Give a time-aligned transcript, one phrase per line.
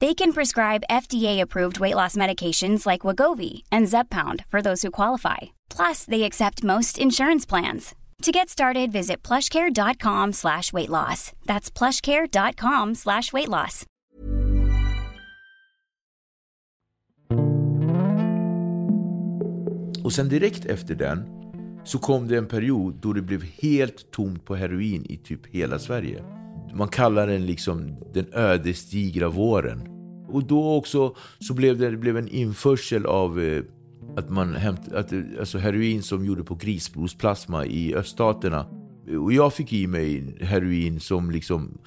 [0.00, 5.52] They can prescribe FDA-approved weight loss medications like Wagovi and Zepbound for those who qualify.
[5.70, 7.94] Plus, they accept most insurance plans.
[8.22, 11.32] To get started, visit plushcare.com slash weight loss.
[11.46, 13.84] That's plushcare.com slash weight loss.
[20.04, 21.24] Och sen direkt efter den
[21.84, 25.78] så kom det en period då det blev helt tomt på heroin i typ hela
[25.78, 26.24] Sverige.
[26.76, 29.88] Man kallar den liksom den ödesdigra våren.
[30.28, 33.62] Och då också så blev det, det blev en införsel av eh,
[34.16, 38.66] att man hämt, att, eh, alltså heroin som gjorde på grisblodsplasma i öststaterna.
[39.20, 41.78] Och jag fick i mig heroin som liksom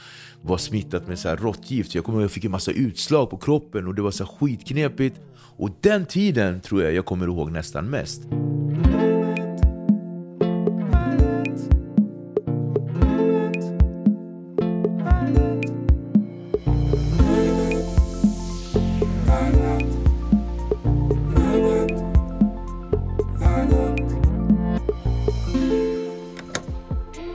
[0.42, 1.96] var smittat med så här råttgift.
[1.96, 5.20] Jag kommer ihåg jag fick en massa utslag på kroppen och det var så skitknepigt.
[5.58, 8.22] Och den tiden tror jag jag kommer ihåg nästan mest.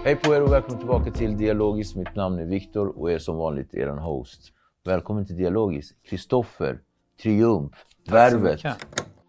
[0.04, 1.97] Hej på er och välkommen tillbaka till Dialogiskt.
[1.97, 4.53] Mitt namn är Viktor och är som vanligt er host.
[4.84, 6.78] Välkommen till Dialogiskt, Kristoffer
[7.22, 7.72] Triumf,
[8.10, 8.60] Värvet.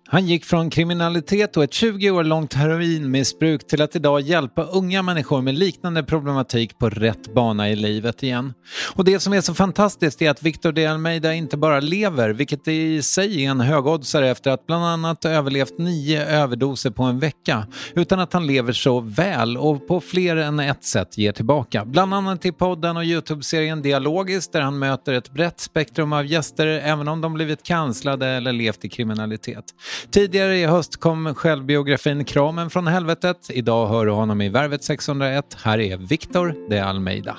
[0.08, 5.02] Han gick från kriminalitet och ett 20 år långt heroinmissbruk till att idag hjälpa unga
[5.02, 8.54] människor med liknande problematik på rätt bana i livet igen.
[8.96, 12.68] Och det som är så fantastiskt är att Victor de Almeida inte bara lever, vilket
[12.68, 17.68] i sig är en högoddsare efter att bland annat överlevt nio överdoser på en vecka,
[17.96, 21.86] utan att han lever så väl och på fler än ett sätt ger tillbaka.
[21.86, 26.68] Bland annat i podden och Youtube-serien Dialogiskt där han möter ett brett spektrum av gäster
[26.68, 29.66] även om de blivit kanslade eller levt i kriminalitet.
[30.12, 33.38] Tidigare i höst kom självbiografin Kramen från helvetet.
[33.50, 35.58] Idag hör du honom i Värvet 601.
[35.64, 37.38] Här är Victor de Almeida.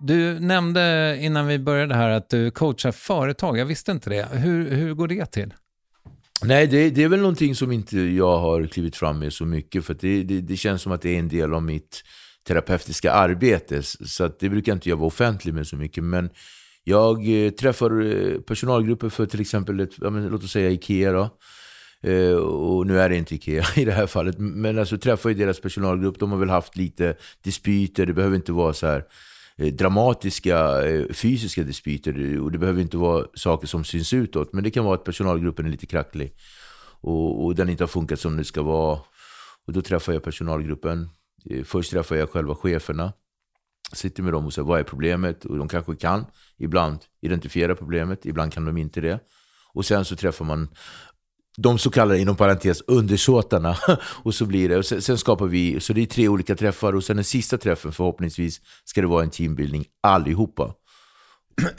[0.00, 3.58] Du nämnde innan vi började här att du coachar företag.
[3.58, 4.28] Jag visste inte det.
[4.32, 5.54] Hur, hur går det till?
[6.42, 9.84] Nej, det, det, är väl någonting som inte jag har klivit fram med så mycket.
[9.84, 12.02] För det, det, det, känns som att det är en del av mitt
[12.46, 13.82] terapeutiska arbete.
[13.82, 16.04] Så det brukar inte jag vara offentlig med så mycket.
[16.04, 16.30] Men
[16.84, 21.12] jag eh, träffar eh, personalgrupper för till exempel, ett, ja, men, låt oss säga Ikea
[21.12, 21.30] då.
[22.10, 25.34] Eh, och nu är det inte Ikea i det här fallet, men alltså träffar ju
[25.34, 26.18] deras personalgrupp.
[26.18, 29.04] De har väl haft lite dispyter, det behöver inte vara så här
[29.56, 34.52] eh, dramatiska eh, fysiska dispyter och det behöver inte vara saker som syns utåt.
[34.52, 36.34] Men det kan vara att personalgruppen är lite kracklig
[37.00, 38.98] och, och den inte har funkat som det ska vara.
[39.66, 41.08] Och då träffar jag personalgruppen.
[41.64, 43.12] Först träffar jag själva cheferna
[43.94, 45.44] sitter med dem och säger vad är problemet?
[45.44, 46.26] Och de kanske kan
[46.58, 49.20] ibland identifiera problemet, ibland kan de inte det.
[49.72, 50.68] Och sen så träffar man
[51.56, 53.76] de så kallade, inom parentes, undersåtarna.
[54.22, 54.76] och så blir det.
[54.76, 57.58] Och sen, sen, skapar vi, så det är tre olika träffar och sen den sista
[57.58, 60.74] träffen förhoppningsvis ska det vara en teambuilding allihopa.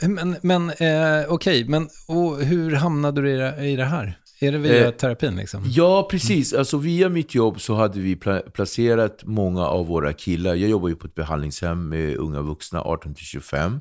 [0.00, 1.68] Men, men eh, okej, okay.
[1.68, 4.18] men och hur hamnade du i det här?
[4.38, 5.62] Är det via eh, terapin liksom?
[5.66, 6.52] Ja, precis.
[6.52, 10.54] Alltså via mitt jobb så hade vi pla placerat många av våra killar.
[10.54, 13.80] Jag jobbar ju på ett behandlingshem med unga vuxna, 18-25.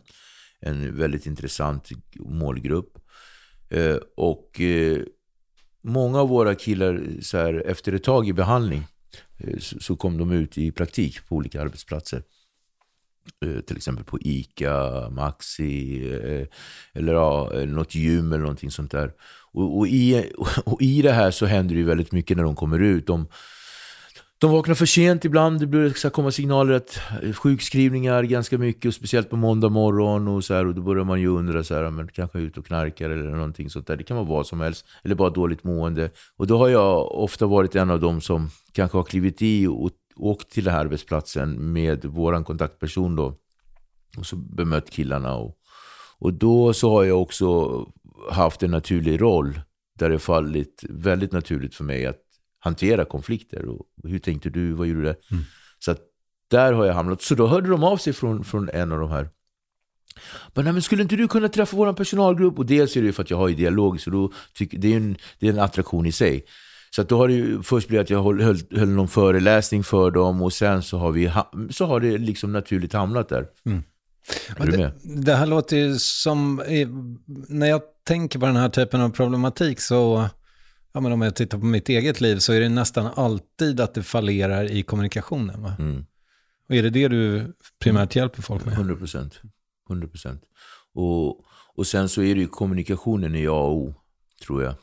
[0.60, 2.98] En väldigt intressant målgrupp.
[3.70, 5.02] Eh, och eh,
[5.82, 8.84] många av våra killar, så här, efter ett tag i behandling,
[9.38, 12.24] eh, så, så, kom de ut i praktik på olika arbetsplatser.
[13.46, 16.48] Eh, till exempel på ICA, Maxi eh,
[16.94, 19.14] eller ja, något gym eller någonting sånt där.
[19.56, 20.32] Och, och, i,
[20.66, 23.08] och i det här så händer det ju väldigt mycket när de kommer ut.
[23.08, 23.28] De,
[24.38, 27.00] de vaknar för sent ibland, det börjar komma signaler att
[27.36, 31.22] sjukskrivningar ganska mycket, och speciellt på måndag morgon och så här, och då börjar man
[31.22, 33.98] ju undra så här, men kanske ut ute och knarkar eller någonting sånt där.
[33.98, 36.10] Det kan vara vad som helst, eller bara dåligt mående.
[36.38, 39.92] Och då har jag ofta varit en av dem som kanske har klivit i och
[40.16, 43.34] åkt till den här arbetsplatsen med vår kontaktperson då.
[44.18, 45.36] Och så bemött killarna.
[45.36, 45.58] Och,
[46.20, 47.80] och då så har jag också
[48.32, 49.60] haft en naturlig roll
[50.00, 52.22] där det fallit väldigt naturligt för mig att
[52.60, 53.66] hantera konflikter.
[53.66, 54.72] Och hur tänkte du?
[54.72, 55.08] Vad gjorde du?
[55.08, 55.44] Mm.
[55.80, 56.00] Så att
[56.48, 57.22] där har jag hamnat.
[57.22, 59.30] Så då hörde de av sig från, från en av de här.
[60.54, 62.60] Men, nej, men skulle inte du kunna träffa vår personalgrupp?
[62.60, 64.98] Och dels är det för att jag har ju dialog, så då tycker, det, är
[64.98, 66.46] en, det är en attraktion i sig.
[66.96, 70.12] Så då har det ju först blivit att jag höll, höll, höll någon föreläsning för
[70.12, 71.32] dem och sen så har, vi,
[71.70, 73.48] så har det liksom naturligt hamnat där.
[73.66, 73.84] Mm.
[74.58, 74.92] Är du med?
[75.04, 76.64] Det, det här låter ju som,
[77.48, 80.30] när jag tänker på den här typen av problematik så,
[80.94, 83.94] ja men om jag tittar på mitt eget liv så är det nästan alltid att
[83.94, 85.62] det fallerar i kommunikationen.
[85.62, 85.74] Va?
[85.80, 86.06] Mm.
[86.70, 88.74] Och är det det du primärt hjälper folk med?
[88.74, 89.42] 100 procent.
[89.90, 90.42] 100 procent.
[90.94, 91.46] Och,
[91.76, 93.94] och sen så är det ju kommunikationen i A och O,
[94.46, 94.76] tror jag.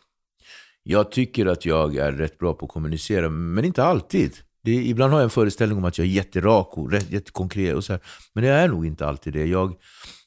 [0.82, 4.32] Jag tycker att jag är rätt bra på att kommunicera, men inte alltid.
[4.64, 7.76] Det, ibland har jag en föreställning om att jag är jätterak och jättekonkret.
[7.76, 8.02] Och så här.
[8.32, 9.46] Men det är nog inte alltid det.
[9.46, 9.74] Jag,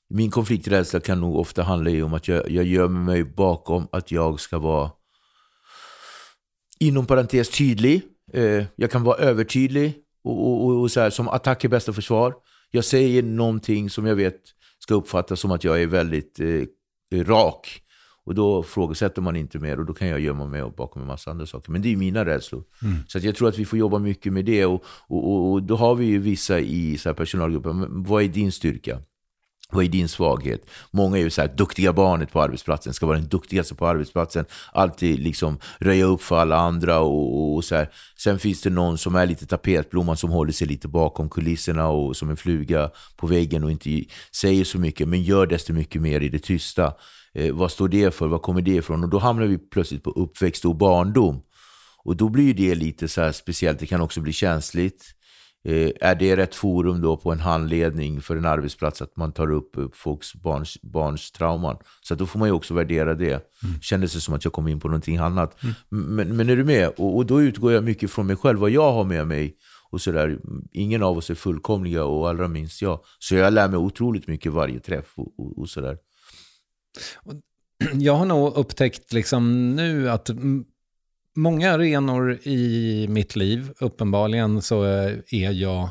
[0.10, 4.40] min konflikträdsla kan nog ofta handla om att jag, jag gömmer mig bakom att jag
[4.40, 4.92] ska vara
[6.80, 8.02] inom parentes tydlig.
[8.34, 9.94] Eh, jag kan vara övertydlig
[10.24, 12.34] och, och, och, och så här, som attack är bästa försvar.
[12.72, 14.42] Jag säger någonting som jag vet
[14.80, 17.82] ska uppfattas som att jag är väldigt eh, rak.
[18.26, 21.32] Och då frågesätter man inte mer och då kan jag gömma mig bakom en massa
[21.32, 21.72] andra saker.
[21.72, 22.64] Men det är mina rädslor.
[22.82, 22.98] Mm.
[23.08, 24.66] Så jag tror att vi får jobba mycket med det.
[24.66, 28.04] Och, och, och då har vi ju vissa i så här personalgruppen.
[28.04, 29.00] Vad är din styrka?
[29.72, 30.70] Vad är din svaghet?
[30.92, 34.46] Många är ju så här, duktiga barnet på arbetsplatsen, ska vara den duktigaste på arbetsplatsen.
[34.74, 37.90] Alltid liksom röja upp för alla andra och, och så här.
[38.18, 42.16] Sen finns det någon som är lite tapetblomman som håller sig lite bakom kulisserna och
[42.16, 46.22] som en fluga på väggen och inte säger så mycket, men gör desto mycket mer
[46.22, 46.94] i det tysta.
[47.36, 48.28] Eh, vad står det för?
[48.28, 49.04] Var kommer det ifrån?
[49.04, 51.42] Och då hamnar vi plötsligt på uppväxt och barndom.
[52.04, 53.80] Och då blir det lite så speciellt.
[53.80, 55.16] Det kan också bli känsligt.
[55.66, 59.52] Eh, är det rätt forum då på en handledning för en arbetsplats att man tar
[59.52, 61.78] upp eh, folks barns, barns trauman?
[62.02, 63.32] Så då får man ju också värdera det.
[63.64, 63.82] Mm.
[63.82, 65.64] Kändes det som att jag kom in på någonting annat.
[65.64, 65.76] Mm.
[66.16, 66.88] Men, men är du med?
[66.88, 69.56] Och, och, då utgår jag mycket från mig själv, vad jag har med mig.
[69.90, 70.40] Och så där.
[70.72, 73.00] Ingen av oss är fullkomliga och allra minst jag.
[73.20, 75.98] Så jag lär mig otroligt mycket varje träff och, och, och sådär.
[77.94, 80.30] Jag har nog upptäckt liksom nu att
[81.36, 85.90] många arenor i mitt liv, uppenbarligen så är jag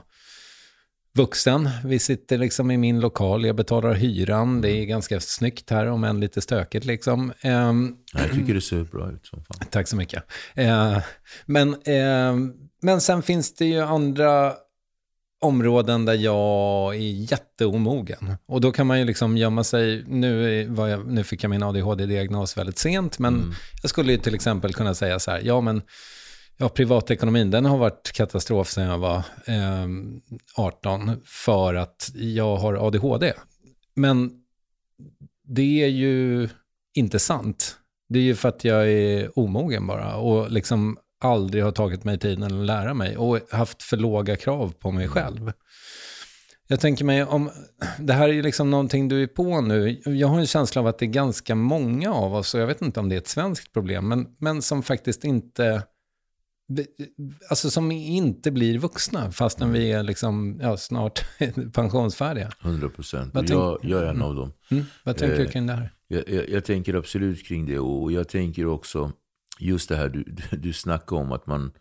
[1.17, 1.71] vuxen.
[1.85, 4.61] Vi sitter liksom i min lokal, jag betalar hyran.
[4.61, 7.33] Det är ganska snyggt här, om än lite stökigt liksom.
[7.45, 9.67] Um, jag tycker det ser bra ut som fan.
[9.71, 10.23] Tack så mycket.
[10.59, 10.99] Uh,
[11.47, 14.55] men, uh, men sen finns det ju andra
[15.45, 18.37] områden där jag är jätteomogen.
[18.47, 21.63] Och då kan man ju liksom gömma sig, nu, var jag, nu fick jag min
[21.63, 23.55] ADHD-diagnos väldigt sent, men mm.
[23.83, 25.83] jag skulle ju till exempel kunna säga så här, ja men
[26.57, 29.87] ja, privatekonomin, den har varit katastrof sedan jag var eh,
[30.57, 33.33] 18 för att jag har ADHD.
[33.95, 34.31] Men
[35.45, 36.49] det är ju
[36.95, 37.77] inte sant.
[38.09, 40.17] Det är ju för att jag är omogen bara.
[40.17, 44.75] Och liksom aldrig har tagit mig tiden att lära mig och haft för låga krav
[44.79, 45.53] på mig själv.
[46.67, 47.51] Jag tänker mig om,
[47.99, 50.01] det här är ju liksom någonting du är på nu.
[50.05, 52.83] Jag har en känsla av att det är ganska många av oss, och jag vet
[52.83, 55.83] inte om det är ett svenskt problem, men, men som faktiskt inte,
[57.51, 61.25] alltså som inte blir vuxna fastän vi är liksom, ja, snart
[61.73, 62.51] pensionsfärdiga.
[62.63, 63.51] 100 procent.
[63.51, 64.53] Jag, jag är en av dem.
[64.71, 64.85] Mm.
[65.05, 65.91] Vad tänker eh, du kring det här?
[66.09, 69.13] Jag, jag, jag, tänker absolut kring det och jag tänker också
[69.59, 71.73] just det här du, du snackar om att man...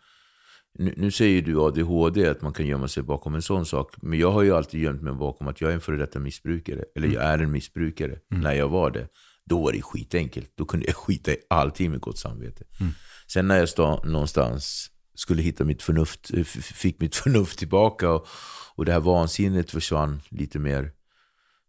[0.78, 3.94] Nu, nu, säger du ADHD, att man kan gömma sig bakom en sån sak.
[4.02, 6.84] Men jag har ju alltid gömt mig bakom att jag är en före detta missbrukare.
[6.96, 8.42] Eller jag är en missbrukare, mm.
[8.42, 9.08] när jag var det.
[9.44, 10.52] Då var det skitenkelt.
[10.54, 12.64] Då kunde jag skita i allting med gott samvete.
[12.80, 12.92] Mm.
[13.26, 16.30] Sen när jag stod någonstans, skulle hitta mitt förnuft,
[16.74, 18.26] fick mitt förnuft tillbaka och,
[18.74, 20.92] och det här vansinnet försvann lite mer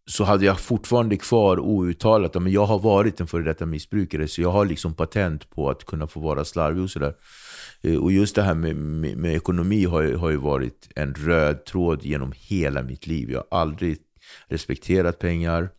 [0.07, 4.41] så hade jag fortfarande kvar outtalat att jag har varit en före detta missbrukare, så
[4.41, 7.13] jag har liksom patent på att kunna få vara slarvig och sådär.
[7.81, 11.65] Eh, och just det här med, med, med ekonomi har, har ju varit en röd
[11.65, 13.31] tråd genom hela mitt liv.
[13.31, 13.97] Jag har aldrig
[14.47, 15.69] respekterat pengar.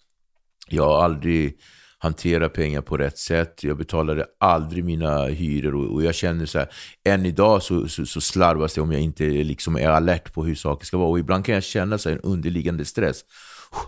[0.69, 1.59] Jag har aldrig
[1.99, 3.65] hanterat pengar på rätt sätt.
[3.65, 6.69] Jag betalade aldrig mina hyror och, och jag känner så här,
[7.05, 10.55] än idag så, så, så, slarvas det om jag inte liksom är alert på hur
[10.55, 11.09] saker ska vara.
[11.09, 13.25] Och ibland kan jag känna så här, en underliggande stress.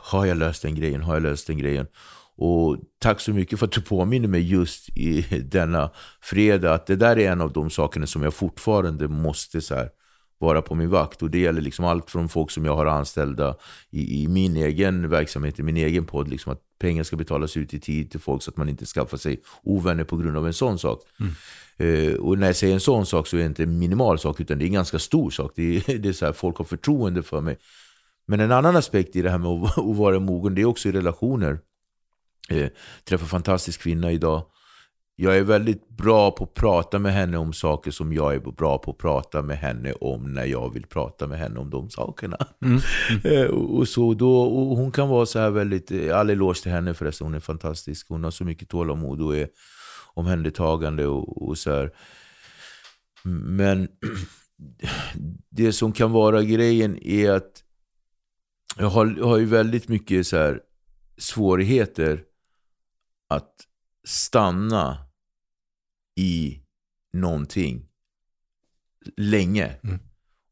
[0.02, 1.02] Har jag löst den grejen?
[1.02, 1.87] Har jag löst den grejen?
[2.37, 5.90] Och tack så mycket för att du påminner mig just i denna
[6.21, 9.88] fredag att det där är en av de sakerna som jag fortfarande måste så här,
[10.38, 11.23] vara på min vakt.
[11.23, 13.57] Och det gäller liksom allt från folk som jag har anställda
[13.90, 16.28] i, i min egen verksamhet, i min egen podd.
[16.28, 19.16] Liksom att pengar ska betalas ut i tid till folk så att man inte skaffar
[19.16, 21.02] sig ovänner på grund av en sån sak.
[21.21, 21.33] Mm.
[21.80, 24.40] Uh, och när jag säger en sån sak så är det inte en minimal sak
[24.40, 25.52] utan det är en ganska stor sak.
[25.57, 27.59] Det är, det är så här, folk har förtroende för mig.
[28.28, 30.92] Men en annan aspekt i det här med att, vara mogen, det är också i
[30.92, 31.58] relationer.
[33.04, 34.44] Träffar en fantastisk kvinna idag
[35.20, 38.78] jag är väldigt bra på att prata med henne om saker som jag är bra
[38.78, 42.37] på att prata med henne om när jag vill prata med henne om de sakerna.
[42.64, 42.80] Mm.
[43.25, 43.54] Mm.
[43.54, 46.94] och, så då, och hon kan vara så här väldigt, eh, all eloge till henne
[46.94, 48.08] förresten, hon är fantastisk.
[48.08, 49.49] Hon har så mycket tålamod och är
[50.14, 51.90] omhändertagande och, och så här.
[53.44, 53.88] Men
[55.50, 57.62] det som kan vara grejen är att
[58.78, 60.61] jag har, jag har ju väldigt mycket så här
[61.18, 62.25] svårigheter
[63.28, 63.54] att
[64.04, 64.99] stanna
[66.16, 66.61] i
[67.12, 67.87] någonting
[69.16, 69.76] länge.
[69.82, 69.99] Mm.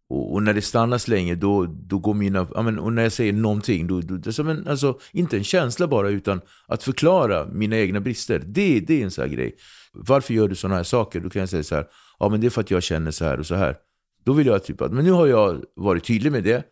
[0.09, 2.49] Och, och, när det stannas länge, då, då går mina...
[2.55, 5.89] Ja, men, och när jag säger någonting, då, då, som en, alltså, inte en känsla
[5.89, 8.43] bara, utan att förklara mina egna brister.
[8.47, 9.57] Det, det är en sån här grej.
[9.93, 11.21] Varför gör du såna här saker?
[11.21, 11.87] Då kan jag säga så här,
[12.19, 13.77] ja men det är för att jag känner så här och så här.
[14.25, 16.65] Då vill jag typ att, men nu har jag varit tydlig med det,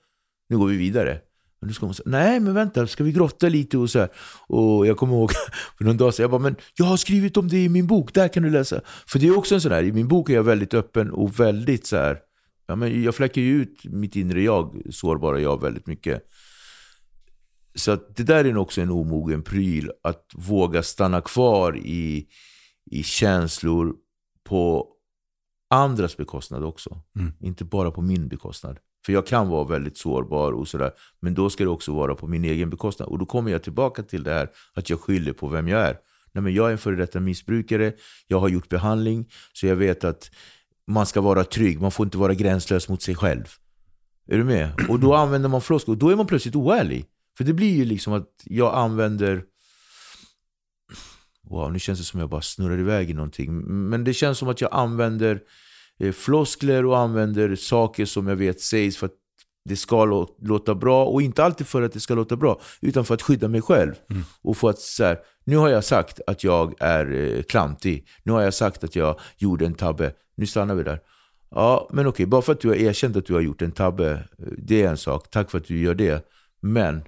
[0.48, 1.20] nu går vi vidare.
[1.64, 4.08] Men då ska hon säga, nej men vänta, ska vi grotta lite och så här.
[4.46, 5.30] Och jag kommer ihåg
[5.78, 8.14] för någon dag sedan, jag bara, men jag har skrivit om det i min bok,
[8.14, 8.80] där kan du läsa.
[9.06, 11.40] För det är också en sån här, i min bok är jag väldigt öppen och
[11.40, 12.18] väldigt så här,
[12.66, 16.22] ja, men jag fläcker ju ut mitt inre jag, sårbara jag, väldigt mycket.
[17.74, 22.26] Så det där är också en omogen pryl, att våga stanna kvar i,
[22.90, 23.94] i känslor
[24.44, 24.88] på
[25.70, 27.00] andras bekostnad också.
[27.16, 27.32] Mm.
[27.40, 28.78] Inte bara på min bekostnad.
[29.06, 30.92] För jag kan vara väldigt sårbar och sådär.
[31.20, 33.08] Men då ska det också vara på min egen bekostnad.
[33.08, 35.96] Och då kommer jag tillbaka till det här att jag skyller på vem jag är.
[36.32, 37.92] Nej, men jag är en före detta missbrukare,
[38.26, 40.30] jag har gjort behandling, så jag vet att
[40.86, 43.44] man ska vara trygg, man får inte vara gränslös mot sig själv.
[44.28, 44.72] Är du med?
[44.88, 47.06] Och då använder man floskler, och då är man plötsligt oärlig.
[47.36, 49.44] För det blir ju liksom att jag använder...
[51.50, 53.54] Wow, nu känns det som att jag bara snurrar iväg i någonting.
[53.90, 55.40] Men det känns som att jag använder Eh,
[56.12, 59.14] floskler och använder saker som jag vet sägs för att
[59.64, 60.04] det ska
[60.42, 61.04] låta bra.
[61.04, 63.94] Och inte alltid för att det ska låta bra, utan för att skydda mig själv.
[64.10, 64.22] Mm.
[64.42, 68.08] Och för att så här, nu har jag sagt att jag är eh, klantig.
[68.22, 70.12] Nu har jag sagt att jag gjorde en tabbe.
[70.36, 71.00] Nu stannar vi där.
[71.50, 74.10] Ja, men okej, bara för att du har erkänt att du har gjort en tabbe,
[74.12, 75.30] eh, det är en sak.
[75.30, 76.28] Tack för att du gör det.
[76.60, 77.02] Men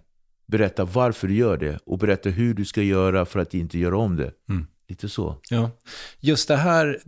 [0.46, 3.96] berätta varför du gör det och berätta hur du ska göra för att inte göra
[3.96, 4.32] om det.
[4.48, 4.66] Mm.
[4.88, 5.36] Lite så.
[5.50, 5.70] Ja.
[6.20, 7.00] Just det här,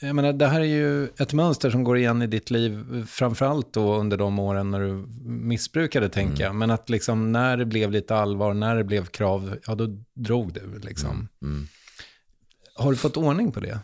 [0.00, 3.72] jag menar, det här är ju ett mönster som går igen i ditt liv, framförallt
[3.72, 6.42] då under de åren när du missbrukade, tänker mm.
[6.42, 6.54] jag.
[6.54, 10.52] Men att liksom när det blev lite allvar, när det blev krav, ja då drog
[10.52, 11.10] du liksom.
[11.10, 11.28] Mm.
[11.42, 11.68] Mm.
[12.74, 13.78] Har du fått ordning på det?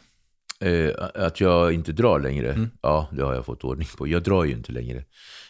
[0.61, 2.53] Eh, att jag inte drar längre?
[2.53, 2.71] Mm.
[2.83, 4.09] Ja, det har jag fått ordning på.
[4.09, 5.05] Jag drar ju inte längre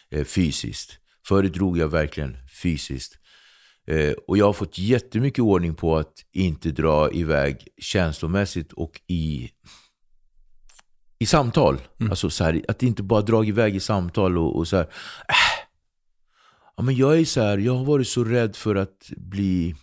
[0.09, 0.99] eh, fysiskt.
[1.27, 3.17] Förut drog jag verkligen fysiskt.
[3.87, 9.51] Eh, och jag har fått jättemycket ordning på att inte dra iväg känslomässigt och i,
[11.19, 11.81] i samtal.
[11.99, 12.11] Mm.
[12.11, 15.67] Alltså så här, att inte bara dra iväg i samtal och, och så här, äh.
[16.77, 19.75] ja, men jag är så här, jag har varit så rädd för att bli...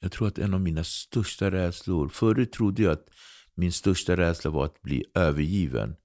[0.00, 3.06] Jag tror att en av mina största rädslor, förut trodde jag att
[3.54, 5.96] min största rädsla var att bli övergiven.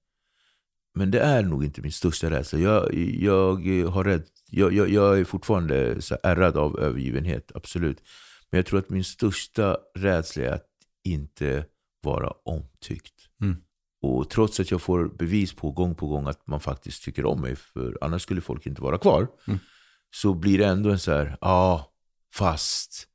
[0.94, 2.58] Men det är nog inte min största rädsla.
[2.58, 3.56] Jag, jag,
[3.90, 8.02] har rädd, jag, jag, jag är fortfarande så ärrad av övergivenhet, absolut.
[8.50, 10.68] Men jag tror att min största rädsla är att
[11.04, 11.66] inte
[12.02, 13.14] vara omtyckt.
[13.40, 13.56] Mm.
[14.02, 17.40] Och trots att jag får bevis på gång på gång att man faktiskt tycker om
[17.40, 19.28] mig, för annars skulle folk inte vara kvar.
[19.46, 19.58] Mm.
[20.14, 21.92] Så blir det ändå en så här, ja, ah,
[22.34, 23.08] fast.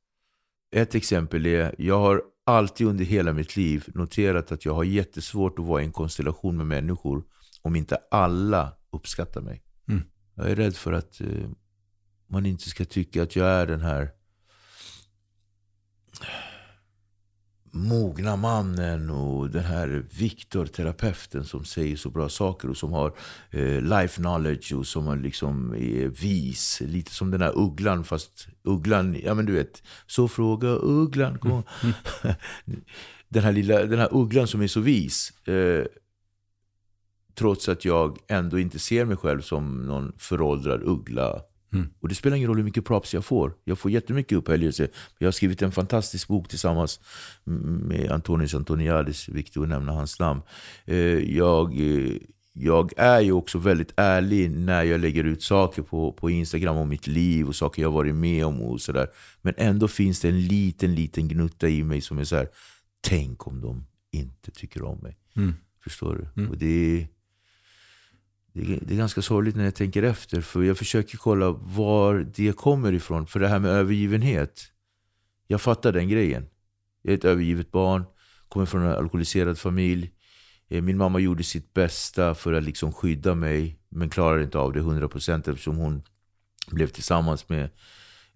[0.72, 5.58] Ett exempel är, jag har alltid under hela mitt liv noterat att jag har jättesvårt
[5.58, 7.24] att vara i en konstellation med människor
[7.62, 9.62] om inte alla uppskattar mig.
[9.88, 10.02] Mm.
[10.40, 11.50] Jag är rädd för att eh,
[12.26, 14.10] man inte ska tycka att jag är den här
[17.72, 23.12] mogna mannen och den här Viktor, terapeuten som säger så bra saker och som har
[23.50, 26.80] eh, life knowledge och som liksom är vis.
[26.80, 31.38] Lite som den här ugglan, fast ugglan, ja men du vet, så fråga ugglan.
[31.44, 31.62] Mm.
[33.28, 35.48] den, här lilla, den här ugglan som är så vis.
[35.48, 35.84] Eh,
[37.34, 41.42] Trots att jag ändå inte ser mig själv som någon föråldrad uggla.
[42.00, 43.54] Och det spelar ingen roll hur mycket props jag får.
[43.64, 44.88] Jag får jättemycket upphöjelse.
[45.18, 47.00] Jag har skrivit en fantastisk bok tillsammans
[47.44, 50.40] med Antonius Antoniadis, viktigt att nämna hans namn.
[50.84, 52.16] Eh, jag, eh,
[52.52, 56.88] jag är ju också väldigt ärlig när jag lägger ut saker på, på Instagram om
[56.88, 59.08] mitt liv och saker jag varit med om och sådär.
[59.42, 62.48] Men ändå finns det en liten, liten gnutta i mig som är så här,
[63.00, 65.18] tänk om de inte tycker om mig.
[65.36, 65.54] Mm.
[65.84, 66.46] Förstår du?
[66.48, 67.08] Och det är,
[68.52, 70.40] det, är, det är ganska sorgligt när jag tänker efter.
[70.40, 73.26] För jag försöker kolla var det kommer ifrån.
[73.26, 74.72] För det här med övergivenhet.
[75.46, 76.46] Jag fattar den grejen.
[77.02, 78.04] Jag är ett övergivet barn.
[78.48, 80.10] Kommer från en alkoholiserad familj.
[80.68, 83.78] Eh, min mamma gjorde sitt bästa för att liksom skydda mig.
[83.88, 86.02] Men klarade inte av det 100% eftersom hon
[86.70, 87.70] blev tillsammans med,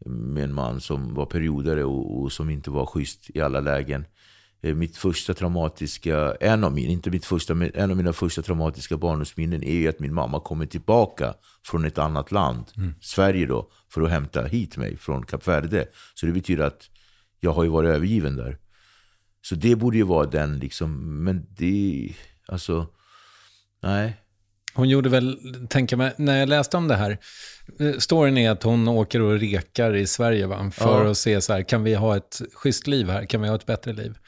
[0.07, 4.05] med en man som var periodare och, och som inte var schysst i alla lägen.
[4.65, 8.97] Eh, Mitt första traumatiska, en av mina, inte mitt första, en av mina första traumatiska
[8.97, 11.35] barndomsminnen är ju att min mamma kommer tillbaka
[11.67, 12.65] från ett annat land,
[13.01, 15.87] Sverige då, för att hämta hit mig från Kap Verde.
[16.15, 16.83] Så det betyder att
[17.41, 18.59] jag har ju varit övergiven där.
[19.43, 22.13] Så det borde ju vara den liksom, men det,
[22.47, 22.87] alltså,
[23.83, 24.21] nej.
[24.75, 25.39] Hon gjorde väl,
[25.71, 27.19] tänker mig, när jag läste om det här,
[27.81, 30.71] eh, storyn är att hon åker och rekar i Sverige va?
[30.71, 31.11] för Ja.
[31.11, 33.25] att se så här, kan vi ha ett schysst liv här?
[33.27, 34.19] Kan vi ha ett bättre liv?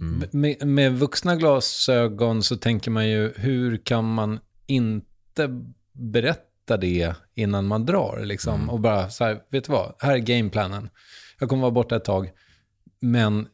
[0.00, 0.28] Mm.
[0.32, 5.62] Med, med vuxna glasögon så tänker man ju, hur kan man inte
[5.92, 8.20] berätta det innan man drar?
[8.24, 8.54] Liksom?
[8.54, 8.70] Mm.
[8.70, 10.90] Och bara så här, vet du vad, här är gameplanen.
[11.38, 12.30] Jag kommer vara borta ett tag,
[13.00, 13.46] men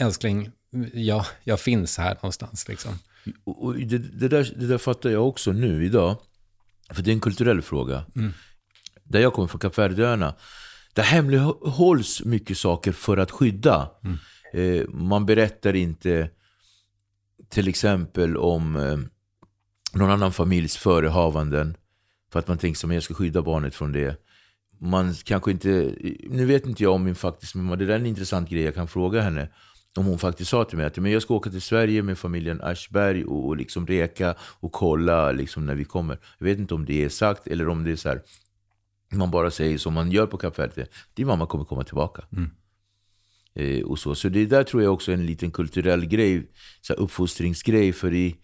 [0.00, 0.50] älskling,
[0.92, 2.68] ja, jag finns här någonstans.
[2.68, 2.98] Liksom.
[3.44, 6.16] Och det, det, där, det där fattar jag också nu idag.
[6.90, 8.04] För det är en kulturell fråga.
[9.04, 10.34] Där jag kommer från Kap Verdeöarna.
[10.94, 13.90] Där hemlighålls mycket saker för att skydda.
[14.04, 14.10] Eh,
[14.52, 16.30] Eh, man berättar inte
[17.48, 18.98] till exempel om eh,
[19.92, 21.76] någon annan familjs förehavanden.
[22.32, 24.16] För att man tänker som jag ska skydda barnet från det.
[24.80, 27.98] Man kanske inte, eh, nu vet inte jag om min faktiskt mamma, det där är
[27.98, 29.48] en intressant grej jag kan fråga henne.
[29.96, 32.60] Om hon faktiskt sa till mig att men jag ska åka till Sverige med familjen
[32.62, 36.18] Aschberg och, och liksom reka och kolla liksom när vi kommer.
[36.38, 38.22] Jag vet inte om det är sagt eller om det är så här.
[39.12, 40.86] Man bara säger som man gör på Kap Verde.
[41.14, 42.24] Din mamma kommer komma tillbaka.
[42.32, 42.50] Mm
[43.84, 44.14] och så.
[44.14, 46.50] så det där tror jag också är en liten kulturell grej.
[46.80, 47.92] Så här uppfostringsgrej.
[47.92, 48.36] För i,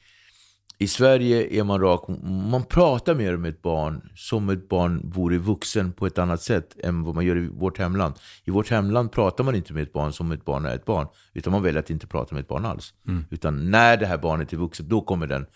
[0.79, 2.09] i Sverige är man rak.
[2.51, 6.77] Man pratar mer med ett barn som ett barn vore vuxen på ett annat sätt
[6.83, 8.15] än vad man gör i vårt hemland.
[8.45, 11.07] I vårt hemland pratar man inte med ett barn som ett barn är ett barn.
[11.33, 12.95] Utan man väljer att inte prata med ett barn alls.
[13.31, 15.47] Utan när det här barnet är vuxet, då kommer den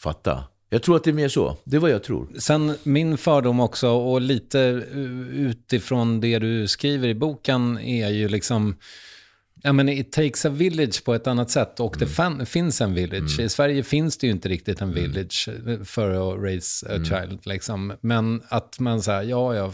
[0.00, 0.44] fatta.
[0.70, 1.56] Jag tror att det är mer så.
[1.64, 2.28] Det är vad jag tror.
[2.38, 4.58] Sen min fördom också, och lite
[4.94, 8.76] uh, utifrån det du skriver i boken, är ju liksom...
[9.62, 12.94] Ja, men it takes a village på ett annat sätt och det fan, finns en
[12.94, 13.40] village.
[13.40, 17.46] I Sverige finns det ju inte riktigt en village eh, för att raise a child.
[17.46, 17.92] Liksom.
[18.00, 19.72] Men att man säger, ja, ja,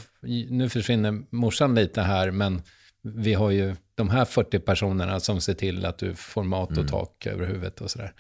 [0.48, 2.62] nu försvinner morsan lite här, men
[3.02, 6.88] vi har ju de här 40 personerna som ser till att du får mat och
[6.88, 8.12] tak över huvudet och sådär.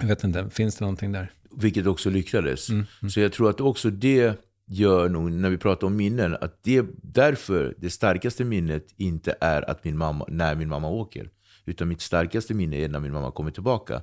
[0.00, 1.32] Jag vet inte, finns det någonting där?
[1.60, 2.68] Vilket också lyckades.
[3.14, 4.34] Så jag tror att också det
[4.68, 9.70] gör nog, när vi pratar om minnen, att det därför det starkaste minnet inte är
[9.70, 11.30] att min mamma, när min mamma åker.
[11.64, 14.02] Utan mitt starkaste minne är när min mamma kommer tillbaka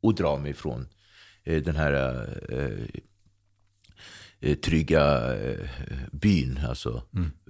[0.00, 0.88] och drar mig från
[1.44, 2.86] eh, den här eh, eh,
[4.62, 5.58] trygga eh,
[6.12, 6.60] byn.
[6.68, 7.02] Alltså,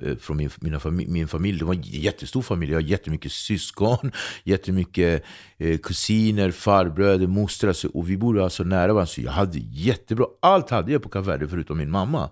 [0.02, 1.58] eh, från min, mina fami- min familj.
[1.58, 2.72] Det var en jättestor familj.
[2.72, 4.12] Jag har jättemycket syskon,
[4.44, 5.24] jättemycket
[5.58, 7.72] eh, kusiner, farbröder, mostrar.
[7.72, 9.06] Så, och vi bodde alltså nära varandra.
[9.06, 10.26] Så jag hade jättebra.
[10.42, 12.30] Allt hade jag på Kap Verde förutom min mamma.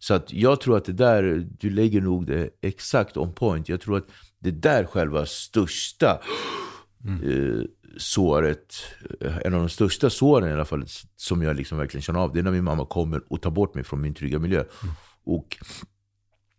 [0.00, 3.68] Så att jag tror att det där, du lägger nog det exakt on point.
[3.68, 4.06] Jag tror att
[4.38, 6.20] det där själva största
[7.08, 7.64] eh,
[7.96, 8.74] såret,
[9.20, 10.84] eh, en av de största såren i alla fall,
[11.16, 13.74] som jag liksom verkligen känner av, det är när min mamma kommer och tar bort
[13.74, 14.64] mig från min trygga miljö.
[15.24, 15.56] Och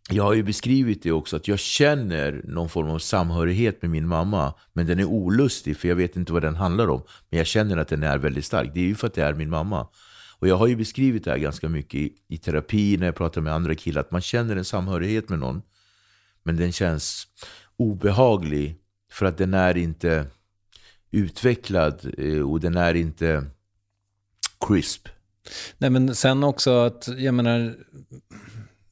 [0.10, 4.08] jag har ju beskrivit det också, att jag känner någon form av samhörighet med min
[4.08, 7.02] mamma, men den är olustig, för jag vet inte vad den handlar om.
[7.30, 8.72] Men jag känner att den är väldigt stark.
[8.74, 9.88] Det är ju för att det är min mamma.
[10.40, 13.42] Och jag har ju beskrivit det här ganska mycket i, i terapi, när jag pratar
[13.42, 15.62] med andra killar, att man känner en samhörighet med någon,
[16.44, 17.28] men den känns
[17.78, 18.78] obehaglig,
[19.12, 20.26] för att den är inte
[21.12, 23.44] utvecklad eh, och den är inte
[24.68, 25.08] crisp.
[25.78, 27.76] Nej, men sen också att, jag menar,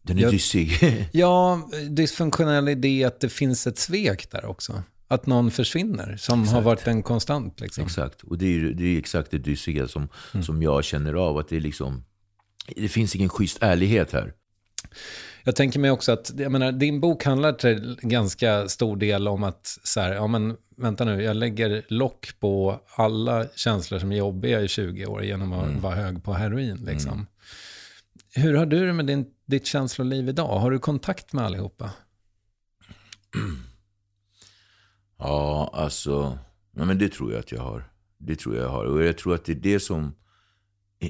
[0.01, 0.71] Den är Jag- dyssig.
[1.11, 4.83] ja, dysfunktionell idé att det finns ett svek där också.
[5.07, 7.59] Att någon försvinner, som har varit en konstant.
[7.59, 7.83] Liksom.
[7.83, 10.07] Exakt, och det är, det är exakt det dyssiga som,
[10.45, 11.37] som jag känner av.
[11.37, 12.03] Att det, är liksom,
[12.75, 14.33] det finns ingen schysst ärlighet här.
[15.47, 19.43] Jag tänker mig också att, jag menar, din bok handlar till ganska stor del om
[19.43, 24.15] att, så här, ja men vänta nu, jag lägger lock på alla känslor som är
[24.15, 26.75] jobbiga i 20 år genom att vara hög på heroin.
[26.75, 27.27] Liksom.
[28.35, 30.59] Hur har du det med din, ditt känsloliv idag?
[30.59, 31.91] Har du kontakt med allihopa?
[35.17, 36.39] Ja, alltså,
[36.77, 37.89] ja, men det tror jag att jag har.
[38.17, 38.85] Det tror jag har.
[38.85, 40.15] Och jag tror att det är det som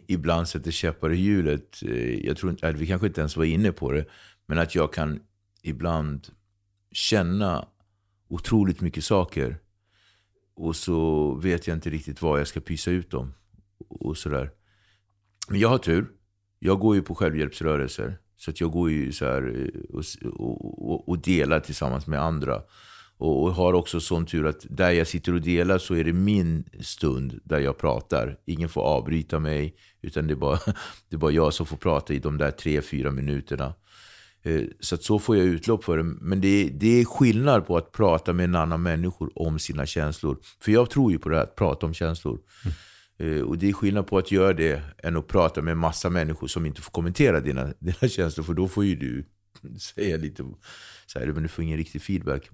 [0.08, 1.84] ibland sätter käppar i hjulet.
[1.84, 4.06] Eh, jag tror inte, vi kanske inte ens var inne på det,
[4.46, 5.20] men att jag kan
[5.62, 6.28] ibland
[6.92, 7.68] känna
[8.28, 9.58] otroligt mycket saker.
[10.56, 13.34] Och så vet jag inte riktigt vad jag ska pysa ut dem.
[13.78, 14.52] Och sådär.
[15.50, 16.08] Men jag har tur.
[16.60, 18.18] Jag går ju på självhjälpsrörelser.
[18.38, 20.04] Så att jag går ju så här eh, och,
[20.92, 22.62] och, och delar tillsammans med andra.
[23.18, 26.14] Och, och har också sån tur att där jag sitter och delar så är det
[26.14, 28.38] min stund där jag pratar.
[28.46, 30.60] Ingen får avbryta mig, utan det är bara,
[31.10, 33.74] det är bara jag som får prata i de där tre, fyra minuterna.
[34.46, 36.04] Eh, så så får jag utlopp för det.
[36.04, 39.86] Men det är, det är skillnad på att prata med en annan människa om sina
[39.86, 40.38] känslor.
[40.62, 42.40] För jag tror ju på det här, att prata om känslor.
[43.20, 43.46] Mm.
[43.46, 46.48] Och det är skillnad på att göra det än att prata med en massa människor
[46.48, 48.44] som inte får kommentera dina, dina känslor.
[48.44, 49.26] För då får ju du
[49.80, 50.44] säga lite
[51.06, 52.50] så här, men du får ingen riktig feedback.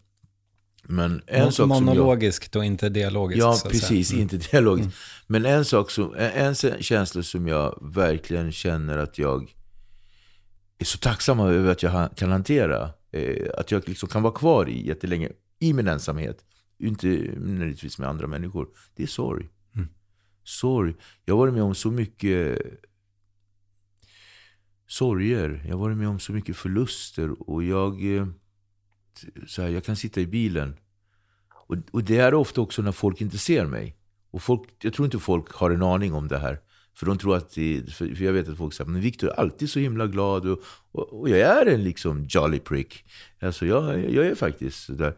[0.91, 3.39] Men en Mon sak monologiskt jag, och inte dialogiskt.
[3.39, 4.12] Ja, precis.
[4.12, 4.21] Mm.
[4.21, 4.86] Inte dialogiskt.
[4.86, 4.93] Mm.
[5.27, 9.56] Men en sak som, en känsla som jag verkligen känner att jag
[10.80, 12.89] är så tacksam över att jag kan hantera.
[13.12, 16.45] Eh, att jag liksom kan vara kvar i jättelänge, i min ensamhet.
[16.80, 18.67] Inte nödvändigtvis med andra människor.
[18.95, 19.49] Det är sorg.
[19.75, 19.88] Mm.
[20.43, 20.95] Sorg.
[21.25, 22.62] Jag har varit med om så mycket
[24.88, 25.63] sorger.
[25.65, 27.49] Jag har varit med om så mycket förluster.
[27.49, 28.17] Och jag...
[28.17, 28.27] Eh,
[29.47, 30.75] så här, jag kan sitta i bilen.
[31.71, 33.95] Och, och det är ofta också när folk inte ser mig.
[34.31, 36.60] Och folk, jag tror inte folk har en aning om det här.
[36.95, 39.69] För de tror att, det, för jag vet att folk säger men Victor är alltid
[39.69, 40.60] så himla glad och,
[40.91, 43.05] och, och jag är en liksom jolly prick.
[43.41, 45.13] Alltså jag, jag är faktiskt där.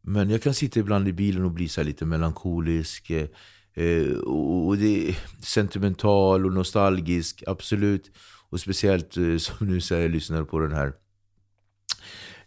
[0.00, 3.10] Men jag kan sitta ibland i bilen och bli så lite melankolisk.
[3.10, 3.28] Eh,
[3.74, 8.10] eh och, och det är sentimental och nostalgisk, absolut.
[8.48, 10.92] Och speciellt eh, som nu säger jag lyssnar på den här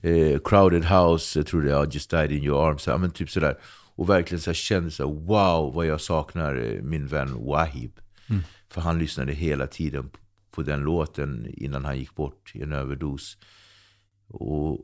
[0.02, 2.88] eh, Crowded House, jag tror det är Just Died In Your Arms.
[2.88, 3.58] Ja, men typ sådär.
[3.96, 8.00] Och verkligen så kände så wow vad jag saknar eh, min vän Wahib.
[8.30, 8.42] Mm.
[8.70, 10.10] För han lyssnade hela tiden
[10.52, 13.38] på den låten innan han gick bort i en överdos.
[14.28, 14.80] Och,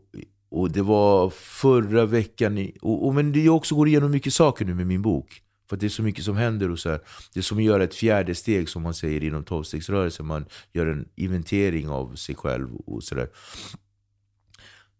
[0.50, 4.74] och det var förra veckan, och, och, men det också går igenom mycket saker nu
[4.74, 5.42] med min bok.
[5.70, 6.72] För det är så mycket som händer.
[6.72, 7.00] och så här.
[7.34, 10.26] Det är som att göra ett fjärde steg som man säger inom tolvstegsrörelsen.
[10.26, 13.30] Man gör en inventering av sig själv och sådär.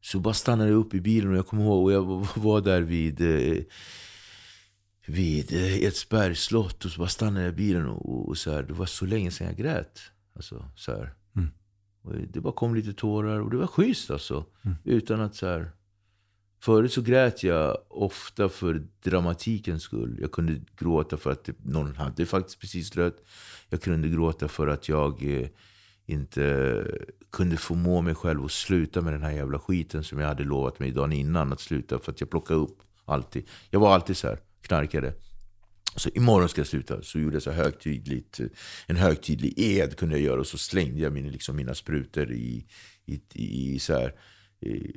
[0.06, 2.04] Så bara stannade jag upp i bilen och jag kommer ihåg, och jag
[2.36, 3.64] var där vid eh,
[5.06, 8.64] vid eh, Edsbergs slott och så bara stannade jag i bilen och, och, så här,
[8.64, 10.00] det var så länge sedan jag grät.
[10.36, 11.14] Alltså, så här.
[11.36, 11.50] Mm.
[12.02, 14.46] Och det bara kom lite tårar och det var schysst alltså.
[14.62, 14.78] Mm.
[14.84, 15.72] Utan att så här,
[16.60, 20.18] Förut så grät jag ofta för dramatikens skull.
[20.22, 23.24] Jag kunde gråta för att någon hade faktiskt precis dött.
[23.70, 25.48] Jag kunde gråta för att jag eh,
[26.06, 26.86] inte
[27.32, 30.80] kunde förmå mig själv att sluta med den här jävla skiten som jag hade lovat
[30.80, 32.00] mig dagen innan att sluta.
[32.00, 33.48] För att jag plockade upp alltid.
[33.70, 35.14] Jag var alltid så här, knarkade.
[35.96, 37.02] Så imorgon ska jag sluta.
[37.02, 38.40] Så gjorde jag så högtidligt,
[38.88, 40.40] en högtidlig ed kunde jag göra.
[40.40, 42.66] Och så slängde jag min, liksom mina sprutor i,
[43.06, 44.14] i, i så här,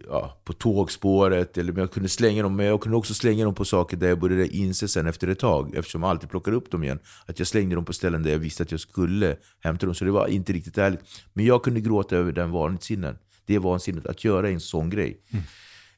[0.09, 1.59] ja, på tågspåret.
[1.59, 4.21] Eller jag kunde slänga dem, men jag kunde också slänga dem på saker där jag
[4.21, 7.49] började inse sen efter ett tag, eftersom jag alltid plockade upp dem igen, att jag
[7.49, 9.95] slängde dem på ställen där jag visste att jag skulle hämta dem.
[9.95, 11.01] Så det var inte riktigt ärligt.
[11.33, 13.19] Men jag kunde gråta över den vansinnen.
[13.47, 15.21] Det är vansinnet att göra en sån grej.
[15.31, 15.45] Mm.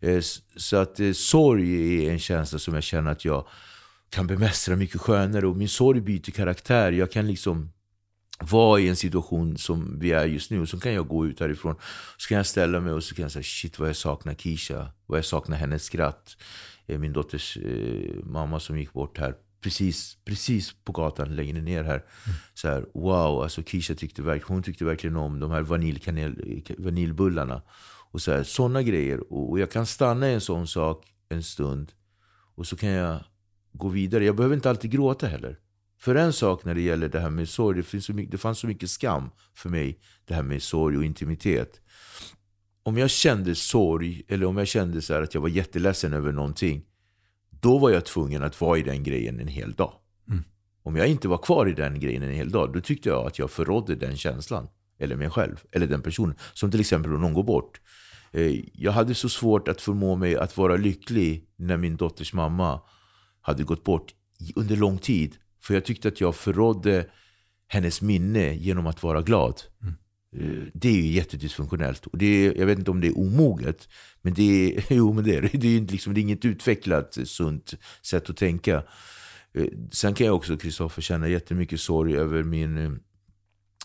[0.00, 0.22] Eh,
[0.56, 3.46] så att eh, sorg är en känsla som jag känner att jag
[4.10, 5.46] kan bemästra mycket skönare.
[5.46, 6.92] Och min sorg byter karaktär.
[6.92, 7.70] Jag kan liksom
[8.40, 10.66] vara i en situation som vi är just nu.
[10.66, 11.74] Så kan jag gå ut härifrån.
[12.16, 14.92] Så kan jag ställa mig och så kan jag säga shit vad jag saknar Kisha.
[15.06, 16.36] Vad jag saknar hennes skratt.
[16.86, 19.34] Eh, min dotters eh, mamma som gick bort här.
[19.60, 21.94] Precis, precis på gatan längre ner här.
[21.94, 22.38] Mm.
[22.54, 27.62] Så här, wow, alltså Kisha tyckte, verkligen, hon tyckte verkligen om de här vaniljkanel, vaniljbullarna.
[28.10, 29.32] Och så här, sådana grejer.
[29.32, 31.92] Och, och jag kan stanna i en sån sak en stund.
[32.54, 33.24] Och så kan jag
[33.72, 34.24] gå vidare.
[34.24, 35.58] Jag behöver inte alltid gråta heller.
[36.00, 38.38] För en sak när det gäller det här med sorg, det, finns så mycket, det
[38.38, 41.80] fanns så mycket skam för mig, det här med sorg och intimitet.
[42.82, 46.82] Om jag kände sorg, eller om jag kände så att jag var jätteledsen över någonting,
[47.60, 49.92] då var jag tvungen att vara i den grejen en hel dag.
[50.28, 50.44] Mm.
[50.82, 53.38] Om jag inte var kvar i den grejen en hel dag, då tyckte jag att
[53.38, 54.68] jag förrådde den känslan.
[54.98, 56.34] Eller mig själv, eller den personen.
[56.54, 57.80] Som till exempel om någon går bort.
[58.32, 62.80] Eh, jag hade så svårt att förmå mig att vara lycklig när min dotters mamma
[63.40, 64.14] hade gått bort
[64.56, 65.36] under lång tid.
[65.60, 67.06] För jag tyckte att jag förrådde
[67.68, 69.62] hennes minne genom att vara glad.
[69.82, 69.94] Mm.
[70.36, 72.06] Eh, det är ju jättedysfunktionellt.
[72.06, 73.88] Och det är, jag vet inte om det är omoget.
[74.22, 77.74] Men det är, jo, men det är, det är, liksom, det är inget utvecklat, sunt
[78.02, 78.82] sätt att tänka.
[79.54, 83.00] Eh, sen kan jag också, Kristoffer, känna jättemycket sorg över min,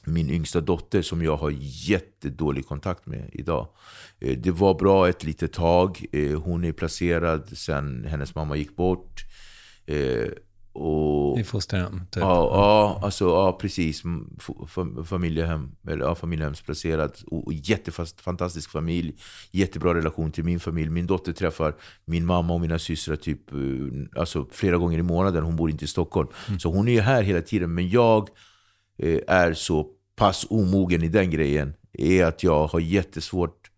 [0.06, 3.68] min yngsta dotter som jag har jättedålig kontakt med idag.
[4.20, 6.06] Eh, det var bra ett litet tag.
[6.12, 9.22] Eh, hon är placerad sen hennes mamma gick bort.
[10.76, 12.02] Eh, och, I fosterhem?
[12.12, 12.22] Typ.
[12.22, 14.04] Ja, ja, alltså, ja, precis.
[15.06, 17.12] Familjehem, eller, ja, familjehemsplacerad.
[17.28, 19.16] Och, och jättefantastisk familj.
[19.52, 20.90] Jättebra relation till min familj.
[20.90, 23.42] Min dotter träffar min mamma och mina systrar typ,
[24.16, 25.44] alltså, flera gånger i månaden.
[25.44, 26.30] Hon bor inte i Stockholm.
[26.48, 26.60] Mm.
[26.60, 27.74] Så hon är här hela tiden.
[27.74, 28.30] Men jag
[29.28, 33.72] är så pass omogen i den grejen är att jag har jättesvårt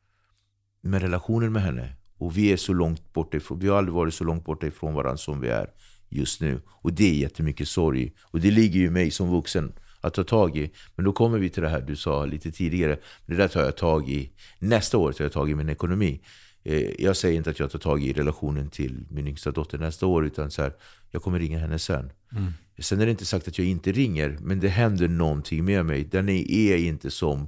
[0.81, 1.93] med relationen med henne.
[2.17, 4.93] Och vi är så långt borta ifrån, vi har aldrig varit så långt borta ifrån
[4.93, 5.69] varandra som vi är
[6.09, 6.61] just nu.
[6.67, 8.11] Och det är jättemycket sorg.
[8.21, 10.71] Och det ligger ju mig som vuxen att ta tag i.
[10.95, 12.97] Men då kommer vi till det här du sa lite tidigare.
[13.25, 14.31] Det där tar jag tag i.
[14.59, 16.21] Nästa år tar jag tag i min ekonomi.
[16.63, 20.05] Eh, jag säger inte att jag tar tag i relationen till min yngsta dotter nästa
[20.05, 20.25] år.
[20.25, 20.73] Utan så här,
[21.11, 22.11] jag kommer ringa henne sen.
[22.31, 22.53] Mm.
[22.79, 26.03] Sen är det inte sagt att jag inte ringer, men det händer någonting med mig.
[26.03, 27.47] Den är inte som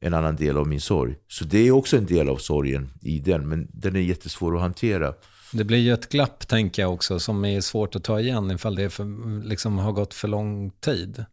[0.00, 1.16] en annan del av min sorg.
[1.28, 4.62] Så det är också en del av sorgen i den, men den är jättesvår att
[4.62, 5.14] hantera.
[5.52, 8.74] Det blir ju ett glapp, tänker jag också, som är svårt att ta igen ifall
[8.74, 11.24] det för, liksom, har gått för lång tid.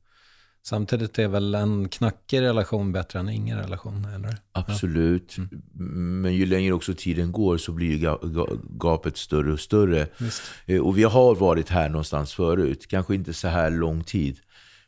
[0.66, 4.06] Samtidigt är väl en knackig relation bättre än ingen relation?
[4.06, 4.38] Eller?
[4.52, 5.36] Absolut.
[5.38, 5.44] Ja.
[5.76, 6.22] Mm.
[6.22, 8.18] Men ju längre också tiden går så blir ju
[8.80, 10.08] gapet större och större.
[10.18, 10.42] Just.
[10.66, 12.88] Eh, och vi har varit här någonstans förut.
[12.88, 14.40] Kanske inte så här lång tid.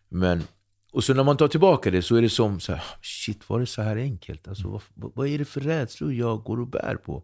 [0.09, 0.43] Men,
[0.91, 3.59] och så när man tar tillbaka det så är det som så här, shit var
[3.59, 4.47] det så här enkelt?
[4.47, 4.79] Alltså, mm.
[4.93, 7.23] vad, vad, är det för rädslor jag går och bär på?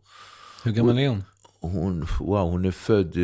[0.63, 1.23] Hur gammal är hon?
[1.61, 3.15] Hon, wow, hon är född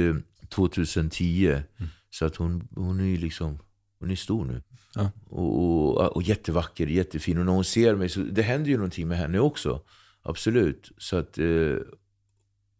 [0.50, 1.48] 2010.
[1.48, 1.64] Eh, mm.
[2.10, 3.60] Så att hon, hon är liksom,
[4.00, 4.62] hon är stor nu.
[4.96, 5.12] Ja.
[5.26, 7.38] Och, och, och, jättevacker, jättefin.
[7.38, 9.82] Och när hon ser mig så det händer ju någonting med henne också.
[10.22, 10.92] Absolut.
[10.98, 11.76] Så att, eh,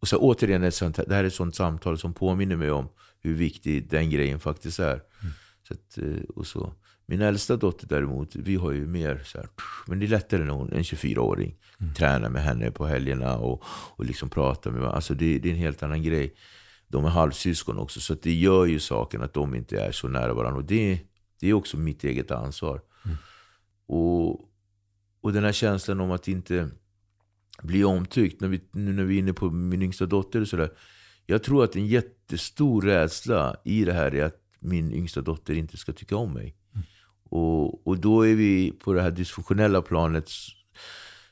[0.00, 2.88] och så återigen, ett sånt, det här är ett sånt samtal som påminner mig om
[3.20, 4.94] hur viktig den grejen faktiskt är.
[4.94, 5.34] Mm.
[5.68, 6.74] Så att, eh, och så.
[7.10, 9.48] Min äldsta dotter däremot, vi har ju mer så här,
[9.86, 11.56] men det är lättare när hon en 24-åring.
[11.80, 11.94] Mm.
[11.94, 13.64] Tränar med henne på helgerna och,
[13.96, 16.34] och liksom pratar med alltså det, det är en helt annan grej.
[16.88, 20.34] De är halvsyskon också, så det gör ju saken att de inte är så nära
[20.34, 20.58] varandra.
[20.58, 21.00] Och det,
[21.40, 22.80] det är också mitt eget ansvar.
[23.04, 23.16] Mm.
[23.86, 24.30] Och,
[25.20, 26.70] och den här känslan om att inte
[27.62, 28.40] bli omtyckt.
[28.40, 30.70] När vi, nu när vi är inne på min yngsta dotter och sådär.
[31.26, 35.76] Jag tror att en jättestor rädsla i det här är att min yngsta dotter inte
[35.76, 36.57] ska tycka om mig.
[37.28, 40.30] Och, och då är vi på det här dysfunktionella planet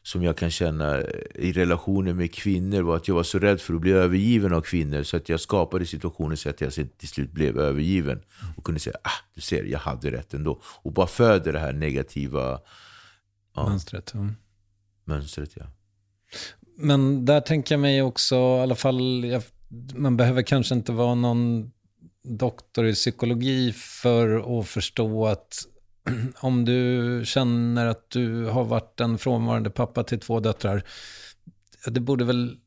[0.06, 1.02] som jag kan känna
[1.35, 4.61] i relationer med kvinnor var att jag var så rädd för att bli övergiven av
[4.61, 8.22] kvinnor så att jag skapade situationer så att jag till slut blev övergiven.
[8.56, 10.61] Och kunde säga, ah, du ser, jag hade rätt ändå.
[10.64, 12.61] Och bara föder det här negativa
[13.54, 14.14] ja, mönstret.
[14.14, 14.37] Mm.
[15.04, 15.66] Mönstret, ja.
[16.76, 19.42] Men där tänker jag mig också, i alla fall, jag,
[19.94, 21.70] man behöver kanske inte vara någon
[22.22, 25.66] doktor i psykologi för att förstå att
[26.37, 30.83] om du känner att du har varit en frånvarande pappa till två döttrar,
[31.87, 32.59] det borde väl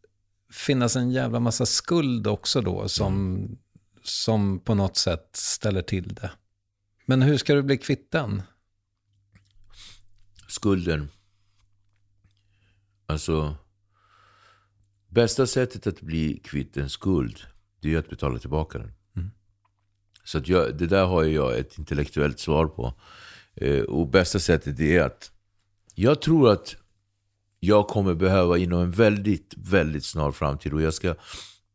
[0.51, 3.57] finnas en jävla massa skuld också då som, mm.
[4.03, 6.31] som på något sätt ställer till det.
[7.05, 8.41] Men hur ska du bli kvitt den?
[10.47, 11.09] Skulden.
[13.05, 13.55] Alltså,
[15.07, 17.39] bästa sättet att bli kvitt en skuld,
[17.79, 18.91] det är att betala tillbaka den.
[20.23, 22.93] Så att jag, det där har jag ett intellektuellt svar på.
[23.55, 25.31] Eh, och bästa sättet är att
[25.95, 26.75] jag tror att
[27.59, 31.15] jag kommer behöva inom en väldigt, väldigt snar framtid, och jag ska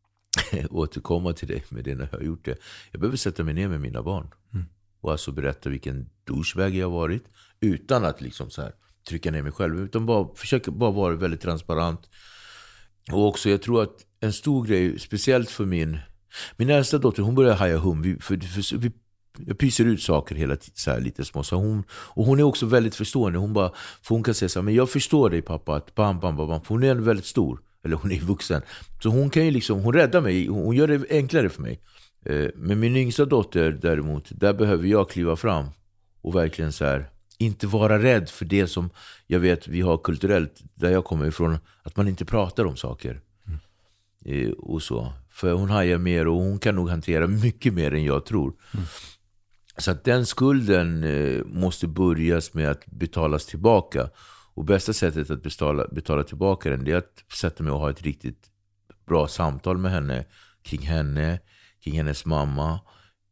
[0.70, 2.56] återkomma till dig med det när jag har gjort det.
[2.90, 4.30] Jag behöver sätta mig ner med mina barn.
[4.52, 4.66] Mm.
[5.00, 7.24] Och alltså berätta vilken douchebag jag har varit.
[7.60, 8.72] Utan att liksom så här
[9.08, 9.80] trycka ner mig själv.
[9.80, 12.00] Utan bara försöka bara vara väldigt transparent.
[13.12, 15.98] Och också, jag tror att en stor grej, speciellt för min
[16.56, 18.02] min äldsta dotter, hon börjar haja hum.
[18.02, 18.92] Vi, för, för, vi
[19.38, 21.42] jag pyser ut saker hela tiden, så här, lite små.
[21.42, 23.38] Så hon, och hon är också väldigt förstående.
[23.38, 25.76] Hon, bara, för hon kan säga så här, men jag förstår dig pappa.
[25.76, 27.60] Att bam, bam, bam, För hon är väldigt stor.
[27.84, 28.62] Eller hon är vuxen.
[29.02, 30.46] Så hon kan ju liksom, hon räddar mig.
[30.46, 31.80] Hon gör det enklare för mig.
[32.24, 35.66] Eh, men min yngsta dotter däremot, där behöver jag kliva fram.
[36.22, 38.90] Och verkligen så här, inte vara rädd för det som
[39.26, 41.58] jag vet vi har kulturellt, där jag kommer ifrån.
[41.82, 43.20] Att man inte pratar om saker.
[44.26, 44.52] Mm.
[44.52, 45.12] Och så.
[45.34, 48.54] För hon hajar mer och hon kan nog hantera mycket mer än jag tror.
[48.74, 48.86] Mm.
[49.76, 54.10] Så att den skulden eh, måste börjas med att betalas tillbaka.
[54.54, 58.02] Och bästa sättet att betala, betala tillbaka den, är att sätta mig och ha ett
[58.02, 58.50] riktigt
[59.06, 60.24] bra samtal med henne.
[60.62, 61.40] Kring henne,
[61.84, 62.80] kring hennes mamma.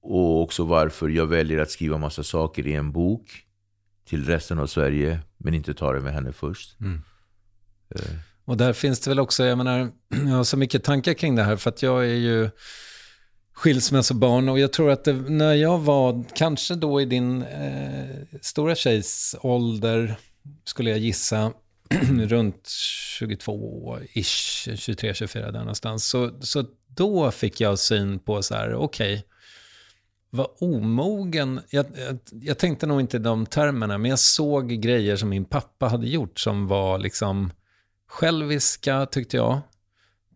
[0.03, 3.47] Och också varför jag väljer att skriva massa saker i en bok
[4.05, 6.81] till resten av Sverige, men inte ta det med henne först.
[6.81, 7.03] Mm.
[8.45, 11.43] Och där finns det väl också, jag menar, jag har så mycket tankar kring det
[11.43, 12.51] här, för att jag är ju
[13.55, 18.75] skilsmässobarn och jag tror att det, när jag var, kanske då i din eh, stora
[18.75, 20.17] tjejs ålder,
[20.65, 21.53] skulle jag gissa,
[22.11, 22.69] runt
[23.21, 26.07] 22-ish, 23-24 där någonstans.
[26.07, 29.23] Så, så då fick jag syn på så här, okej, okay,
[30.31, 35.17] vad omogen, jag, jag, jag, tänkte nog inte i de termerna, men jag såg grejer
[35.17, 37.51] som min pappa hade gjort som var liksom
[38.13, 39.61] själviska, tyckte jag.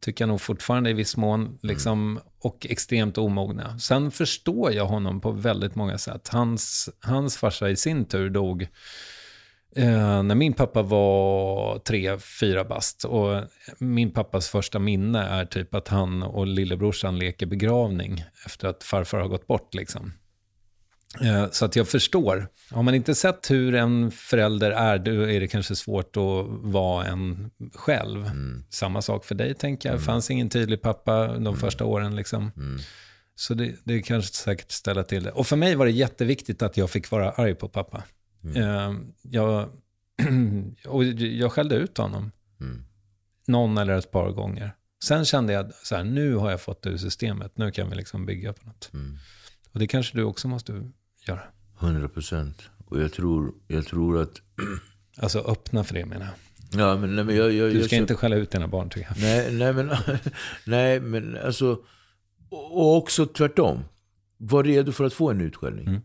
[0.00, 2.22] Tycker jag nog fortfarande i viss mån, liksom, mm.
[2.40, 3.78] och extremt omogna.
[3.78, 6.28] Sen förstår jag honom på väldigt många sätt.
[6.28, 8.68] Hans, hans farsa i sin tur dog
[9.76, 13.42] Eh, när min pappa var tre, fyra bast och
[13.78, 19.18] min pappas första minne är typ att han och lillebrorsan leker begravning efter att farfar
[19.18, 19.74] har gått bort.
[19.74, 20.12] Liksom.
[21.20, 22.48] Eh, så att jag förstår.
[22.70, 27.06] Har man inte sett hur en förälder är, då är det kanske svårt att vara
[27.06, 28.26] en själv.
[28.26, 28.64] Mm.
[28.70, 29.94] Samma sak för dig, tänker jag.
[29.94, 30.06] Det mm.
[30.06, 31.56] fanns ingen tydlig pappa de mm.
[31.56, 32.16] första åren.
[32.16, 32.52] Liksom.
[32.56, 32.78] Mm.
[33.34, 35.30] Så det, det kanske säkert ställa till det.
[35.30, 38.02] Och för mig var det jätteviktigt att jag fick vara arg på pappa.
[38.44, 38.62] Mm.
[38.62, 39.68] Eh, jag,
[40.86, 42.32] och jag skällde ut honom.
[42.60, 42.84] Mm.
[43.46, 44.74] Någon eller ett par gånger.
[45.04, 47.58] Sen kände jag så här, nu har jag fått det ur systemet.
[47.58, 48.90] Nu kan vi liksom bygga på något.
[49.72, 50.90] Och det kanske du också måste
[51.28, 51.42] göra.
[51.80, 52.70] 100 procent.
[52.86, 54.40] Och jag tror, jag tror att...
[55.16, 56.34] alltså öppna för det menar jag.
[56.80, 59.08] Ja, men, nej, men jag, jag, du ska jag, inte skälla ut dina barn tycker
[59.08, 59.20] jag.
[59.20, 59.90] Nej, nej, men,
[60.66, 61.78] nej, men alltså...
[62.50, 63.84] Och också tvärtom.
[64.38, 65.86] Var redo för att få en utskällning.
[65.86, 66.00] Mm.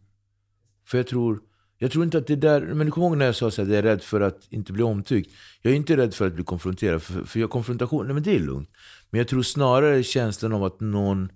[0.88, 1.40] För jag tror
[1.82, 3.72] jag tror inte att det där, men du kommer ihåg när jag sa att jag
[3.72, 5.32] är rädd för att inte bli omtyckt.
[5.62, 8.36] Jag är inte rädd för att bli konfronterad, för, för jag konfrontation, nej men det
[8.36, 8.70] är lugnt.
[9.10, 11.30] Men jag tror snarare känslan av att någon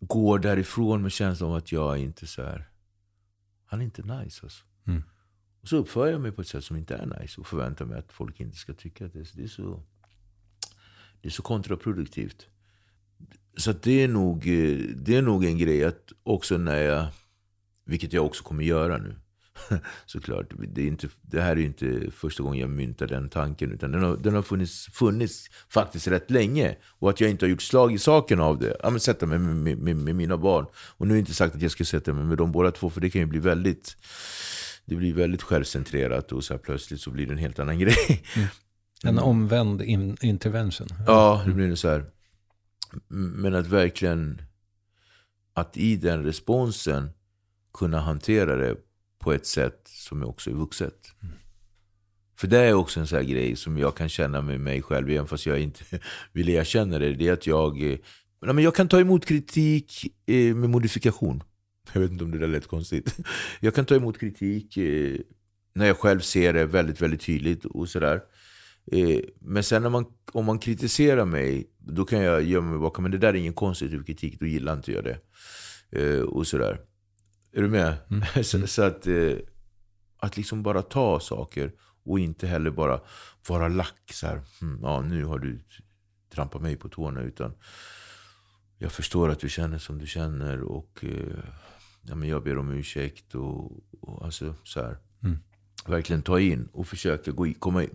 [0.00, 2.68] går därifrån med känslan av att jag är inte så här.
[3.64, 4.64] han är inte nice alltså.
[4.86, 5.02] Mm.
[5.60, 7.98] Och så uppför jag mig på ett sätt som inte är nice och förväntar mig
[7.98, 9.82] att folk inte ska tycka att det, det är så
[11.22, 12.46] det är så kontraproduktivt.
[13.56, 17.06] Så det är, nog, eh, det är nog en grej att också när jag
[17.84, 19.16] vilket jag också kommer göra nu.
[20.06, 20.52] Såklart.
[20.68, 23.72] Det, är inte, det här är ju inte första gången jag myntar den tanken.
[23.72, 26.76] Utan den har, den har funnits, funnits faktiskt rätt länge.
[26.98, 28.76] Och att jag inte har gjort slag i saken av det.
[28.82, 30.66] Ja, men sätta mig med, med, med, med mina barn.
[30.74, 32.90] Och nu är inte sagt att jag ska sätta mig med dem båda två.
[32.90, 33.96] För det kan ju bli väldigt
[34.84, 38.22] det blir väldigt självcentrerat och så plötsligt så blir det en helt annan grej.
[38.36, 38.48] Mm.
[39.04, 40.88] En omvänd in intervention.
[41.06, 42.04] Ja, det blir det så här.
[43.08, 44.42] Men att verkligen,
[45.54, 47.10] att i den responsen
[47.74, 48.76] kunna hantera det
[49.20, 51.14] på ett sätt som också är vuxet.
[51.22, 51.34] Mm.
[52.36, 55.10] För det är också en sån här grej som jag kan känna med mig själv,
[55.10, 55.84] även fast jag inte
[56.32, 57.14] vill erkänna det.
[57.14, 57.98] Det är att jag, eh,
[58.40, 61.42] men jag kan ta emot kritik eh, med modifikation.
[61.92, 63.16] Jag vet inte om det där lät konstigt.
[63.60, 65.16] Jag kan ta emot kritik eh,
[65.74, 68.20] när jag själv ser det väldigt, väldigt tydligt och sådär.
[68.92, 73.02] Eh, men sen när man, om man kritiserar mig, då kan jag gömma mig bakom,
[73.02, 75.18] men det där är ingen konstruktiv kritik, då gillar inte jag det.
[75.92, 76.78] Eh, och sådär.
[77.52, 77.96] Är du med?
[78.10, 78.24] Mm.
[78.44, 79.36] så, så, att, eh,
[80.16, 83.00] att liksom bara ta saker och inte heller bara
[83.48, 84.12] vara lack.
[84.12, 85.60] Så här, mm, ja, nu har du
[86.34, 87.20] trampat mig på tårna.
[87.20, 87.52] Utan
[88.78, 90.62] jag förstår att du känner som du känner.
[90.62, 91.44] Och eh,
[92.02, 93.34] ja, men jag ber om ursäkt.
[93.34, 95.38] Och, och alltså, så här, mm.
[95.86, 97.86] Verkligen ta in och försöka gå i, komma,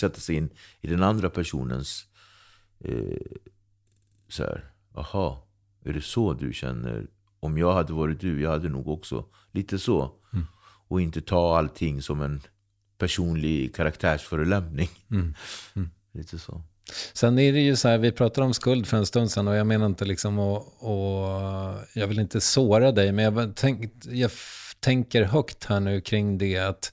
[0.00, 2.06] sätta sig in i den andra personens...
[2.80, 3.18] Eh,
[4.28, 5.48] så här, aha,
[5.84, 7.06] är det så du känner?
[7.40, 10.12] Om jag hade varit du, jag hade nog också lite så.
[10.32, 10.46] Mm.
[10.88, 12.40] Och inte ta allting som en
[12.98, 14.88] personlig karaktärsförolämpning.
[15.10, 15.34] Mm.
[15.74, 15.90] Mm.
[16.12, 16.62] Lite så.
[17.12, 19.56] Sen är det ju så här, vi pratade om skuld för en stund sedan och
[19.56, 24.30] jag menar inte liksom och, och jag vill inte såra dig, men jag, tänk, jag
[24.80, 26.92] tänker högt här nu kring det att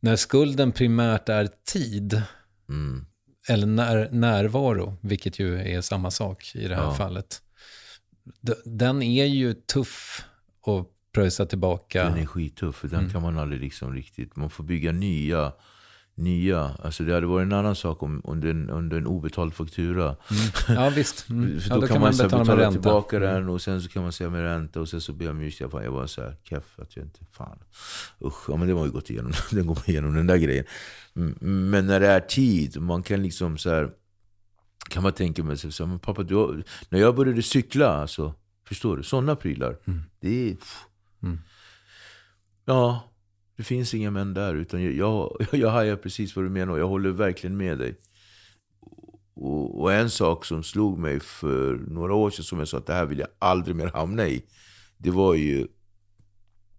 [0.00, 2.22] när skulden primärt är tid,
[2.68, 3.06] mm.
[3.48, 6.94] eller när, närvaro, vilket ju är samma sak i det här ja.
[6.94, 7.42] fallet,
[8.64, 10.24] den är ju tuff
[10.66, 12.04] att pröjsa tillbaka.
[12.04, 13.10] Den är skittuff, den mm.
[13.10, 14.36] kan man aldrig liksom riktigt...
[14.36, 15.52] Man får bygga nya.
[16.14, 16.70] nya.
[16.82, 20.04] Alltså det hade varit en annan sak om under en, under en obetald faktura.
[20.04, 20.76] Mm.
[20.82, 21.28] Ja visst.
[21.28, 21.60] Mm.
[21.60, 23.34] För då, ja, då kan, kan man, betala, betala med tillbaka ränta.
[23.34, 25.40] den och sen så kan man säga med ränta och sen så ber jag om
[25.40, 25.72] ursäkt.
[25.72, 27.20] Jag var så här keff att jag inte...
[27.32, 27.58] Fan.
[28.24, 29.32] Usch, ja men det var ju gått igenom.
[29.50, 30.64] Den går igenom den där grejen.
[31.40, 33.90] Men när det är tid, man kan liksom så här
[34.88, 39.02] kan man tänka mig, så, men pappa, du, när jag började cykla, alltså, förstår du?
[39.02, 39.78] Sådana prylar.
[39.84, 40.02] Mm.
[40.20, 40.56] Det är...
[41.22, 41.38] Mm.
[42.64, 43.08] Ja,
[43.56, 44.54] det finns inga män där.
[44.54, 47.94] Utan jag, jag, jag hajar precis vad du menar och jag håller verkligen med dig.
[49.34, 52.86] Och, och, en sak som slog mig för några år sedan, som jag sa att
[52.86, 54.44] det här vill jag aldrig mer hamna i.
[54.96, 55.66] Det var ju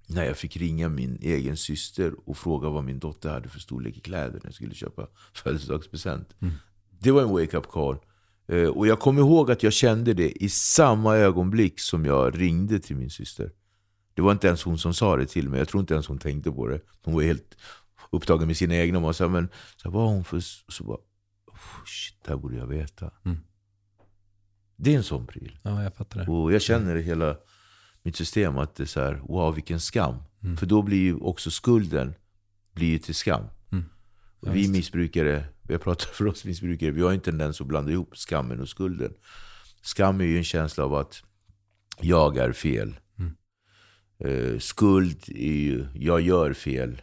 [0.08, 3.98] när jag fick ringa min egen syster och fråga vad min dotter hade för storlek
[3.98, 6.36] i kläder när jag skulle köpa födelsedagspresent.
[6.40, 6.54] Mm.
[7.00, 7.98] Det var en wake-up call.
[8.48, 12.80] Eh, och jag kommer ihåg att jag kände det i samma ögonblick som jag ringde
[12.80, 13.52] till min syster.
[14.14, 16.18] Det var inte ens hon som sa det till mig, jag tror inte ens hon
[16.18, 16.82] tänkte på det.
[17.04, 17.56] Hon var helt
[18.12, 19.00] upptagen med sina egna.
[19.00, 20.40] Och så, men så vad har hon för...
[20.72, 20.98] Så bara,
[21.86, 23.12] shit, det här borde jag veta.
[23.26, 23.38] Mm.
[24.76, 25.58] Det är en sån pryl.
[25.64, 26.32] Ja, jag fattar det.
[26.32, 27.38] Och jag känner i hela
[28.04, 30.16] mitt system att det är så här, wow vilken skam.
[30.44, 30.58] Mm.
[30.58, 32.14] För då blir ju också skulden
[32.74, 33.44] blir till skam.
[33.72, 33.86] Mm.
[34.42, 38.18] Ja, vi missbrukare, jag pratar för oss missbrukare, vi har en tendens att blanda ihop
[38.18, 39.14] skammen och skulden.
[39.82, 41.24] Skam är ju en känsla av att
[42.02, 43.00] jag är fel.
[43.20, 43.36] Mm.
[44.26, 47.02] Uh, skuld är ju, jag gör fel.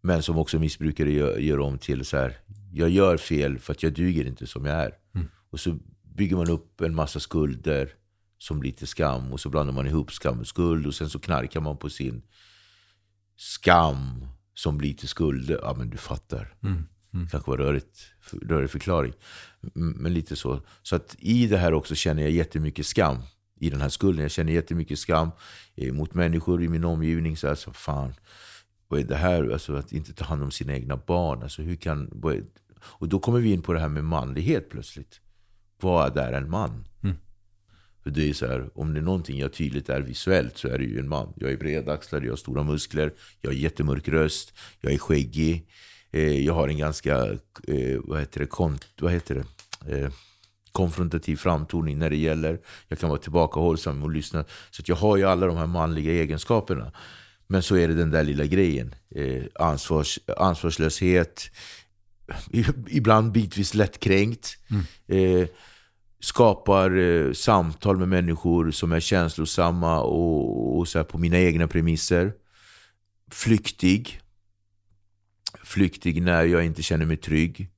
[0.00, 2.38] Men som också missbrukare gör, gör om till så här,
[2.72, 4.92] jag gör fel för att jag duger inte som jag är.
[5.14, 5.28] Mm.
[5.50, 7.94] Och så bygger man upp en massa skulder
[8.38, 9.32] som blir till skam.
[9.32, 10.86] Och så blandar man ihop skam och skuld.
[10.86, 12.22] Och sen så knarkar man på sin
[13.36, 15.58] skam som blir till skulder.
[15.62, 16.54] Ja men du fattar.
[16.62, 16.86] Mm.
[17.14, 17.28] Mm.
[17.28, 17.98] Kanske var rörigt,
[18.42, 19.12] rörig förklaring.
[19.74, 20.60] Men lite så.
[20.82, 23.18] Så att i det här också känner jag jättemycket skam.
[23.60, 24.22] I den här skulden.
[24.22, 25.30] Jag känner jättemycket skam
[25.74, 27.36] eh, mot människor i min omgivning.
[27.36, 28.14] Så alltså, fan,
[28.88, 29.50] vad är det här?
[29.52, 31.42] Alltså, att inte ta hand om sina egna barn.
[31.42, 32.22] Alltså, hur kan,
[32.80, 35.20] och då kommer vi in på det här med manlighet plötsligt.
[35.80, 36.84] Vad är en man?
[37.02, 37.16] Mm.
[38.02, 40.78] För det är så här, om det är någonting jag tydligt är visuellt så är
[40.78, 41.32] det ju en man.
[41.36, 45.68] Jag är bredaxlad, jag har stora muskler, jag har jättemörk röst, jag är skäggig.
[46.12, 47.16] Eh, jag har en ganska,
[47.68, 49.96] eh, vad heter det, kont, vad heter det?
[49.96, 50.10] Eh,
[50.72, 52.60] konfrontativ framtoning när det gäller.
[52.88, 54.44] Jag kan vara tillbakahållsam och lyssna.
[54.70, 56.92] Så jag har ju alla de här manliga egenskaperna.
[57.46, 58.94] Men så är det den där lilla grejen.
[59.54, 61.50] Ansvars, ansvarslöshet,
[62.88, 64.58] ibland bitvis lättkränkt.
[64.70, 65.42] Mm.
[65.42, 65.48] Eh,
[66.20, 72.32] skapar eh, samtal med människor som är känslosamma och, och så på mina egna premisser.
[73.30, 74.20] Flyktig.
[75.66, 77.68] Flyktig när jag inte känner mig trygg.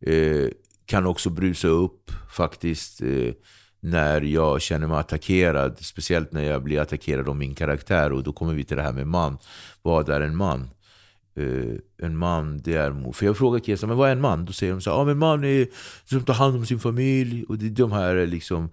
[0.00, 0.48] Eh,
[0.86, 3.32] kan också brusa upp faktiskt eh,
[3.80, 5.78] när jag känner mig attackerad.
[5.80, 8.12] Speciellt när jag blir attackerad av min karaktär.
[8.12, 9.38] Och då kommer vi till det här med man.
[9.82, 10.70] Vad är en man?
[11.38, 14.44] Uh, en man, det är För jag frågar Kesa, men vad är en man?
[14.44, 15.68] Då säger de så här, ja men man är
[16.04, 17.44] som tar hand om sin familj.
[17.44, 18.70] Och det är de här eh, liksom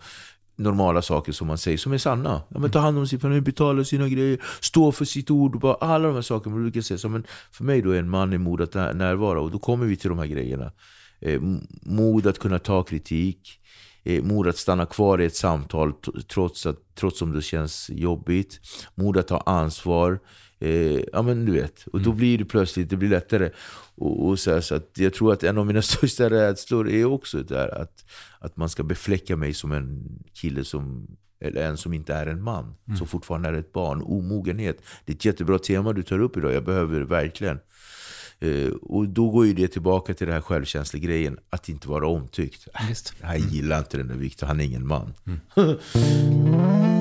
[0.64, 2.41] normala saker som man säger, som är sanna.
[2.49, 5.59] Ja, men ta hand om sin familj, betala sina grejer, stå för sitt ord.
[5.59, 6.97] Bara alla de här sakerna man brukar säga.
[6.97, 9.41] Så, men för mig då är en man i mod att närvara.
[9.41, 10.72] Och då kommer vi till de här grejerna.
[11.20, 11.41] Eh,
[11.82, 13.59] mod att kunna ta kritik.
[14.03, 15.93] Eh, mod att stanna kvar i ett samtal
[16.34, 18.59] trots, att, trots om det känns jobbigt.
[18.95, 20.20] Mod att ta ansvar.
[20.62, 22.18] Eh, ja men du vet, och då mm.
[22.18, 23.49] blir det plötsligt det blir lättare.
[23.95, 27.05] Och, och så, här, så att jag tror att en av mina största rädslor är
[27.05, 28.05] också där att,
[28.39, 31.07] att man ska befläcka mig som en kille som
[31.39, 32.97] eller en som inte är en man, mm.
[32.97, 34.01] som fortfarande är ett barn.
[34.01, 34.82] Omogenhet.
[35.05, 37.59] Det är ett jättebra tema du tar upp idag, jag behöver det verkligen.
[38.39, 42.68] Eh, och då går ju det tillbaka till den här självkänslegrejen, att inte vara omtyckt.
[42.89, 43.14] Just.
[43.22, 45.14] Jag gillar inte den där Viktor, han är ingen man.
[45.55, 45.78] Mm.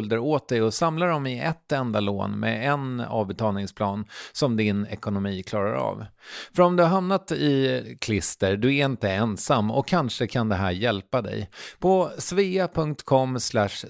[0.00, 4.86] skulder åt dig och samla dem i ett enda lån med en avbetalningsplan som din
[4.86, 6.04] ekonomi klarar av.
[6.56, 10.54] För om du har hamnat i klister, du är inte ensam och kanske kan det
[10.54, 11.50] här hjälpa dig.
[11.78, 13.38] På svea.com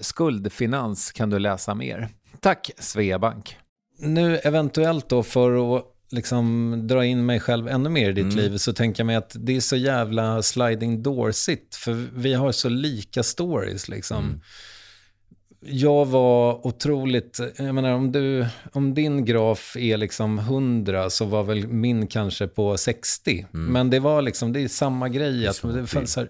[0.01, 2.09] skuldfinans kan du läsa mer.
[2.39, 3.57] Tack Sveabank.
[3.99, 8.35] Nu eventuellt då för att liksom dra in mig själv ännu mer i ditt mm.
[8.35, 11.75] liv så tänker jag mig att det är så jävla sliding door-sitt.
[11.75, 14.17] För vi har så lika stories liksom.
[14.17, 14.41] Mm
[15.63, 21.43] jag var otroligt, jag menar om, du, om din graf är liksom 100 så var
[21.43, 23.47] väl min kanske på 60.
[23.53, 23.73] Mm.
[23.73, 25.47] Men det var liksom, det är samma grej.
[25.47, 26.29] Att det fanns här,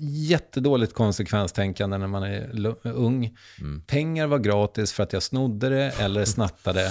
[0.00, 3.36] jättedåligt konsekvenstänkande när man är ung.
[3.60, 3.82] Mm.
[3.86, 6.90] Pengar var gratis för att jag snodde det eller snattade.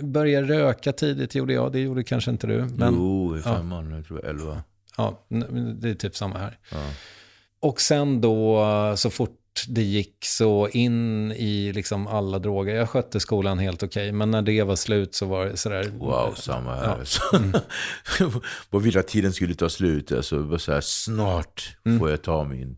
[0.00, 2.64] Började röka tidigt gjorde jag, det gjorde kanske inte du.
[2.64, 3.96] Men, jo, i femman, ja.
[3.96, 4.62] jag tror elva.
[4.96, 5.26] Ja,
[5.80, 6.58] det är typ samma här.
[6.70, 6.90] Ja.
[7.60, 8.64] Och sen då,
[8.96, 9.37] så fort
[9.68, 12.74] det gick så in i liksom alla droger.
[12.74, 15.92] Jag skötte skolan helt okej, okay, men när det var slut så var det sådär.
[15.98, 17.08] Wow, samma här.
[17.32, 17.38] Ja.
[17.38, 17.60] Mm.
[18.70, 20.12] Vad ville att tiden skulle ta slut.
[20.12, 21.98] Alltså, så här, snart mm.
[21.98, 22.76] får jag ta min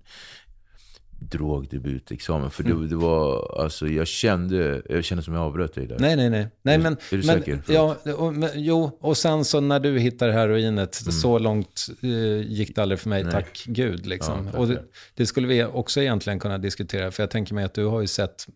[1.20, 2.50] drogdebutexamen.
[2.50, 2.82] För mm.
[2.82, 5.98] det, det, var, alltså jag kände, jag kände som jag avbröt dig där.
[5.98, 6.48] Nej, nej, nej.
[6.62, 7.62] nej men, är du men, säker?
[7.68, 11.12] Ja, och, men, jo, och sen så när du hittar heroinet, mm.
[11.12, 13.32] så långt eh, gick det aldrig för mig, nej.
[13.32, 14.06] tack gud.
[14.06, 14.48] Liksom.
[14.52, 14.82] Ja, och det,
[15.14, 18.06] det, skulle vi också egentligen kunna diskutera, för jag tänker mig att du har ju
[18.06, 18.46] sett,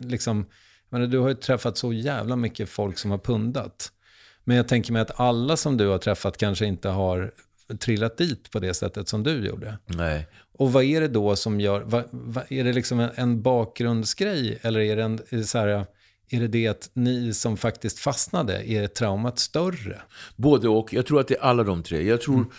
[0.00, 0.46] liksom,
[0.88, 3.92] men du har ju träffat så jävla mycket folk som har pundat.
[4.44, 7.32] Men jag tänker mig att alla som du har träffat kanske inte har
[7.78, 9.78] trillat dit på det sättet som du gjorde.
[9.86, 10.26] Nej.
[10.52, 14.58] Och vad är det då som gör, vad, vad, är det liksom en, en bakgrundsgrej
[14.62, 15.86] eller är det, en, är det så här,
[16.28, 20.00] är det det att ni som faktiskt fastnade, är traumat större?
[20.36, 20.92] Både och.
[20.92, 22.02] Jag tror att det är alla de tre.
[22.02, 22.50] Jag tror mm.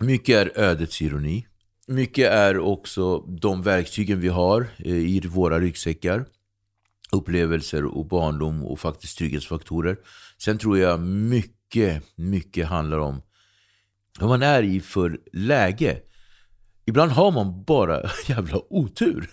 [0.00, 1.46] mycket är ödets ironi.
[1.86, 6.24] Mycket är också de verktygen vi har eh, i våra ryggsäckar.
[7.12, 9.96] Upplevelser och barndom och faktiskt trygghetsfaktorer.
[10.38, 13.22] Sen tror jag mycket, mycket handlar om
[14.18, 16.00] vad man är i för läge.
[16.86, 19.30] Ibland har man bara jävla otur.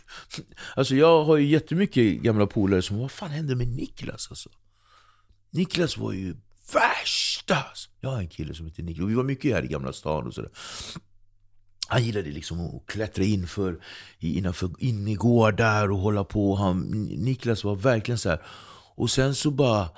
[0.76, 4.50] Alltså jag har ju jättemycket gamla polare som, vad fan hände med Niklas alltså?
[5.52, 6.36] Niklas var ju
[6.74, 7.58] värsta!
[8.02, 10.34] Jag har en kille som heter Niklas, vi var mycket här i Gamla stan och
[10.34, 10.52] sådär.
[11.88, 16.56] Han gillade liksom att klättra in i gårdar innergårdar och hålla på.
[16.56, 18.42] Han, Niklas var verkligen så här.
[18.96, 19.90] Och sen så bara,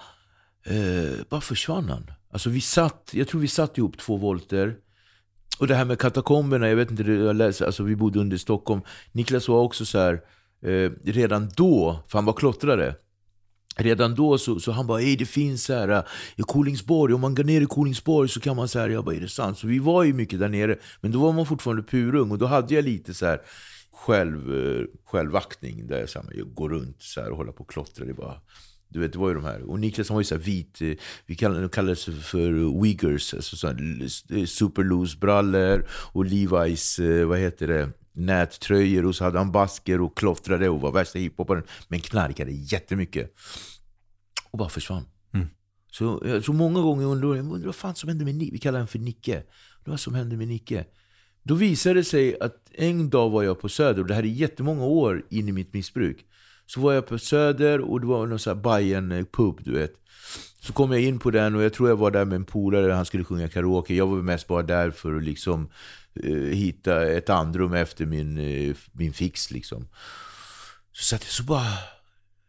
[0.65, 2.11] eh, bara försvann han.
[2.33, 4.75] Alltså vi satt, jag tror vi satt ihop två volter.
[5.59, 8.81] Och det här med katakomberna, jag vet inte, jag läste, alltså vi bodde under Stockholm.
[9.11, 10.21] Niklas var också så här,
[10.61, 12.95] eh, redan då, för han var klottrare.
[13.75, 16.03] Redan då så, så han bara, Ej, det finns så här eh,
[16.35, 19.15] i Kolingsborg, om man går ner i Kolingsborg så kan man så här, jag bara,
[19.15, 19.57] är det sant?
[19.57, 22.45] Så vi var ju mycket där nere, men då var man fortfarande purung och då
[22.45, 23.41] hade jag lite så här
[23.91, 27.63] själv, eh, självaktning där jag, så här, jag går runt så här och håller på
[27.63, 28.05] och klottrar.
[28.05, 28.41] Det bara,
[28.93, 29.61] du vet, det var ju de här.
[29.69, 30.93] Och Niklas han var ju så vit, eh,
[31.25, 37.67] vi kallades för Uyghurs, alltså så eh, super loose brallor och Levi's, eh, vad heter
[37.67, 41.63] det, nättröjor och så hade han basker och klottrade och var värsta hiphoparen.
[41.87, 43.35] Men knarkade jättemycket.
[44.51, 45.05] Och bara försvann.
[45.33, 45.47] Mm.
[45.91, 48.51] Så tror många gånger undrar jag undrar vad fan som hände med Nicke.
[48.51, 49.43] Vi kallar honom för Nicke.
[49.85, 50.85] Vad som hände med Nicke?
[51.43, 54.27] Då visade det sig att en dag var jag på Söder, och det här är
[54.27, 56.25] jättemånga år in i mitt missbruk.
[56.65, 59.93] Så var jag på Söder och det var någon sån här Bayern pub du vet.
[60.59, 62.91] Så kom jag in på den och jag tror jag var där med en polare,
[62.91, 63.95] han skulle sjunga karaoke.
[63.95, 65.69] Jag var mest bara där för att liksom
[66.23, 69.87] eh, hitta ett andrum efter min, eh, min fix liksom.
[70.91, 71.67] Så satt jag så bara...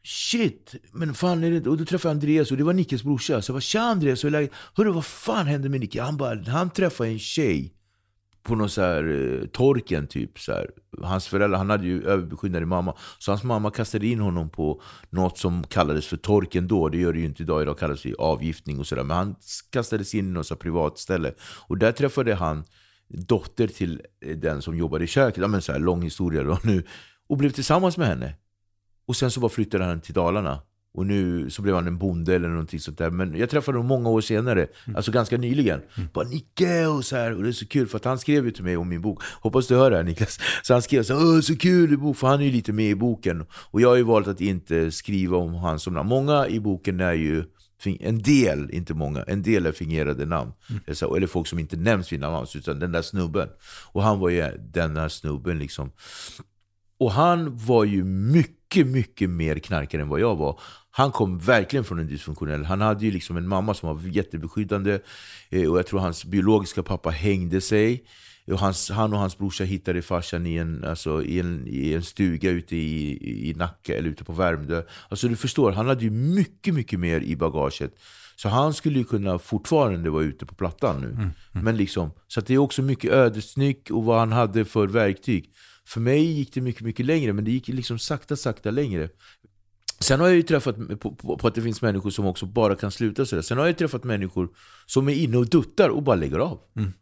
[0.06, 0.74] Shit!
[0.92, 1.70] Men fan är det?
[1.70, 3.42] Och då träffade jag Andreas och det var Nickes brorsa.
[3.42, 4.50] Så jag bara, tja Andreas, hur är läget?
[4.74, 6.02] Hörru, vad fan hände med Nicke?
[6.02, 7.74] Han bara, han träffade en tjej
[8.44, 10.38] på någon så här eh, torken typ.
[10.38, 10.70] Så här.
[11.02, 12.94] Hans föräldrar, han hade ju överbeskyddande mamma.
[13.18, 16.88] Så hans mamma kastade in honom på något som kallades för torken då.
[16.88, 19.02] Det gör det ju inte idag, idag kallas det avgiftning och sådär.
[19.02, 19.36] Men han
[19.70, 21.34] kastades in i något så privat ställe.
[21.40, 22.64] Och där träffade han
[23.08, 25.42] dotter till eh, den som jobbade i köket.
[25.42, 26.82] Ja, men så här, lång historia då nu.
[27.28, 28.34] Och blev tillsammans med henne.
[29.06, 30.62] Och sen så bara flyttade han till Dalarna.
[30.94, 33.10] Och nu så blev han en bonde eller någonting sånt där.
[33.10, 34.96] Men jag träffade honom många år senare, mm.
[34.96, 35.80] alltså ganska nyligen.
[35.96, 36.08] Mm.
[36.12, 37.36] Bara Nicke och så här.
[37.36, 39.22] Och det är så kul för att han skrev ju till mig om min bok.
[39.40, 40.38] Hoppas du hör det här Niklas.
[40.62, 42.90] Så han skrev så här, så kul i bok, för han är ju lite med
[42.90, 43.44] i boken.
[43.52, 46.08] Och jag har ju valt att inte skriva om hans som namn.
[46.08, 47.44] Många i boken är ju
[48.00, 50.52] en del, inte många, en del är fingerade namn.
[50.70, 50.82] Mm.
[51.16, 53.48] Eller folk som inte nämns vid namn utan den där snubben.
[53.92, 55.90] Och han var ju den där snubben liksom.
[56.98, 60.60] Och han var ju mycket, mycket mer knarkare än vad jag var.
[60.96, 62.64] Han kom verkligen från en dysfunktionell...
[62.64, 65.00] Han hade ju liksom en mamma som var jättebeskyddande.
[65.50, 68.04] Eh, och jag tror hans biologiska pappa hängde sig.
[68.46, 72.02] Och hans, han och hans brorsa hittade farsan i en, alltså, i en, i en
[72.02, 74.82] stuga ute i, i Nacka eller ute på Värmdö.
[75.08, 77.94] Alltså du förstår, han hade ju mycket, mycket mer i bagaget.
[78.36, 81.06] Så han skulle ju kunna fortfarande vara ute på plattan nu.
[81.06, 81.34] Mm, mm.
[81.52, 85.50] Men liksom, så det är också mycket ödesnyck och vad han hade för verktyg.
[85.86, 89.08] För mig gick det mycket, mycket längre, men det gick liksom sakta, sakta längre.
[90.04, 92.76] Sen har jag ju träffat på, på, på, att det finns människor som också bara
[92.76, 93.42] kan sluta sådär.
[93.42, 94.48] Sen har jag ju träffat människor
[94.86, 96.60] som är inne och duttar och bara lägger av.
[96.76, 96.92] Mm.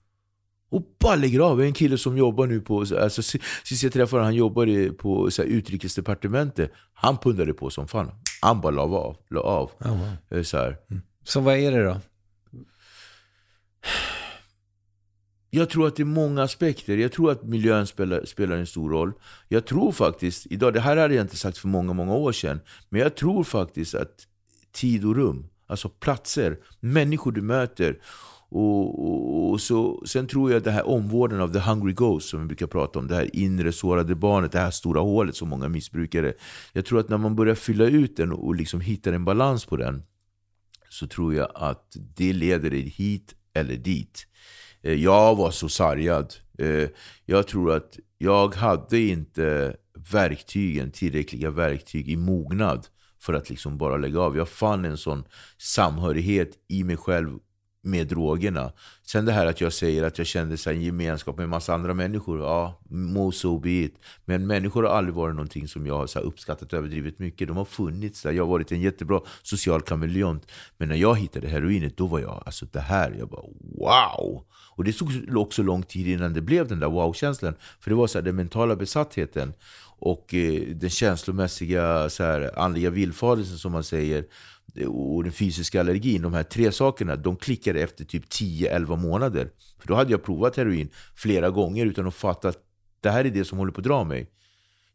[0.71, 1.63] Och bara lägger av.
[1.63, 3.23] En kille som jobbar nu på, alltså,
[3.65, 6.73] sist jag träffade han jobbade på så här, utrikesdepartementet.
[6.95, 8.11] Han pundade på som fan.
[8.41, 9.17] Han bara la av.
[9.31, 9.71] La av.
[9.81, 9.99] Oh,
[10.31, 10.43] wow.
[10.43, 10.77] så, här.
[10.91, 11.03] Mm.
[11.25, 12.01] så vad är det då?
[15.55, 16.97] Jag tror att det är många aspekter.
[16.97, 19.13] Jag tror att miljön spelar, spelar en stor roll.
[19.49, 22.61] Jag tror faktiskt, idag, det här hade jag inte sagt för många, många år sedan,
[22.89, 24.27] men jag tror faktiskt att
[24.73, 27.99] tid och rum, alltså platser, människor du möter,
[28.49, 32.29] och, och, och, så, sen tror jag att det här omvården av the hungry ghost
[32.29, 35.49] som vi brukar prata om, det här inre sårade barnet, det här stora hålet som
[35.49, 36.33] många missbrukare.
[36.73, 39.77] Jag tror att när man börjar fylla ut den och liksom hittar en balans på
[39.77, 40.03] den,
[40.89, 44.27] så tror jag att det leder dig hit eller dit.
[44.83, 46.35] Eh, jag var så sargad.
[46.59, 46.89] Eh,
[47.25, 49.77] jag tror att jag hade inte
[50.13, 52.87] verktygen, tillräckliga verktyg i mognad
[53.21, 54.37] för att liksom bara lägga av.
[54.37, 55.25] Jag fann en sån
[55.59, 57.39] samhörighet i mig själv
[57.83, 58.73] med drogerna.
[59.03, 61.75] Sen det här att jag säger att jag kände så en gemenskap med en massa
[61.75, 62.41] andra människor.
[62.41, 63.95] Ja, må so be it.
[64.25, 67.49] Men människor har aldrig varit någonting som jag har så uppskattat överdrivet mycket.
[67.49, 68.33] De har funnits där.
[68.33, 70.51] Jag har varit en jättebra social kameleont.
[70.77, 73.15] Men när jag hittade heroinet, då var jag alltså det här.
[73.19, 73.47] Jag bara
[73.79, 74.45] wow!
[74.75, 77.55] Och det tog också lång tid innan det blev den där wow-känslan.
[77.81, 79.53] För det var så här, den mentala besattheten
[79.99, 84.25] och eh, den känslomässiga så här, andliga villfarelsen som man säger
[84.89, 89.51] och den fysiska allergin, de här tre sakerna, de klickade efter typ 10-11 månader.
[89.81, 92.59] För då hade jag provat heroin flera gånger utan att fatta att
[93.01, 94.31] det här är det som håller på att dra mig.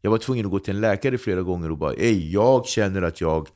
[0.00, 3.02] Jag var tvungen att gå till en läkare flera gånger och bara Ej, jag känner
[3.02, 3.48] att jag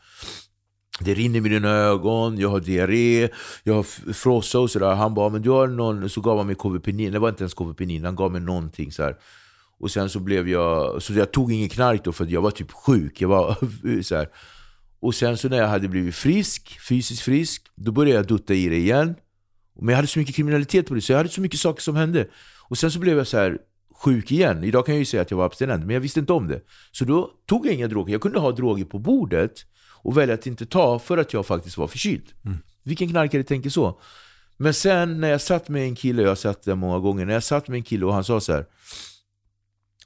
[1.00, 3.28] det rinner i mina ögon, jag har diarré,
[3.64, 4.94] jag har frossa och sådär.
[4.94, 6.10] Han bara, men du har någon...
[6.10, 9.02] Så gav han mig Kåvepenin, det var inte ens Kåvepenin, han gav mig någonting så
[9.02, 9.16] här.
[9.78, 11.02] Och sen så blev jag...
[11.02, 13.20] Så jag tog ingen knark då för jag var typ sjuk.
[13.20, 13.56] Jag var
[14.02, 14.28] så här.
[15.02, 18.68] Och sen så när jag hade blivit frisk, fysiskt frisk, då började jag dutta i
[18.68, 19.14] det igen.
[19.80, 21.96] Men jag hade så mycket kriminalitet på det, så jag hade så mycket saker som
[21.96, 22.28] hände.
[22.68, 23.58] Och sen så blev jag så här
[23.94, 24.64] sjuk igen.
[24.64, 26.60] Idag kan jag ju säga att jag var abstinent, men jag visste inte om det.
[26.92, 28.12] Så då tog jag inga droger.
[28.12, 29.52] Jag kunde ha droger på bordet
[30.02, 32.32] och välja att inte ta för att jag faktiskt var förkyld.
[32.44, 32.58] Mm.
[32.82, 34.00] Vilken knarkare tänker så?
[34.56, 37.34] Men sen när jag satt med en kille, jag har sett det många gånger, när
[37.34, 38.66] jag satt med en kille och han sa så här,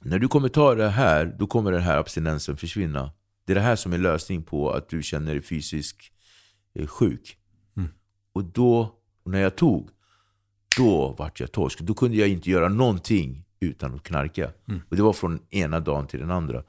[0.01, 3.11] När du kommer ta det här, då kommer den här abstinensen försvinna.
[3.47, 6.01] Det är det här som är lösning på att du känner dig fysiskt
[6.79, 7.37] eh, sjuk.
[7.77, 7.89] Mm.
[8.33, 8.95] Och då,
[9.25, 9.89] när jag tog,
[10.77, 11.79] då vart jag torsk.
[11.79, 14.51] Då kunde jag inte göra någonting utan att knarka.
[14.67, 14.81] Mm.
[14.89, 16.63] Och det var från ena dagen till den andra.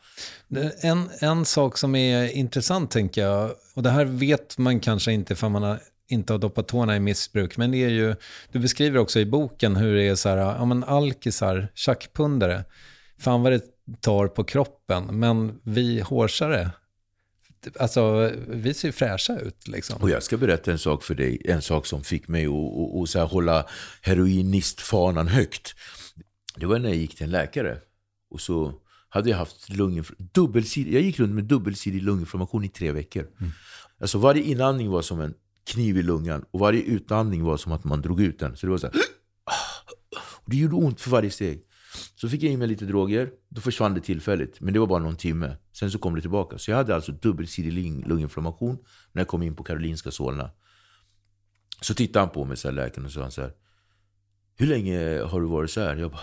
[0.83, 5.37] En, en sak som är intressant tänker jag, och det här vet man kanske inte
[5.37, 8.15] för man har inte har doppat tårna i missbruk, men det är ju,
[8.53, 12.65] du beskriver också i boken hur det är så här, ja men alkisar, tjackpundare,
[13.19, 16.71] fan vad det tar på kroppen, men vi hårsare,
[17.79, 19.69] alltså vi ser fräscha ut.
[19.69, 20.03] Liksom.
[20.03, 23.17] Och jag ska berätta en sak för dig, en sak som fick mig att, att,
[23.17, 23.67] att hålla
[24.03, 25.75] heroinistfanan högt.
[26.57, 27.79] Det var när jag gick till en läkare.
[28.31, 28.75] Och så
[29.09, 30.93] hade jag haft lunginflammation.
[30.93, 33.27] Jag gick runt med dubbelsidig lunginflammation i tre veckor.
[33.41, 33.53] Mm.
[34.01, 35.35] Alltså varje inandning var som en
[35.67, 38.57] kniv i lungan och varje utandning var som att man drog ut den.
[38.57, 38.97] Så det var så här,
[40.45, 41.63] och Det gjorde ont för varje steg.
[41.99, 44.61] Så fick jag i mig lite droger, då försvann det tillfälligt.
[44.61, 45.57] Men det var bara någon timme.
[45.73, 46.59] Sen så kom det tillbaka.
[46.59, 48.79] Så jag hade alltså dubbelsidig lunginflammation
[49.13, 50.51] när jag kom in på Karolinska Solna.
[51.81, 53.53] Så tittade han på mig, så här, läkaren, och sa han så här.
[54.57, 55.97] hur länge har du varit så här?
[55.97, 56.21] Jag bara,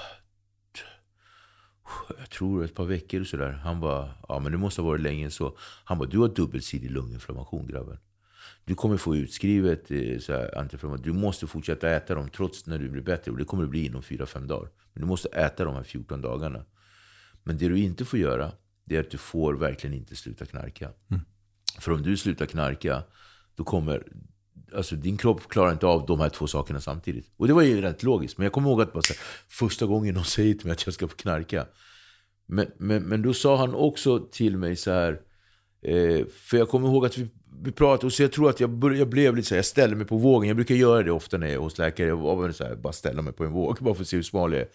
[2.19, 3.51] jag tror ett par veckor och sådär.
[3.51, 5.57] Han bara, ja men det måste ha varit länge så.
[5.83, 7.97] Han bara, du har dubbelsidig lunginflammation grabben.
[8.65, 10.97] Du kommer få utskrivet eh, så här.
[10.97, 13.31] Du måste fortsätta äta dem trots när du blir bättre.
[13.31, 14.69] Och det kommer det bli inom 4-5 dagar.
[14.93, 16.65] Men du måste äta de här 14 dagarna.
[17.43, 18.51] Men det du inte får göra,
[18.85, 20.91] det är att du får verkligen inte sluta knarka.
[21.11, 21.21] Mm.
[21.79, 23.03] För om du slutar knarka,
[23.55, 24.07] då kommer...
[24.75, 27.31] Alltså din kropp klarar inte av de här två sakerna samtidigt.
[27.37, 28.37] Och det var ju rätt logiskt.
[28.37, 30.93] Men jag kommer ihåg att bara här, första gången någon säger till mig att jag
[30.93, 31.65] ska få knarka.
[32.45, 35.21] Men, men, men då sa han också till mig så här.
[35.87, 37.27] Eh, för jag kommer ihåg att vi,
[37.63, 39.65] vi pratade, och så jag tror att jag, började, jag blev lite så här, jag
[39.65, 40.47] ställde mig på vågen.
[40.47, 42.07] Jag brukar göra det ofta när jag är hos läkare.
[42.07, 44.53] Jag så här, bara ställa mig på en våg, bara för att se hur smal
[44.53, 44.67] jag är.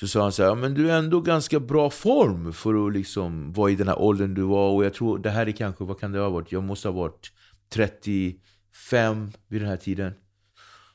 [0.00, 3.52] Så sa han så här, men du är ändå ganska bra form för att liksom
[3.52, 4.70] vara i den här åldern du var.
[4.70, 6.52] Och jag tror det här är kanske, vad kan det ha varit?
[6.52, 7.32] Jag måste ha varit
[7.72, 10.12] 35 vid den här tiden.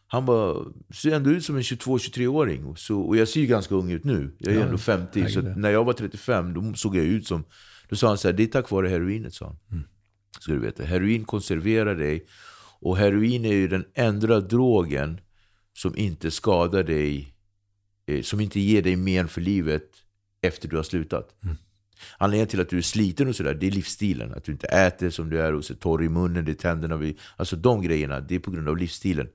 [0.08, 2.76] Han bara, ser ändå ut som en 22-23-åring.
[2.90, 4.36] Och jag ser ju ganska ung ut nu.
[4.38, 5.30] Jag är ja, ändå 50.
[5.30, 7.44] Så när jag var 35, då såg jag ut som...
[7.90, 9.58] Då sa han så här, det är tack vare heroinet, sa han.
[9.72, 9.88] Mm.
[10.40, 10.84] Ska du veta.
[10.84, 12.26] Heroin konserverar dig.
[12.80, 15.20] Och heroin är ju den enda drogen
[15.74, 17.36] som inte skadar dig
[18.08, 19.90] Eh, som inte ger dig men för livet
[20.42, 21.44] efter du har slutat.
[21.44, 21.56] Mm.
[22.18, 24.34] Anledningen till att du är sliten och sådär, det är livsstilen.
[24.34, 26.98] Att du inte äter som du är och så torr i munnen, det är tänderna.
[26.98, 29.28] Vi, alltså de grejerna, det är på grund av livsstilen.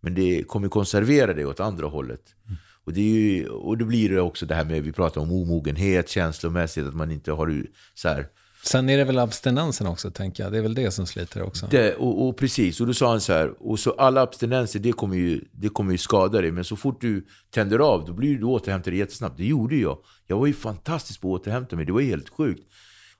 [0.00, 2.34] Men det kommer konservera dig åt andra hållet.
[2.44, 2.56] Mm.
[2.84, 6.08] Och, det ju, och då blir det också det här med, vi pratar om omogenhet,
[6.08, 8.26] känslomässigt, att man inte har så här,
[8.64, 10.52] Sen är det väl abstinensen också, tänker jag.
[10.52, 11.66] Det är väl det som sliter också.
[11.70, 14.92] Det, och, och, precis, och då sa han så här, och så alla abstinenser, det
[14.92, 16.52] kommer, ju, det kommer ju skada dig.
[16.52, 19.36] Men så fort du tänder av, då blir du återhämtad jättesnabbt.
[19.36, 19.98] Det gjorde jag.
[20.26, 21.86] Jag var ju fantastisk på att återhämta mig.
[21.86, 22.72] Det var helt sjukt.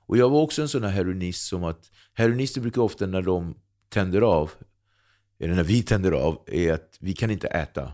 [0.05, 1.79] Och jag var också en sån här heroinist som att,
[2.13, 3.55] heroinister brukar ofta när de
[3.89, 4.51] tänder av,
[5.39, 7.91] eller när vi tänder av, är att vi kan inte äta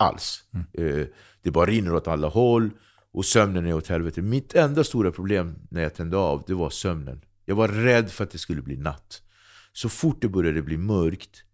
[0.00, 0.44] alls.
[0.54, 1.00] Mm.
[1.00, 1.06] Eh,
[1.42, 2.70] det bara rinner åt alla håll.
[3.12, 4.22] Och sömnen är åt helvete.
[4.22, 7.20] Mitt enda stora problem när jag tände av, det var sömnen.
[7.44, 9.22] Jag var rädd för att det skulle bli natt.
[9.72, 11.44] Så fort det började bli mörkt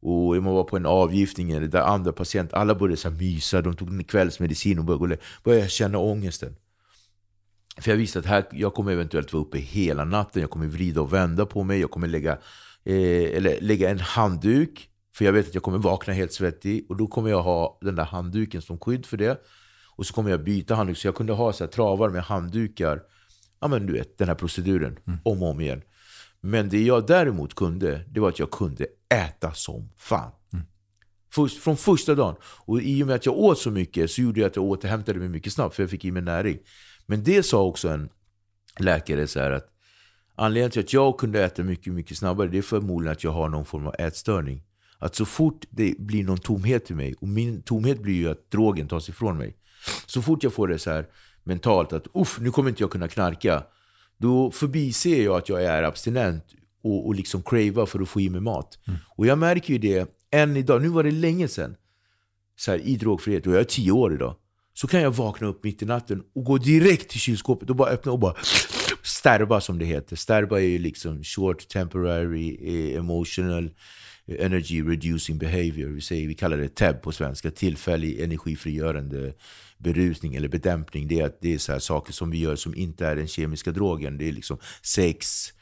[0.00, 3.76] och jag var på en avgiftning eller där andra patienter, alla började så mysa, de
[3.76, 6.56] tog kvällsmedicin och började, började känna ångesten.
[7.78, 11.00] För jag visste att här, jag kommer eventuellt vara uppe hela natten, jag kommer vrida
[11.00, 12.32] och vända på mig, jag kommer lägga,
[12.84, 14.88] eh, eller lägga en handduk,
[15.18, 17.94] för jag vet att jag kommer vakna helt svettig, och då kommer jag ha den
[17.94, 19.42] där handduken som skydd för det.
[19.96, 20.98] Och så kommer jag byta handduk.
[20.98, 23.02] Så jag kunde ha så här, travar med handdukar.
[23.60, 24.98] Ja men du vet, den här proceduren.
[25.06, 25.18] Mm.
[25.22, 25.82] Om och om igen.
[26.40, 30.30] Men det jag däremot kunde, det var att jag kunde äta som fan.
[30.52, 30.64] Mm.
[31.32, 32.36] Först, från första dagen.
[32.42, 35.18] Och i och med att jag åt så mycket så gjorde jag att jag återhämtade
[35.18, 35.74] mig mycket snabbt.
[35.74, 36.58] För jag fick i mig näring.
[37.06, 38.08] Men det sa också en
[38.78, 39.68] läkare så att
[40.34, 43.48] anledningen till att jag kunde äta mycket, mycket snabbare, det är förmodligen att jag har
[43.48, 44.62] någon form av ätstörning.
[44.98, 48.50] Att så fort det blir någon tomhet i mig, och min tomhet blir ju att
[48.50, 49.56] drogen tas ifrån mig.
[50.06, 51.06] Så fort jag får det så här
[51.44, 53.62] mentalt att Uff, nu kommer inte jag kunna knarka.
[54.16, 56.44] Då förbiser jag att jag är abstinent
[56.82, 58.78] och, och liksom cravar för att få i mig mat.
[58.86, 59.00] Mm.
[59.16, 60.82] Och jag märker ju det än idag.
[60.82, 61.76] Nu var det länge sedan.
[62.56, 64.34] Så här, I drogfrihet, och jag är tio år idag.
[64.74, 67.90] Så kan jag vakna upp mitt i natten och gå direkt till kylskåpet och bara
[67.90, 68.34] öppna och bara
[69.02, 70.16] Sterba som det heter.
[70.16, 73.70] Sterba är liksom short temporary eh, emotional
[74.28, 75.88] energy reducing behavior.
[75.88, 77.50] Vi, säger, vi kallar det TEB på svenska.
[77.50, 79.32] Tillfällig energifrigörande
[79.78, 81.08] berusning eller bedämpning.
[81.08, 83.72] Det är, att det är så saker som vi gör som inte är den kemiska
[83.72, 84.18] drogen.
[84.18, 85.52] Det är liksom sex,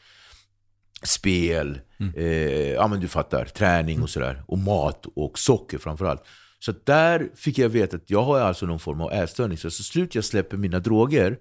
[1.02, 2.14] spel, mm.
[2.16, 4.42] eh, ja men du fattar, träning och sådär.
[4.46, 6.22] Och mat och socker framförallt.
[6.58, 9.58] Så där fick jag veta att jag har alltså någon form av ätstörning.
[9.58, 11.38] Så så slut jag släpper mina droger,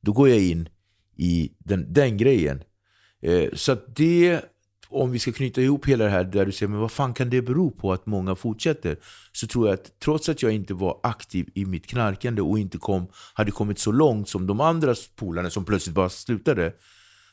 [0.00, 0.68] då går jag in
[1.16, 2.62] i den, den grejen.
[3.22, 4.40] Eh, så det
[4.88, 7.30] om vi ska knyta ihop hela det här där du säger, men vad fan kan
[7.30, 8.96] det bero på att många fortsätter?
[9.32, 12.78] Så tror jag att trots att jag inte var aktiv i mitt knarkande och inte
[12.78, 16.72] kom, hade kommit så långt som de andra polarna som plötsligt bara slutade,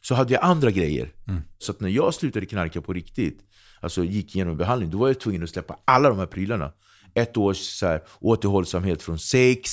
[0.01, 1.13] så hade jag andra grejer.
[1.27, 1.41] Mm.
[1.59, 3.39] Så att när jag slutade knarka på riktigt,
[3.81, 6.71] alltså gick igenom behandling, då var jag tvungen att släppa alla de här prylarna.
[7.15, 9.69] Ett års så här, återhållsamhet från sex,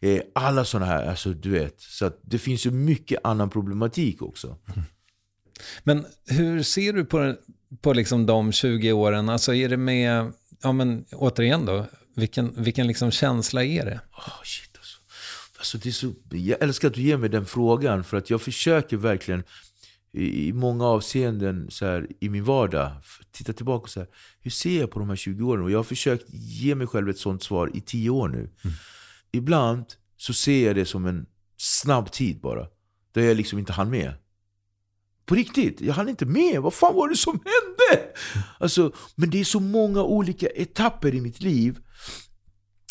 [0.00, 1.80] eh, alla sådana här, alltså du vet.
[1.80, 4.46] Så det finns ju mycket annan problematik också.
[4.46, 4.82] Mm.
[5.84, 7.34] Men hur ser du på,
[7.80, 9.28] på liksom de 20 åren?
[9.28, 10.32] Alltså är det med,
[10.62, 11.86] ja men återigen då,
[12.16, 14.00] vilken, vilken liksom känsla är det?
[14.12, 14.98] Oh, shit alltså.
[15.58, 18.42] Alltså det är så, jag älskar att du ger mig den frågan, för att jag
[18.42, 19.44] försöker verkligen
[20.12, 22.92] i, i många avseenden så här, i min vardag
[23.32, 24.06] titta tillbaka och säga
[24.40, 25.64] hur ser jag på de här 20 åren?
[25.64, 28.38] Och jag har försökt ge mig själv ett sånt svar i 10 år nu.
[28.38, 28.76] Mm.
[29.32, 29.84] Ibland
[30.16, 31.26] så ser jag det som en
[31.56, 32.66] snabb tid bara.
[33.12, 34.14] Där jag liksom inte hann med.
[35.26, 36.62] På riktigt, jag hann inte med.
[36.62, 38.06] Vad fan var det som hände?
[38.58, 41.78] Alltså, men det är så många olika etapper i mitt liv.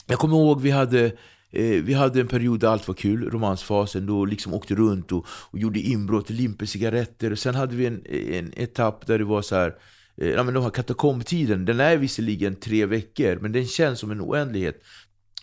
[0.07, 1.17] jag kommer ihåg vi hade
[1.55, 5.25] Eh, vi hade en period där allt var kul, romansfasen, då liksom åkte runt och,
[5.27, 7.31] och gjorde inbrott limpe cigaretter.
[7.31, 9.75] Och sen hade vi en, en etapp där det var så här,
[10.17, 14.11] eh, ja, men de här katakombtiden, den är visserligen tre veckor, men den känns som
[14.11, 14.81] en oändlighet.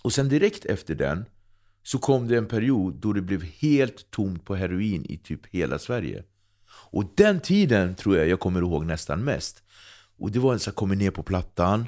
[0.03, 1.25] Och sen direkt efter den
[1.83, 5.79] så kom det en period då det blev helt tomt på heroin i typ hela
[5.79, 6.23] Sverige.
[6.91, 9.63] Och den tiden tror jag jag kommer ihåg nästan mest.
[10.19, 11.87] Och det var så att komma ner på plattan,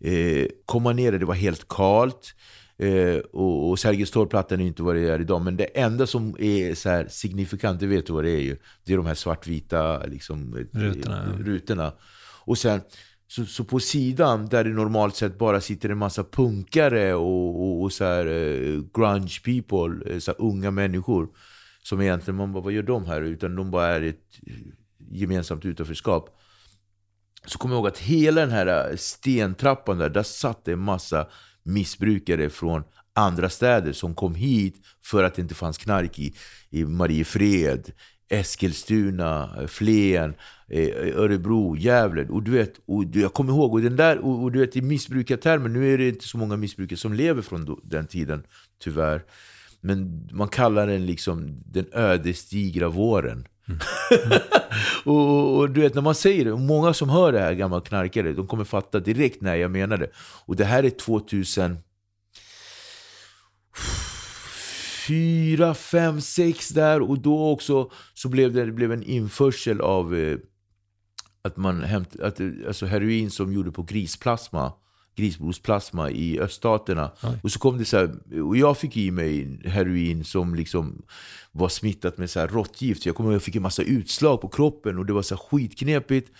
[0.00, 2.34] eh, komma ner där det var helt kalt.
[2.78, 5.42] Eh, och, och Sergels torgplattan är inte vad det är idag.
[5.42, 8.56] Men det enda som är så signifikant, det vet du vad det är ju.
[8.84, 11.36] Det är de här svartvita liksom, eh, rutorna.
[11.38, 11.92] Rutorna.
[12.44, 12.80] Och sen,
[13.28, 17.82] så, så, på sidan, där det normalt sett bara sitter en massa punkare och, och,
[17.82, 21.28] och så här, uh, grunge people, så här, unga människor.
[21.82, 23.20] Som egentligen, man bara, vad gör de här?
[23.20, 24.40] Utan de bara är ett
[25.10, 26.38] gemensamt utanförskap.
[27.46, 30.78] Så kom jag ihåg att hela den här eh, stentrappan där, där satt det en
[30.78, 31.26] massa
[31.62, 36.34] missbrukare från andra städer som kom hit för att det inte fanns knark i,
[36.70, 37.92] i Mariefred,
[38.28, 40.34] Eskilstuna, eh, Flen,
[40.68, 42.28] eh, Örebro, Gävle.
[42.28, 44.82] Och du vet, och jag kommer ihåg, och den där, och, och du vet i
[44.82, 48.42] missbrukartermer, nu är det inte så många missbrukare som lever från den tiden,
[48.78, 49.24] tyvärr.
[49.82, 53.46] Men man kallar den liksom den ödesdigra våren.
[53.68, 53.80] Mm.
[55.04, 58.32] och, och, du vet, när man säger det, många som hör det här, gamla knarkare,
[58.32, 60.10] de kommer fatta direkt när jag menar det.
[60.46, 61.78] Och det här är 2000...
[65.06, 70.14] 4, 5, 6 där och då också så blev det, det blev en införsel av
[70.14, 70.38] eh,
[71.42, 74.72] att man hämt, att, alltså heroin som gjorde på grisplasma
[75.16, 77.10] grisblodsplasma i öststaterna.
[77.22, 77.38] Oj.
[77.42, 81.02] Och så kom det så här, och jag fick i mig heroin som liksom
[81.52, 83.06] var smittat med så här råttgift.
[83.06, 85.42] Jag kommer ihåg jag fick en massa utslag på kroppen och det var så här
[85.42, 86.30] skitknepigt.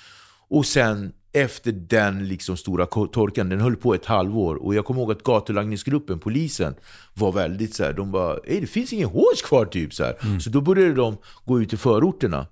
[0.48, 4.54] Och sen efter den liksom stora torkan, den höll på ett halvår.
[4.54, 6.74] Och jag kommer ihåg att gatulangningsgruppen, polisen,
[7.14, 9.94] var väldigt så här, de bara det finns ingen hårs kvar typ.
[9.94, 10.40] Så, mm.
[10.40, 12.46] så då började de gå ut i förorterna.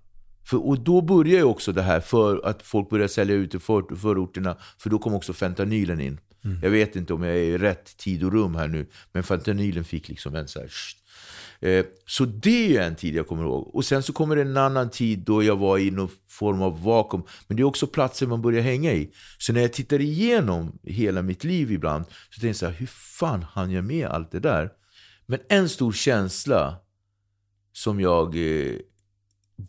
[0.44, 3.58] För, och då börjar ju också det här för att folk börjar sälja ut i
[3.58, 6.20] för, förorterna, för då kom också fentanylen in.
[6.44, 6.58] Mm.
[6.62, 9.84] Jag vet inte om jag är i rätt tid och rum här nu, men fentanylen
[9.84, 10.70] fick liksom en så här...
[11.62, 13.74] Eh, så det är en tid jag kommer ihåg.
[13.74, 16.82] Och sen så kommer det en annan tid då jag var i någon form av
[16.82, 17.22] vakuum.
[17.46, 19.10] Men det är också platser man börjar hänga i.
[19.38, 22.86] Så när jag tittar igenom hela mitt liv ibland, så tänker jag så här, hur
[22.86, 24.70] fan hann jag med allt det där?
[25.26, 26.76] Men en stor känsla
[27.72, 28.76] som jag eh,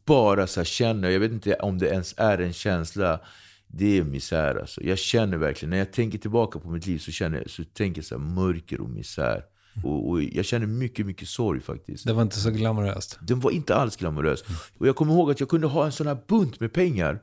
[0.06, 3.20] bara så känner, jag vet inte om det ens är en känsla,
[3.68, 4.84] det är misär alltså.
[4.84, 8.06] Jag känner verkligen, när jag tänker tillbaka på mitt liv så, känner så tänker jag
[8.06, 9.44] så här, mörker och misär.
[9.84, 12.06] Och, och, jag känner mycket, mycket sorg faktiskt.
[12.06, 13.20] Det var inte så glamoröst?
[13.22, 14.44] Den var inte alls glamorös.
[14.78, 17.22] Och jag kommer ihåg att jag kunde ha en sån här bunt med pengar.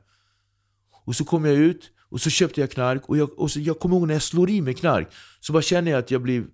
[1.05, 3.09] Och så kom jag ut och så köpte jag knark.
[3.09, 5.07] Och jag, och så, jag kommer ihåg när jag slår i mig knark.
[5.39, 6.45] Så bara känner jag att jag blir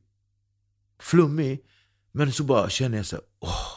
[0.99, 1.59] flummig.
[2.11, 3.71] Men så bara känner jag så här, åh,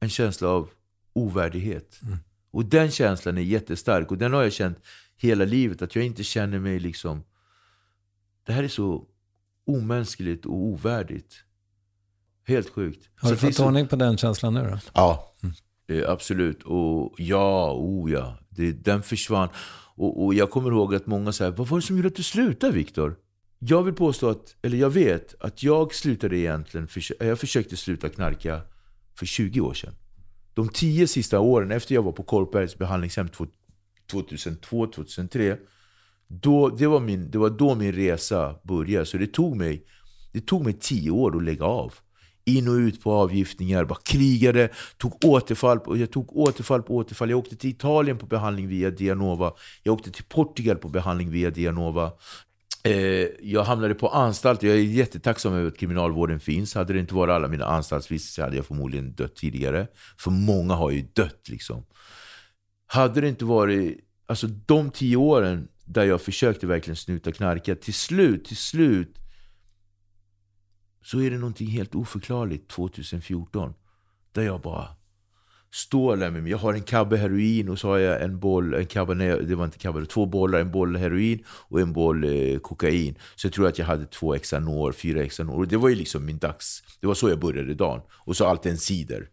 [0.00, 0.70] En känsla av
[1.14, 2.00] ovärdighet.
[2.02, 2.18] Mm.
[2.50, 4.78] Och den känslan är jättestark och den har jag känt
[5.16, 5.82] hela livet.
[5.82, 7.22] Att jag inte känner mig liksom...
[8.46, 9.06] Det här är så
[9.64, 11.34] omänskligt och ovärdigt.
[12.46, 13.08] Helt sjukt.
[13.16, 14.78] Har du fått ordning på den känslan nu då?
[14.94, 15.34] Ja,
[15.88, 16.04] mm.
[16.08, 16.62] absolut.
[16.62, 18.38] Och ja, oh ja.
[18.48, 19.48] Det, den försvann.
[19.94, 22.22] Och, och jag kommer ihåg att många säger, vad var det som gjorde att du
[22.22, 23.16] slutade Viktor?
[23.58, 26.88] Jag vill påstå att, eller jag vet, att jag slutade egentligen,
[27.18, 28.60] jag försökte sluta knarka
[29.14, 29.94] för 20 år sedan
[30.54, 33.28] de tio sista åren efter jag var på Korpbergs behandlingshem
[34.12, 35.58] 2002-2003
[36.28, 39.06] då, det, var min, det var då min resa började.
[39.06, 39.84] Så det tog, mig,
[40.32, 41.94] det tog mig tio år att lägga av.
[42.44, 47.30] In och ut på avgiftningar, bara krigade, tog återfall på, jag tog återfall på återfall.
[47.30, 49.52] Jag åkte till Italien på behandling via Dianova.
[49.82, 52.12] Jag åkte till Portugal på behandling via Dianova.
[52.86, 54.62] Eh, jag hamnade på anstalt.
[54.62, 56.74] Jag är jättetacksam över att kriminalvården finns.
[56.74, 59.88] Hade det inte varit alla mina anstaltsvistelser hade jag förmodligen dött tidigare.
[60.18, 61.86] För många har ju dött liksom.
[62.86, 67.74] Hade det inte varit, alltså de tio åren där jag försökte verkligen snuta knarka.
[67.74, 69.18] Till slut, till slut
[71.02, 73.74] så är det någonting helt oförklarligt 2014.
[74.32, 74.88] Där jag bara
[75.74, 76.50] står där med mig.
[76.50, 79.54] Jag har en kabbe heroin och så har jag en boll, en kabbe, nej, det
[79.54, 83.18] var inte kabbe, två bollar, en boll heroin och en boll eh, kokain.
[83.34, 85.56] Så jag tror att jag hade två Xanor, fyra Xanor.
[85.56, 88.00] Och det var ju liksom min dags, det var så jag började dagen.
[88.10, 89.28] Och så alltid en cider.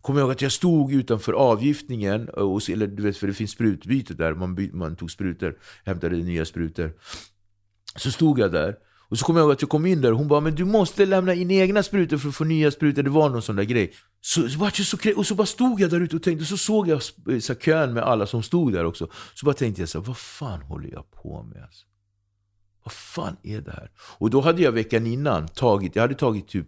[0.00, 3.34] Kommer jag ihåg att jag stod utanför avgiftningen, eh, och, eller du vet för det
[3.34, 6.92] finns sprutbyte där, man, man tog sprutor, hämtade nya sprutor.
[7.96, 8.76] Så stod jag där
[9.14, 10.64] och så kommer jag ihåg att jag kom in där och hon bara men du
[10.64, 13.02] måste lämna in egna sprutor för att få nya sprutor.
[13.02, 13.92] Det var någon sån där grej.
[14.20, 16.88] Så, så, så, och så bara stod jag där ute och tänkte, och så såg
[16.88, 17.02] jag
[17.42, 19.08] så kön med alla som stod där också.
[19.34, 21.62] Så bara tänkte jag så här, vad fan håller jag på med?
[21.62, 21.86] Alltså?
[22.84, 23.90] vad fan är det här?
[23.98, 26.66] Och då hade jag veckan innan tagit, jag hade tagit typ,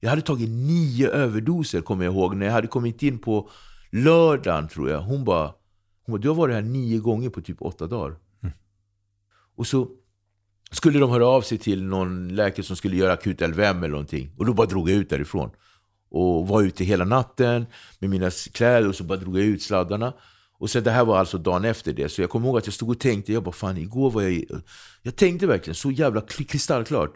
[0.00, 2.36] jag hade tagit nio överdoser kommer jag ihåg.
[2.36, 3.50] När jag hade kommit in på
[3.90, 5.00] lördagen tror jag.
[5.00, 5.54] Hon bara,
[6.06, 8.16] hon bara du har varit här nio gånger på typ åtta dagar.
[8.42, 8.54] Mm.
[9.56, 9.88] Och så
[10.70, 14.30] skulle de höra av sig till någon läkare som skulle göra akut LVM eller någonting.
[14.38, 15.50] Och då bara drog jag ut därifrån.
[16.10, 17.66] Och var ute hela natten
[17.98, 20.12] med mina kläder och så bara drog jag ut sladdarna.
[20.58, 22.08] Och sen det här var alltså dagen efter det.
[22.08, 24.44] Så jag kommer ihåg att jag stod och tänkte, jag bara fan igår var jag...
[25.02, 27.14] Jag tänkte verkligen så jävla kristallklart.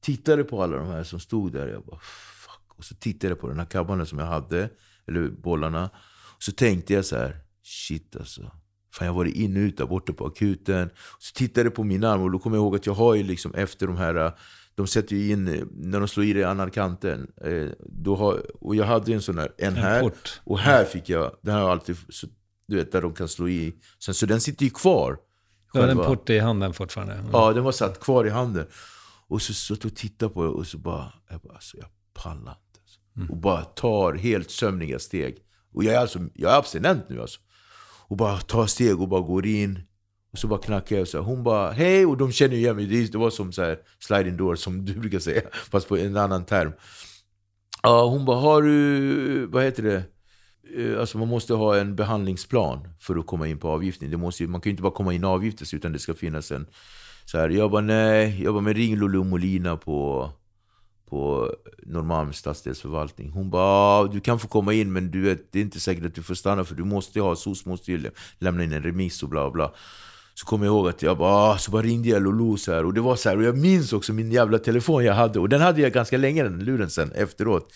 [0.00, 1.68] Tittade på alla de här som stod där.
[1.68, 2.78] Jag bara fuck.
[2.78, 4.70] Och så tittade jag på den här kabbanen som jag hade.
[5.06, 5.90] Eller bollarna.
[6.36, 8.50] Och så tänkte jag så här, shit alltså.
[8.92, 10.90] Fan jag har varit in och ut där borta på akuten.
[11.18, 13.22] Så tittade jag på min arm och då kommer jag ihåg att jag har ju
[13.22, 14.32] liksom efter de här
[14.78, 18.84] de sätter ju in, när de slår i dig anarkanten, eh, då har, och jag
[18.84, 20.40] hade en sån här, en, en här, port.
[20.44, 22.26] och här fick jag, den har jag alltid, så,
[22.66, 23.74] du vet, där de kan slå i.
[23.98, 25.18] Sen, så den sitter ju kvar.
[25.72, 27.14] Du har en port i handen fortfarande?
[27.14, 27.30] Mm.
[27.32, 28.66] Ja, den var satt kvar i handen.
[29.28, 32.36] Och så satt och tittade på det och så bara, jag bara, alltså, jag pallar
[32.36, 32.80] inte.
[32.82, 33.00] Alltså.
[33.16, 33.30] Mm.
[33.30, 35.38] Och bara tar helt sömniga steg.
[35.72, 37.40] Och jag är, alltså, jag är abstinent nu alltså.
[38.08, 39.78] Och bara tar steg och bara går in.
[40.32, 42.86] Och så bara knackar jag och så hon bara hej och de känner igen mig.
[42.86, 45.42] Det var som så här, sliding door som du brukar säga.
[45.70, 46.72] Fast på en annan term.
[47.86, 50.02] Uh, hon bara har du, vad heter det?
[50.76, 54.10] Eh, alltså man måste ha en behandlingsplan för att komma in på avgiftning.
[54.10, 56.52] Det måste, man kan ju inte bara komma in och avgiftas utan det ska finnas
[56.52, 56.66] en...
[57.24, 60.30] Så här, jag bara nej, jag bara men ring Lulu Molina på,
[61.10, 61.52] på
[61.86, 63.30] Norrmalms stadsdelsförvaltning.
[63.30, 66.04] Hon bara ah, du kan få komma in men du vet, det är inte säkert
[66.04, 69.22] att du får stanna för du måste ha, SOS måste ju lämna in en remiss
[69.22, 69.72] och bla bla.
[70.34, 72.84] Så kommer jag ihåg att jag bara, ah, så bara ringde jag Lulu så här,
[72.84, 75.48] och det var så här, och jag minns också min jävla telefon jag hade, och
[75.48, 77.72] den hade jag ganska länge den luren sen efteråt.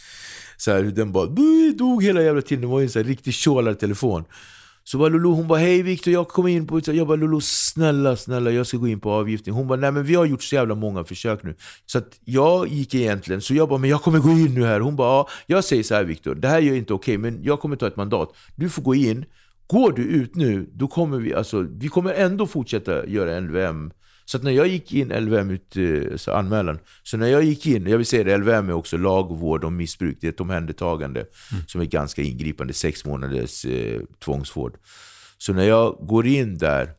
[0.56, 1.26] Så här, den bara
[1.76, 2.60] dog hela jävla tiden.
[2.62, 3.34] Det var ju en så här riktig
[3.80, 4.24] telefon.
[4.84, 6.80] Så bara Lulu, hon bara hej Viktor, jag kommer in på...
[6.84, 9.54] Jag bara Lulu, snälla, snälla, jag ska gå in på avgiftning.
[9.54, 11.54] Hon bara nej men vi har gjort så jävla många försök nu.
[11.86, 14.80] Så att jag gick egentligen, så jag bara men jag kommer gå in nu här.
[14.80, 17.44] Hon bara ja, jag säger så här Viktor, det här är inte okej okay, men
[17.44, 18.34] jag kommer ta ett mandat.
[18.56, 19.24] Du får gå in,
[19.66, 23.92] går du ut nu, då kommer vi, alltså, vi kommer ändå fortsätta göra LVM
[24.24, 26.16] så när jag gick in, LVM ut, eh,
[27.02, 30.18] så när jag gick in, jag vill säga det, LVM är också lagvård om missbruk,
[30.20, 31.64] det är ett omhändertagande mm.
[31.66, 34.76] som är ganska ingripande, sex månaders eh, tvångsvård.
[35.38, 36.90] Så när jag går in där,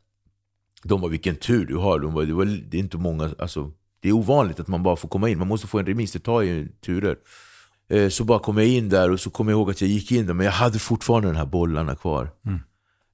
[0.83, 3.71] de bara vilken tur du har, de bara, det, var, det är inte många, alltså,
[4.01, 6.19] det är ovanligt att man bara får komma in, man måste få en remiss, det
[6.19, 7.17] tar ju turer.
[7.89, 10.11] Eh, så bara kom jag in där och så kom jag ihåg att jag gick
[10.11, 12.29] in där, men jag hade fortfarande de här bollarna kvar.
[12.45, 12.59] Mm.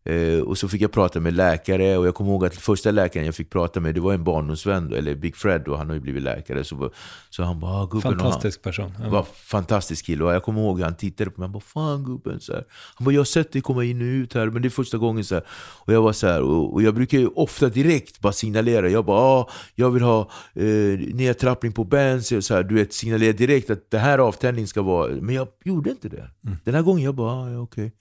[0.09, 3.25] Eh, och så fick jag prata med läkare och jag kommer ihåg att första läkaren
[3.25, 6.01] jag fick prata med det var en barndomsvän, eller Big Fred, och han har ju
[6.01, 6.63] blivit läkare.
[6.63, 6.91] Så,
[7.29, 8.19] så han bara, ah, gubben.
[8.19, 8.93] Fantastisk person.
[9.03, 9.09] Ja.
[9.09, 10.23] Var fantastisk kille.
[10.23, 12.39] Och jag kommer ihåg att han tittade på mig, han bara, fan gubben.
[12.39, 12.65] Så här.
[12.95, 14.97] Han bara, jag har sett dig komma in och ut här, men det är första
[14.97, 15.23] gången.
[15.23, 15.43] Så här.
[15.85, 18.89] Och jag var så här, och, och, jag brukar ju ofta direkt bara signalera.
[18.89, 20.65] Jag bara, ah, jag vill ha eh,
[21.13, 22.45] nedtrappning på bens.
[22.47, 25.11] Så här, du vet, signalera direkt att det här avtändningen ska vara.
[25.21, 26.29] Men jag gjorde inte det.
[26.45, 26.57] Mm.
[26.63, 27.85] Den här gången jag bara, ah, ja, okej.
[27.85, 27.91] Okay.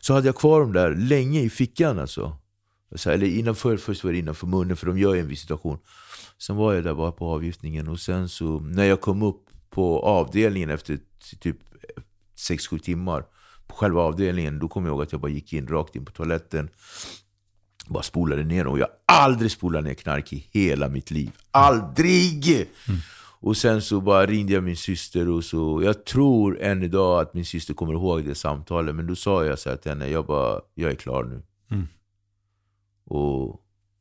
[0.00, 2.36] Så hade jag kvar dem där länge i fickan alltså.
[2.94, 5.78] Så, eller innanför, först var det innanför munnen för de gör ju en visitation.
[6.38, 10.00] Sen var jag där bara på avgiftningen och sen så när jag kom upp på
[10.00, 10.98] avdelningen efter
[11.40, 11.56] typ
[12.36, 13.24] 6-7 timmar
[13.66, 16.12] på själva avdelningen, då kom jag ihåg att jag bara gick in rakt in på
[16.12, 16.68] toaletten.
[17.86, 21.30] Bara spolade ner och jag har aldrig spolat ner knark i hela mitt liv.
[21.50, 22.50] Aldrig!
[22.50, 23.00] Mm.
[23.42, 27.34] Och sen så bara ringde jag min syster och så, jag tror än idag att
[27.34, 28.94] min syster kommer ihåg det samtalet.
[28.94, 31.42] Men då sa jag så här till henne, jag bara, jag är klar nu.
[31.70, 31.88] Mm.
[33.04, 33.60] Och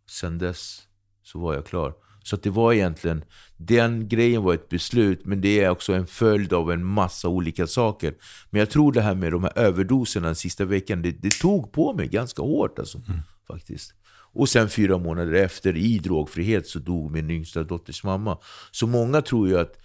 [0.10, 0.82] sen dess
[1.24, 1.94] så var jag klar.
[2.24, 3.24] Så det var egentligen,
[3.58, 7.68] den grejen var ett beslut, men det är också en följd av en massa olika
[7.68, 8.16] saker.
[8.50, 11.72] Men jag tror det här med de här överdoserna den sista veckan, det, det tog
[11.72, 12.98] på mig ganska hårt alltså.
[12.98, 13.20] Mm.
[13.48, 13.94] Faktiskt.
[14.34, 18.38] Och sen fyra månader efter, i drogfrihet, så dog min yngsta dotters mamma.
[18.72, 19.78] Så många tror ju att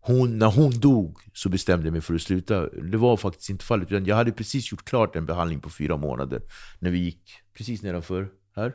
[0.00, 2.68] hon, när hon dog så bestämde jag mig för att sluta.
[2.68, 3.92] Det var faktiskt inte fallet.
[3.92, 6.42] Utan jag hade precis gjort klart en behandling på fyra månader.
[6.78, 7.22] När vi gick
[7.54, 8.72] precis nedanför här.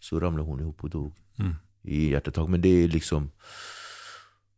[0.00, 1.54] Så ramlade hon ihop och dog mm.
[1.82, 2.48] i hjärtattack.
[2.48, 3.30] Men det är liksom...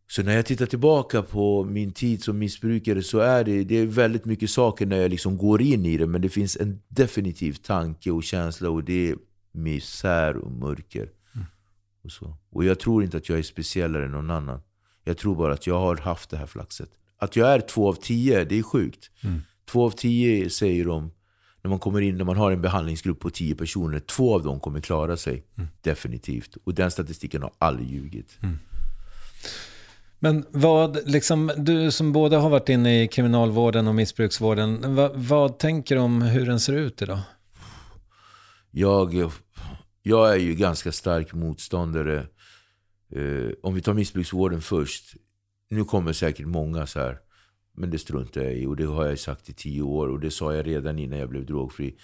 [0.09, 3.87] Så när jag tittar tillbaka på min tid som missbrukare så är det, det är
[3.87, 6.07] väldigt mycket saker när jag liksom går in i det.
[6.07, 9.15] Men det finns en definitiv tanke och känsla och det
[9.57, 11.11] misär och mörker.
[11.35, 11.47] Mm.
[12.03, 12.37] Och, så.
[12.51, 14.61] och jag tror inte att jag är speciellare än någon annan.
[15.05, 16.91] Jag tror bara att jag har haft det här flaxet.
[17.19, 19.11] Att jag är två av tio, det är sjukt.
[19.25, 19.41] Mm.
[19.65, 21.11] Två av tio säger de,
[21.63, 24.61] när man kommer in, när man har en behandlingsgrupp på tio personer, två av dem
[24.61, 25.45] kommer klara sig.
[25.57, 25.69] Mm.
[25.81, 26.57] Definitivt.
[26.65, 28.39] Och den statistiken har aldrig ljugit.
[28.43, 28.59] Mm.
[30.19, 35.59] Men vad, liksom, du som båda har varit inne i kriminalvården och missbruksvården, vad, vad
[35.59, 37.21] tänker du om hur den ser ut idag?
[38.71, 39.31] Jag
[40.09, 42.27] jag är ju ganska stark motståndare
[43.13, 45.15] Eh, om vi tar missbruksvården först.
[45.71, 47.19] Nu kommer säkert många så här.
[47.73, 50.31] Men det struntar jag i och det har jag sagt i tio år och det
[50.31, 51.97] sa jag redan innan jag blev drogfri.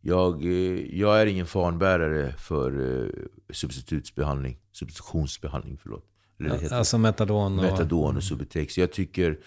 [0.00, 3.10] Jag, eh, jag är ingen fanbärare för eh,
[3.52, 4.58] substitutsbehandling.
[4.72, 6.04] Substitutionsbehandling, förlåt.
[6.40, 7.64] Eller Alltså metadon och...
[7.64, 8.78] metadon och Subutex.
[8.78, 9.38] Jag tycker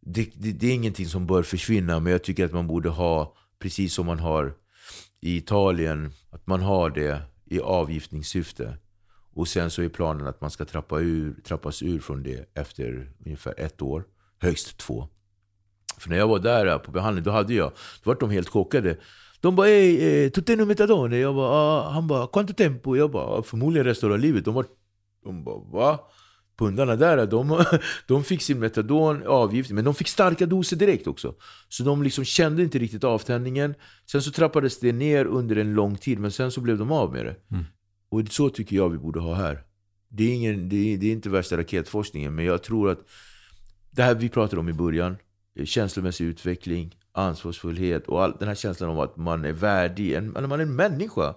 [0.00, 3.34] det, det, det är ingenting som bör försvinna, men jag tycker att man borde ha,
[3.58, 4.54] precis som man har
[5.20, 7.22] i Italien, att man har det
[7.54, 8.76] i avgiftningssyfte.
[9.34, 13.12] Och sen så är planen att man ska trappa ur, trappas ur från det efter
[13.26, 14.04] ungefär ett år,
[14.38, 15.08] högst två.
[15.98, 18.48] För när jag var där eh, på behandling, då hade jag, då var de helt
[18.48, 18.96] chockade.
[19.40, 21.16] De bara ey, eh, tu metadone?
[21.16, 21.90] Jag bara, ah.
[21.90, 22.96] han bara, quanto tempo?
[22.96, 24.44] Jag bara, förmodligen resten av livet.
[24.44, 24.66] De, var,
[25.24, 25.98] de bara, va?
[26.56, 27.64] Pundarna där, de,
[28.06, 31.34] de fick sin metadon, avgift, men de fick starka doser direkt också.
[31.68, 33.74] Så de liksom kände inte riktigt avtändningen.
[34.10, 37.12] Sen så trappades det ner under en lång tid, men sen så blev de av
[37.12, 37.36] med det.
[37.50, 37.64] Mm.
[38.08, 39.62] Och så tycker jag vi borde ha här.
[40.08, 42.98] Det är, ingen, det är, det är inte värsta raketforskningen, men jag tror att
[43.90, 45.16] det här vi pratade om i början,
[45.58, 50.32] eh, känslomässig utveckling, ansvarsfullhet och all, den här känslan av att man är värdig, en,
[50.32, 51.34] man är en människa.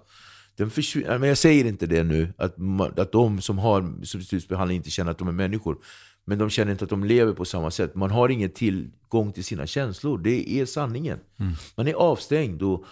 [0.57, 4.77] Den försvinner, men jag säger inte det nu, att, man, att de som har substitutsbehandling
[4.77, 5.77] inte känner att de är människor.
[6.25, 7.95] Men de känner inte att de lever på samma sätt.
[7.95, 10.17] Man har ingen tillgång till sina känslor.
[10.17, 11.19] Det är sanningen.
[11.75, 12.63] Man är avstängd.
[12.63, 12.85] Och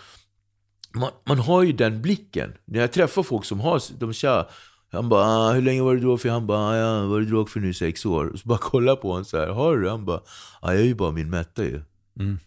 [0.96, 2.54] man, man har ju den blicken.
[2.66, 4.50] När jag träffar folk som har, de kör,
[4.92, 7.62] han bara ah, 'Hur länge var du drogfri?' Han bara ah, 'Jag har varit drogfri
[7.62, 10.06] nu i sex år' och så bara kolla på honom så här, 'Har du?' Han
[10.06, 10.22] bara
[10.62, 11.82] ah, 'Jag är ju bara min mätta ju'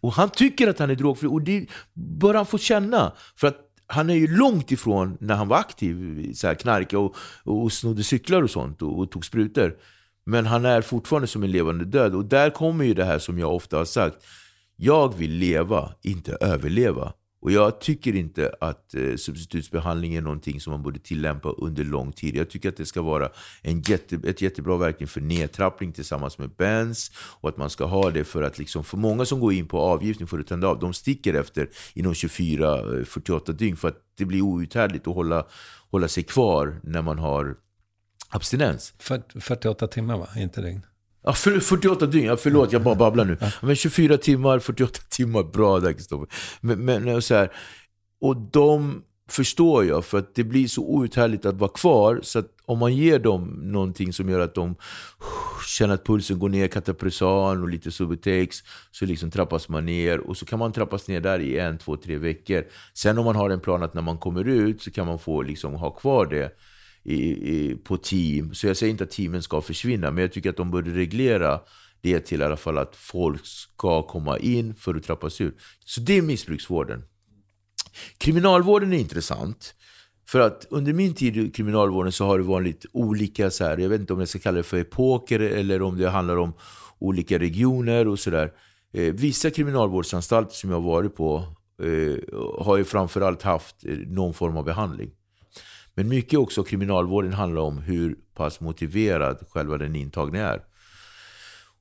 [0.01, 3.13] Och han tycker att han är drogfri, och det bör han få känna.
[3.37, 7.17] För att han är ju långt ifrån när han var aktiv, så här, knarka och,
[7.45, 9.77] och snodde cyklar och sånt och, och tog sprutor.
[10.25, 12.15] Men han är fortfarande som en levande död.
[12.15, 14.17] Och där kommer ju det här som jag ofta har sagt.
[14.77, 17.13] Jag vill leva, inte överleva.
[17.41, 22.13] Och jag tycker inte att eh, substitutsbehandling är någonting som man borde tillämpa under lång
[22.13, 22.37] tid.
[22.37, 23.31] Jag tycker att det ska vara
[23.63, 27.11] en jätte, ett jättebra verktyg för nedtrappning tillsammans med BENS.
[27.41, 29.81] Och att man ska ha det för att, liksom, för många som går in på
[29.81, 33.77] avgiftning för att tända av, de sticker efter inom 24-48 eh, dygn.
[33.77, 35.47] För att det blir outhärdligt att hålla,
[35.91, 37.57] hålla sig kvar när man har
[38.29, 38.95] abstinens.
[39.41, 40.29] 48 timmar va?
[40.37, 40.83] Inte dygn.
[41.33, 43.39] För, 48 dygn, ja, förlåt jag bara babblar nu.
[43.61, 46.29] Men 24 timmar, 48 timmar, bra där Kristoffer.
[46.61, 47.53] Men, men så här,
[48.21, 52.21] och de förstår jag, för att det blir så outhärdligt att vara kvar.
[52.23, 54.77] Så att om man ger dem någonting som gör att de
[55.67, 58.57] känner att pulsen går ner, Catapresan och lite Subutex,
[58.91, 60.19] så liksom trappas man ner.
[60.19, 62.65] Och så kan man trappas ner där i en, två, tre veckor.
[62.95, 65.43] Sen om man har en plan att när man kommer ut så kan man få
[65.43, 66.53] liksom ha kvar det
[67.03, 68.55] i, i, på team.
[68.55, 71.61] Så jag säger inte att teamen ska försvinna, men jag tycker att de borde reglera
[72.01, 75.55] det till i alla fall att folk ska komma in för att trappas ur.
[75.85, 77.05] Så det är missbruksvården.
[78.19, 79.75] Kriminalvården är intressant.
[80.29, 83.89] För att under min tid i kriminalvården så har det varit olika, så här, jag
[83.89, 86.53] vet inte om jag ska kalla det för epoker eller om det handlar om
[86.99, 88.53] olika regioner och sådär.
[88.93, 91.45] Eh, vissa kriminalvårdsanstalter som jag har varit på
[91.83, 95.11] eh, har ju framförallt haft eh, någon form av behandling.
[95.99, 100.61] Men mycket också kriminalvården handlar om hur pass motiverad själva den intagne är.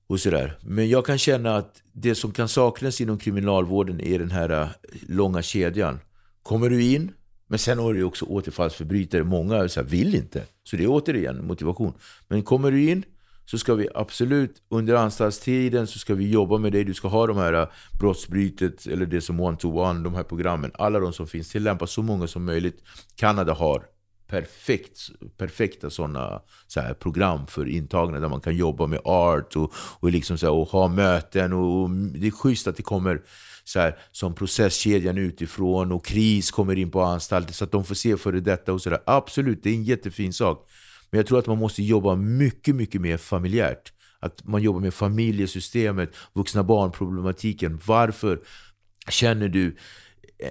[0.08, 0.58] Och sådär.
[0.62, 4.68] Men jag kan känna att det som kan saknas inom kriminalvården är den här eh,
[5.08, 6.00] långa kedjan.
[6.44, 7.12] Kommer du in,
[7.48, 9.24] men sen har du också återfallsförbrytare.
[9.24, 10.44] Många så här, vill inte.
[10.64, 11.94] Så det är återigen motivation.
[12.28, 13.04] Men kommer du in
[13.46, 16.84] så ska vi absolut under anstaltstiden så ska vi jobba med dig.
[16.84, 17.68] Du ska ha de här eh,
[18.00, 20.72] brottsbrytet eller det som one-to-one, de här programmen.
[20.74, 22.84] Alla de som finns, tillämpa så många som möjligt.
[23.16, 23.84] Kanada har
[24.28, 29.74] perfekt, perfekta sådana så här, program för intagna där man kan jobba med art och,
[29.76, 31.54] och, liksom, så här, och ha möten.
[31.54, 33.22] Och, och, det är schysst att det kommer
[33.64, 37.96] så här, som processkedjan utifrån och KRIS kommer in på anstalten så att de får
[37.96, 39.00] se före detta och sådär.
[39.06, 40.70] Absolut, det är en jättefin sak.
[41.12, 43.94] Men jag tror att man måste jobba mycket, mycket mer familjärt.
[44.20, 47.80] Att man jobbar med familjesystemet, vuxna barn-problematiken.
[47.86, 48.40] Varför
[49.10, 49.78] känner du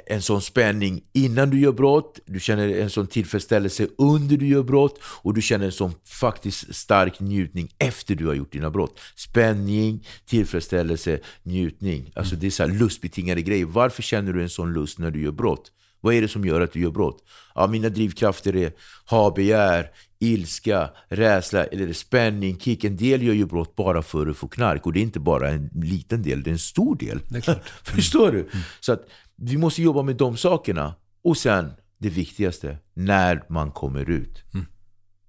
[0.07, 4.63] en sån spänning innan du gör brott, du känner en sån tillfredsställelse under du gör
[4.63, 9.01] brott och du känner en sån faktiskt stark njutning efter du har gjort dina brott.
[9.17, 12.13] Spänning, tillfredsställelse, njutning.
[12.15, 13.65] Alltså det är så lustbetingade grejer.
[13.65, 15.73] Varför känner du en sån lust när du gör brott?
[16.01, 17.25] Vad är det som gör att du gör brott?
[17.55, 18.73] Ja, mina drivkrafter är
[19.11, 22.85] ha-begär, ilska, rädsla eller spänning, kick.
[22.85, 25.51] En del gör ju brott bara för att få knark och det är inte bara
[25.51, 27.21] en liten del, det är en stor del.
[27.83, 28.49] Förstår du?
[28.81, 30.95] Så att vi måste jobba med de sakerna.
[31.23, 34.43] Och sen, det viktigaste, när man kommer ut.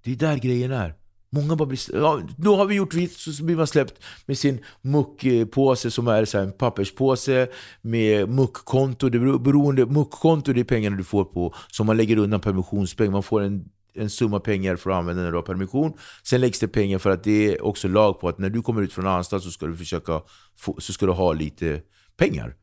[0.04, 0.94] Det är där grejen är.
[1.30, 1.80] Många bara blir...
[1.94, 6.24] Ja, då har vi gjort vitt, så blir man släppt med sin muckpåse som är
[6.24, 7.48] så en papperspåse
[7.82, 9.08] med muckkonto.
[9.08, 13.12] Det beror- beroende, muckkonto det är pengarna du får på som man lägger undan permissionspeng.
[13.12, 15.92] Man får en en summa pengar för att använda när du har permission.
[16.22, 18.82] Sen läggs det pengar för att det är också lag på att när du kommer
[18.82, 20.22] ut från anstalt så ska du försöka
[20.56, 21.80] få, så ska du ha lite
[22.16, 22.54] pengar.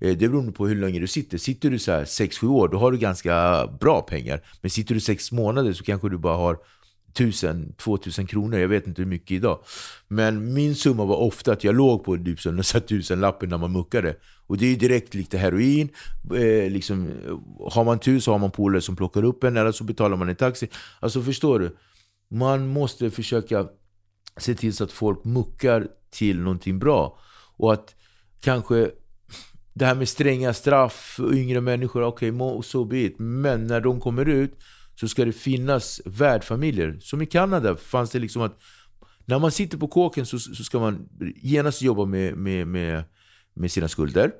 [0.00, 1.38] Eh, det beror på hur länge du sitter.
[1.38, 4.40] Sitter du så här 6-7 år, då har du ganska bra pengar.
[4.60, 6.58] Men sitter du 6 månader så kanske du bara har
[7.14, 9.58] 1000-2000 kronor, jag vet inte hur mycket idag.
[10.08, 13.72] Men min summa var ofta att jag låg på typ så nästan tusenlappen när man
[13.72, 14.16] muckade.
[14.46, 15.88] Och det är direkt lite heroin.
[16.34, 17.10] Eh, liksom,
[17.70, 20.28] har man tur så har man polare som plockar upp en, eller så betalar man
[20.28, 20.68] en taxi.
[21.00, 21.76] Alltså förstår du?
[22.30, 23.68] Man måste försöka
[24.36, 27.18] se till så att folk muckar till någonting bra.
[27.56, 27.94] Och att
[28.40, 28.90] kanske
[29.80, 33.18] det här med stränga straff, yngre människor, okej, okay, so be it.
[33.18, 34.58] Men när de kommer ut
[34.94, 36.98] så ska det finnas värdfamiljer.
[37.00, 38.60] Som i Kanada fanns det liksom att
[39.24, 43.04] när man sitter på kåken så, så ska man genast jobba med, med, med,
[43.54, 44.32] med sina skulder.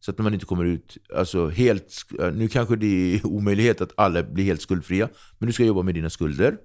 [0.00, 1.94] Så att man inte kommer ut alltså helt...
[2.34, 5.08] Nu kanske det är omöjlighet att alla blir helt skuldfria.
[5.38, 6.56] Men du ska jobba med dina skulder.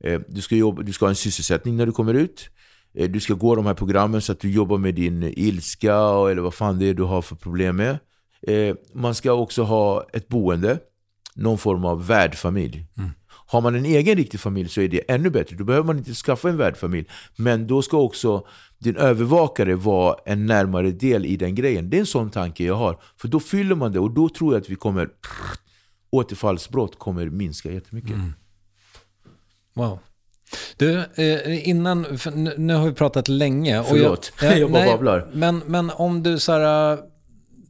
[0.00, 2.50] Eh, du ska, jobba, du ska ha en sysselsättning när du kommer ut.
[2.98, 5.94] Eh, du ska gå de här programmen så att du jobbar med din ilska
[6.30, 7.98] eller vad fan det är du har för problem med.
[8.42, 10.78] Eh, man ska också ha ett boende
[11.34, 12.86] någon form av värdfamilj.
[12.98, 13.10] Mm.
[13.28, 15.56] Har man en egen riktig familj så är det ännu bättre.
[15.56, 17.08] Då behöver man inte skaffa en värdfamilj.
[17.36, 18.46] Men då ska också
[18.78, 21.90] din övervakare vara en närmare del i den grejen.
[21.90, 23.00] Det är en sån tanke jag har.
[23.16, 25.08] För då fyller man det och då tror jag att vi kommer
[26.10, 28.14] återfallsbrott kommer minska jättemycket.
[28.14, 28.32] Mm.
[29.74, 29.98] Wow.
[30.76, 32.18] Du, eh, innan,
[32.56, 33.82] nu har vi pratat länge.
[33.82, 35.30] Förlåt, och jag, jag bara babblar.
[35.32, 36.98] Men, men om du så här,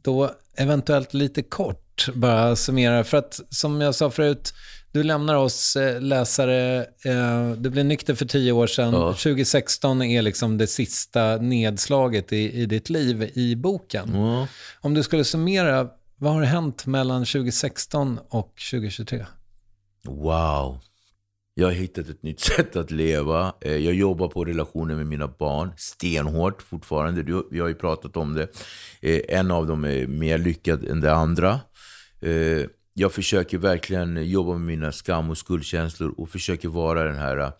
[0.01, 3.03] då eventuellt lite kort bara summera.
[3.03, 4.53] För att som jag sa förut,
[4.91, 8.93] du lämnar oss eh, läsare, eh, du blev nykter för tio år sedan.
[8.93, 9.13] Ja.
[9.13, 14.09] 2016 är liksom det sista nedslaget i, i ditt liv i boken.
[14.13, 14.47] Ja.
[14.81, 15.87] Om du skulle summera,
[16.17, 19.25] vad har hänt mellan 2016 och 2023?
[20.05, 20.79] Wow.
[21.59, 23.53] Jag har hittat ett nytt sätt att leva.
[23.61, 27.43] Eh, jag jobbar på relationer med mina barn stenhårt fortfarande.
[27.51, 28.47] Vi har ju pratat om det.
[29.01, 31.59] Eh, en av dem är mer lyckad än det andra.
[32.21, 37.51] Eh, jag försöker verkligen jobba med mina skam och skuldkänslor och försöker vara den här,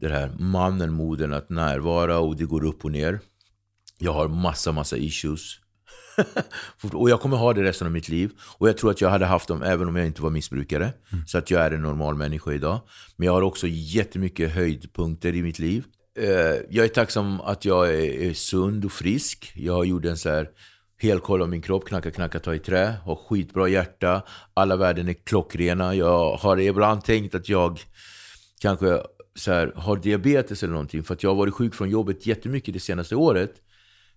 [0.00, 3.20] den här mannen, moden att närvara och det går upp och ner.
[3.98, 5.61] Jag har massa, massa issues
[6.92, 8.30] och jag kommer ha det resten av mitt liv.
[8.58, 10.92] Och jag tror att jag hade haft dem även om jag inte var missbrukare.
[11.12, 11.26] Mm.
[11.26, 12.80] Så att jag är en normal människa idag.
[13.16, 15.84] Men jag har också jättemycket höjdpunkter i mitt liv.
[16.18, 16.26] Eh,
[16.70, 19.52] jag är tacksam att jag är sund och frisk.
[19.54, 20.48] Jag gjorde en så här
[20.98, 24.22] helkoll av min kropp, knacka, knacka, ta i trä, har skitbra hjärta,
[24.54, 25.94] alla värden är klockrena.
[25.94, 27.80] Jag har ibland tänkt att jag
[28.60, 29.02] kanske
[29.34, 32.74] så här, har diabetes eller någonting för att jag har varit sjuk från jobbet jättemycket
[32.74, 33.52] det senaste året.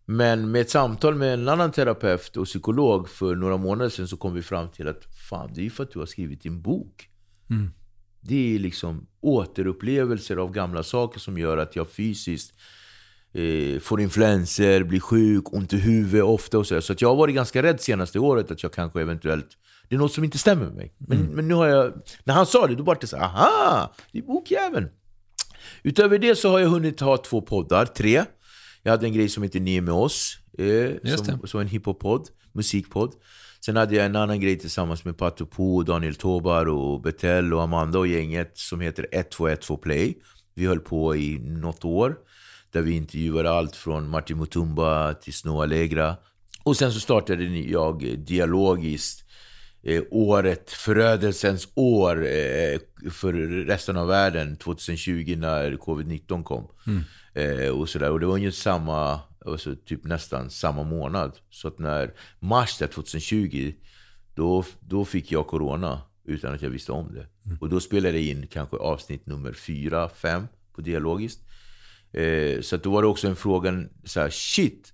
[0.06, 4.18] Men med ett samtal med en annan terapeut och psykolog för några månader sedan så
[4.18, 7.10] kom vi fram till att fan, det är för att du har skrivit din bok.
[7.50, 7.72] Mm.
[8.22, 12.54] Det är liksom återupplevelser av gamla saker som gör att jag fysiskt
[13.34, 16.82] eh, får influenser, blir sjuk, ont i huvudet ofta och så.
[16.82, 19.58] Så att jag har varit ganska rädd senaste året att jag kanske eventuellt
[19.90, 20.94] det är något som inte stämmer med mig.
[20.98, 21.32] Men, mm.
[21.32, 24.24] men nu har jag, när han sa det, då var det så aha, det är
[24.24, 24.90] bokjäveln.
[25.84, 28.24] Utöver det så har jag hunnit ha två poddar, tre.
[28.86, 33.14] Jag hade en grej som heter Ni med oss, eh, som, som en hiphop-podd, musikpodd.
[33.66, 38.00] Sen hade jag en annan grej tillsammans med Patopo, Daniel Tobar, och Betel och Amanda
[38.00, 40.18] och gänget som heter 1212 Play.
[40.54, 42.16] Vi höll på i något år.
[42.72, 46.16] Där vi intervjuade allt från Martin Mutumba till Snow Allegra.
[46.64, 49.26] Och sen så startade jag dialogiskt
[49.84, 52.80] eh, året, förödelsens år eh,
[53.12, 53.34] för
[53.66, 56.68] resten av världen 2020 när covid-19 kom.
[56.88, 57.04] Mm.
[57.36, 58.12] Eh, och, sådär.
[58.12, 61.32] och det var ju samma, alltså, typ nästan samma månad.
[61.50, 63.74] Så att när mars 2020,
[64.36, 67.28] då, då fick jag corona utan att jag visste om det.
[67.46, 67.58] Mm.
[67.62, 71.40] Och då spelade jag in kanske avsnitt nummer fyra, fem på dialogiskt.
[72.12, 74.94] Eh, så då var det också en fråga, så här, shit,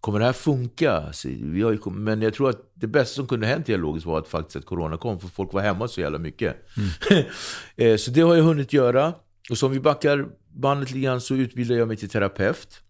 [0.00, 1.12] kommer det här funka?
[1.12, 4.18] Så vi har ju, men jag tror att det bästa som kunde hänt dialogiskt var
[4.18, 6.56] att faktiskt att corona kom, för folk var hemma så jävla mycket.
[6.76, 7.24] Mm.
[7.76, 9.14] eh, så det har jag hunnit göra.
[9.50, 12.80] Och som vi backar bandet lite grann så utbildade jag mig till terapeut.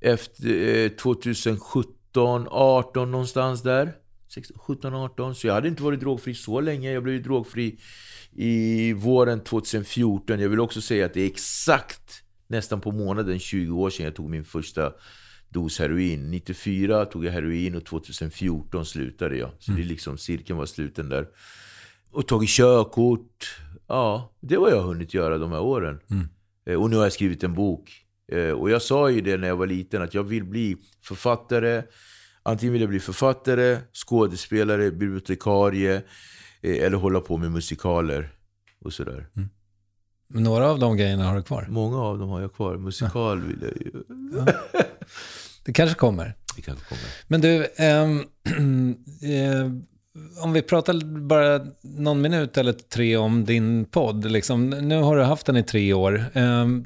[0.00, 3.92] Efter eh, 2017, 18 någonstans där.
[4.34, 5.34] 16, 17, 18.
[5.34, 6.92] Så jag hade inte varit drogfri så länge.
[6.92, 7.78] Jag blev drogfri
[8.32, 10.40] i våren 2014.
[10.40, 14.14] Jag vill också säga att det är exakt nästan på månaden 20 år sedan jag
[14.14, 14.92] tog min första
[15.48, 16.30] dos heroin.
[16.30, 19.50] 94 tog jag heroin och 2014 slutade jag.
[19.58, 19.80] Så mm.
[19.80, 21.28] det är liksom, cirkeln var sluten där.
[22.10, 23.56] Och tagit körkort.
[23.88, 26.00] Ja, det var jag hunnit göra de här åren.
[26.10, 26.28] Mm.
[26.66, 27.92] Eh, och nu har jag skrivit en bok.
[28.32, 31.82] Eh, och jag sa ju det när jag var liten att jag vill bli författare.
[32.42, 36.02] Antingen vill jag bli författare, skådespelare, bibliotekarie
[36.64, 38.30] Eh, eller hålla på med musikaler.
[38.84, 39.26] och sådär.
[40.28, 41.66] Men Några av de grejerna har du kvar.
[41.70, 42.76] Många av dem har jag kvar.
[42.76, 44.04] Musikal vill jag ju...
[45.64, 46.34] Det kanske kommer.
[46.56, 47.04] Det kanske kommer.
[47.28, 48.18] Men du, ehm,
[49.22, 49.70] eh,
[50.38, 54.30] om vi pratar bara någon minut eller tre om din podd.
[54.30, 54.70] Liksom.
[54.70, 56.24] Nu har du haft den i tre år.
[56.34, 56.84] Ehm,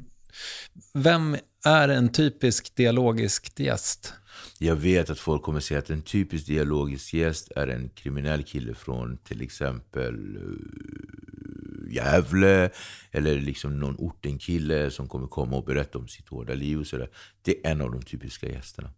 [0.93, 4.13] vem är en typisk dialogisk gäst?
[4.59, 8.73] Jag vet att folk kommer säga att en typisk dialogisk gäst är en kriminell kille
[8.73, 12.69] från till exempel eh, Gävle
[13.11, 17.09] eller liksom någon ortenkille som kommer komma och berätta om sitt hårda liv och sådär.
[17.41, 18.89] Det är en av de typiska gästerna.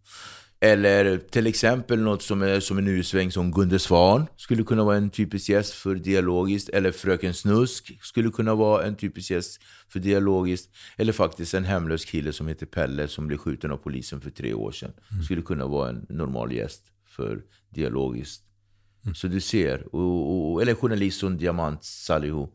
[0.64, 4.98] Eller till exempel något som är som en ursväng som Gunde Svan skulle kunna vara
[4.98, 6.70] en typisk gäst för dialogiskt.
[6.70, 9.60] Eller Fröken Snusk skulle kunna vara en typisk gäst
[9.90, 10.70] för dialogiskt.
[10.98, 14.54] Eller faktiskt en hemlös kille som heter Pelle som blev skjuten av polisen för tre
[14.54, 14.92] år sedan.
[15.26, 18.44] Skulle kunna vara en normal gäst för dialogiskt.
[19.16, 19.96] Så du ser.
[19.96, 22.48] Och, och, eller journalist som Diamant Salihu.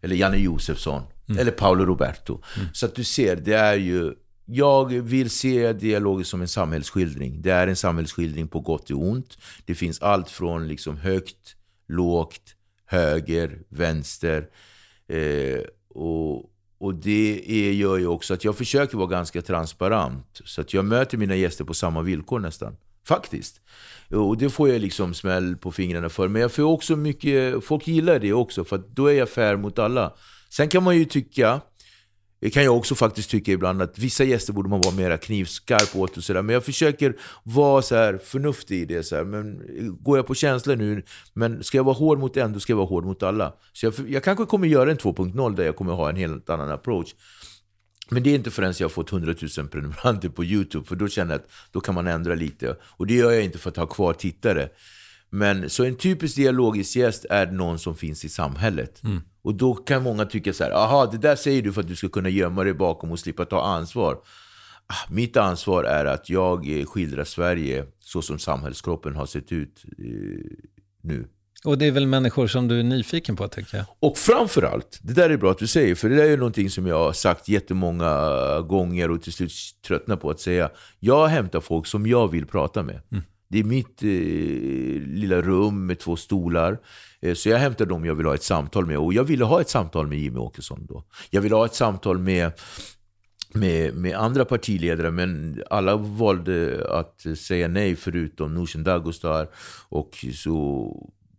[0.00, 1.02] Eller Janne Josefsson.
[1.38, 2.42] Eller Paolo Roberto.
[2.72, 4.14] Så att du ser, det är ju...
[4.50, 7.42] Jag vill se dialogen som en samhällsskildring.
[7.42, 9.38] Det är en samhällsskildring på gott och ont.
[9.64, 11.56] Det finns allt från liksom högt,
[11.88, 12.54] lågt,
[12.86, 14.48] höger, vänster.
[15.08, 20.40] Eh, och, och det är, gör ju också att jag försöker vara ganska transparent.
[20.44, 22.76] Så att jag möter mina gäster på samma villkor nästan.
[23.08, 23.60] Faktiskt.
[24.10, 26.28] Och det får jag liksom smäll på fingrarna för.
[26.28, 29.56] Men jag får också mycket, folk gillar det också för att då är jag fair
[29.56, 30.14] mot alla.
[30.50, 31.60] Sen kan man ju tycka,
[32.40, 35.96] det kan jag också faktiskt tycka ibland, att vissa gäster borde man vara mer knivskarp
[35.96, 36.42] åt och sådär.
[36.42, 39.02] Men jag försöker vara så här förnuftig i det.
[39.02, 39.24] Så här.
[39.24, 39.62] Men
[40.00, 41.02] går jag på känslor nu,
[41.32, 43.52] men ska jag vara hård mot en, då ska jag vara hård mot alla.
[43.72, 46.70] Så jag, jag kanske kommer göra en 2.0 där jag kommer ha en helt annan
[46.70, 47.14] approach.
[48.10, 51.08] Men det är inte förrän jag har fått 100 000 prenumeranter på YouTube, för då
[51.08, 52.76] känner jag att då kan man ändra lite.
[52.82, 54.68] Och det gör jag inte för att ha kvar tittare.
[55.30, 59.04] Men så en typisk dialogisk gäst är någon som finns i samhället.
[59.04, 59.20] Mm.
[59.48, 61.96] Och då kan många tycka så här, aha, det där säger du för att du
[61.96, 64.14] ska kunna gömma dig bakom och slippa ta ansvar.
[64.86, 69.84] Ah, Mitt ansvar är att jag eh, skildrar Sverige så som samhällskroppen har sett ut
[69.98, 70.04] eh,
[71.02, 71.28] nu.
[71.64, 73.86] Och det är väl människor som du är nyfiken på, tänker jag.
[74.00, 76.86] Och framförallt, det där är bra att du säger, för det där är någonting som
[76.86, 79.52] jag har sagt jättemånga gånger och till slut
[79.86, 80.70] tröttnar på att säga.
[81.00, 83.00] Jag hämtar folk som jag vill prata med.
[83.48, 84.08] Det är mitt eh,
[85.08, 86.78] lilla rum med två stolar.
[87.20, 88.98] Eh, så jag hämtar dem jag vill ha ett samtal med.
[88.98, 91.04] Och jag ville ha ett samtal med Jimmy Åkesson då.
[91.30, 92.52] Jag ville ha ett samtal med
[93.54, 99.48] med, med andra partiledare, men alla valde att säga nej förutom Nooshi Dadgostar
[99.88, 100.92] och så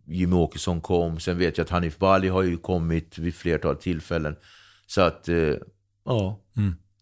[0.06, 1.20] Jimmy Åkesson kom.
[1.20, 4.36] Sen vet jag att Hanif Bali har ju kommit vid flertal tillfällen.
[4.86, 5.54] Så att, eh,
[6.04, 6.40] ja,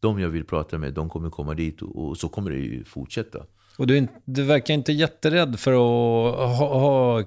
[0.01, 2.85] de jag vill prata med, de kommer komma dit och, och så kommer det ju
[2.85, 3.39] fortsätta.
[3.79, 7.25] Och du, du verkar inte jätterädd för att ha, ha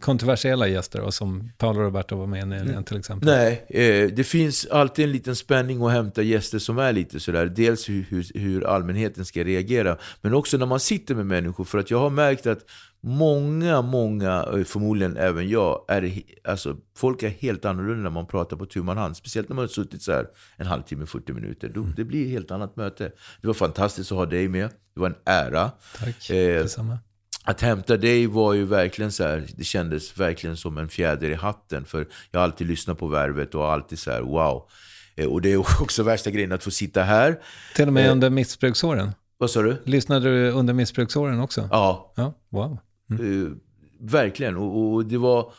[0.00, 3.28] kontroversiella gäster, då, som Paolo Roberto var med i nyligen till exempel.
[3.28, 7.46] Nej, eh, det finns alltid en liten spänning att hämta gäster som är lite sådär.
[7.46, 11.64] Dels hur, hur, hur allmänheten ska reagera, men också när man sitter med människor.
[11.64, 12.60] För att jag har märkt att
[13.00, 18.66] många, många, förmodligen även jag, är, alltså, folk är helt annorlunda när man pratar på
[18.66, 19.16] tu hand.
[19.16, 20.26] Speciellt när man har suttit så här
[20.56, 21.68] en halvtimme, 40 minuter.
[21.68, 23.12] Då, det blir ett helt annat möte.
[23.40, 24.70] Det var fantastiskt att ha dig med.
[24.94, 25.70] Det var en ära.
[25.98, 26.98] Tack, Eh, detsamma.
[27.44, 31.34] att hämta dig var ju verkligen så här, det kändes verkligen som en fjäder i
[31.34, 31.84] hatten.
[31.84, 34.68] För jag har alltid lyssnat på Värvet och alltid så här, wow.
[35.16, 37.38] Eh, Och det är också värsta grejen att få sitta här.
[37.76, 39.10] Till och med eh, under missbruksåren.
[39.40, 39.76] Vad sa du?
[39.84, 41.68] Lyssnade du under missbruksåren också?
[41.70, 42.78] Ja, Ja, wow.
[43.10, 43.52] Eh,
[44.00, 44.56] verkligen.
[44.56, 45.52] Och, och det var,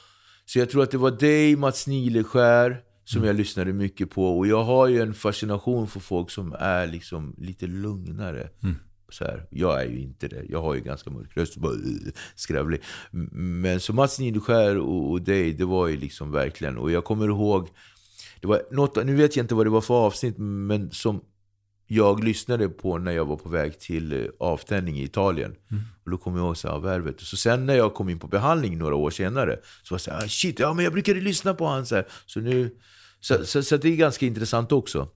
[0.45, 4.37] så jag tror att det var dig, Mats Nileskär, som jag lyssnade mycket på.
[4.37, 8.49] Och jag har ju en fascination för folk som är liksom lite lugnare.
[9.11, 9.47] Så här.
[9.49, 10.45] Jag är ju inte det.
[10.49, 12.81] Jag har ju ganska mörk röst bara uh, skrävlig.
[13.31, 16.77] Men så Mats Nileskär och, och dig, det var ju liksom verkligen...
[16.77, 17.69] Och jag kommer ihåg,
[18.41, 21.21] det var något, nu vet jag inte vad det var för avsnitt, men som
[21.91, 25.55] jag lyssnade på när jag var på väg till eh, avtändning i Italien.
[26.05, 27.21] Och då kom jag ihåg så här, värvet.
[27.21, 30.11] Så sen när jag kom in på behandling några år senare, så var det så
[30.11, 32.05] här, ah, shit, ja men jag brukade lyssna på han så här.
[32.25, 32.75] Så nu,
[33.19, 35.07] så, så, så det är ganska intressant också.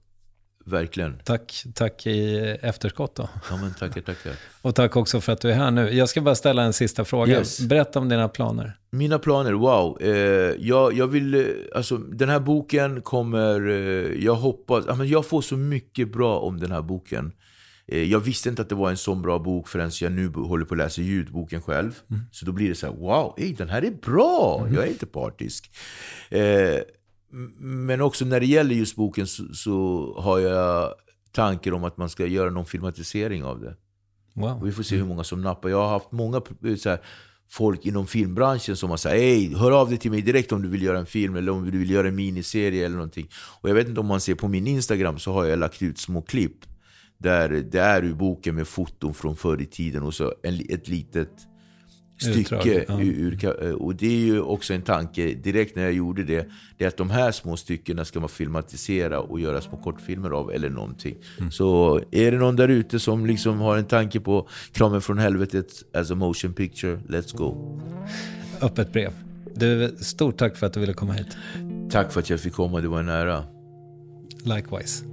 [0.64, 1.18] Verkligen.
[1.24, 3.28] Tack, tack i efterskott då.
[3.50, 4.32] Ja men tackar, tackar.
[4.62, 5.90] Och tack också för att du är här nu.
[5.90, 7.32] Jag ska bara ställa en sista fråga.
[7.32, 7.60] Yes.
[7.60, 8.78] Berätta om dina planer.
[8.90, 10.02] Mina planer, wow.
[10.02, 10.10] Eh,
[10.58, 11.42] jag, jag vill, eh,
[11.74, 16.60] alltså den här boken kommer, eh, jag hoppas, men jag får så mycket bra om
[16.60, 17.32] den här boken.
[17.86, 20.64] Eh, jag visste inte att det var en så bra bok förrän jag nu håller
[20.64, 21.92] på att läsa ljudboken själv.
[22.32, 24.68] Så då blir det så här, wow, ey, den här är bra!
[24.74, 25.70] Jag är inte partisk.
[27.58, 30.94] Men också när det gäller just boken så, så har jag
[31.32, 33.76] tankar om att man ska göra någon filmatisering av det.
[34.32, 34.64] Wow.
[34.64, 35.68] Vi får se hur många som nappar.
[35.68, 36.98] Jag har haft många eh, så här,
[37.50, 40.68] folk inom filmbranschen som har sagt hej, hör av dig till mig direkt om du
[40.68, 43.28] vill göra en film eller om du vill göra en miniserie eller någonting.
[43.60, 45.98] Och jag vet inte om man ser på min Instagram så har jag lagt ut
[45.98, 46.64] små klipp
[47.18, 50.88] där det är ur boken med foton från förr i tiden och så en, ett
[50.88, 51.30] litet
[52.16, 52.84] stycke.
[52.88, 53.00] ja.
[53.00, 56.46] ur, ur, och det är ju också en tanke, direkt när jag gjorde det,
[56.78, 60.52] det är att de här små styckena ska man filmatisera och göra små kortfilmer av
[60.52, 61.16] eller någonting.
[61.38, 61.50] Mm.
[61.50, 65.66] Så är det någon där ute som liksom har en tanke på Kramen från helvetet
[65.94, 67.80] as a motion picture, let's go.
[68.60, 69.10] Öppet brev.
[69.54, 71.36] Du, stort tack för att du ville komma hit.
[71.90, 73.44] Tack för att jag fick komma, det var en ära.
[74.44, 75.04] Likewise.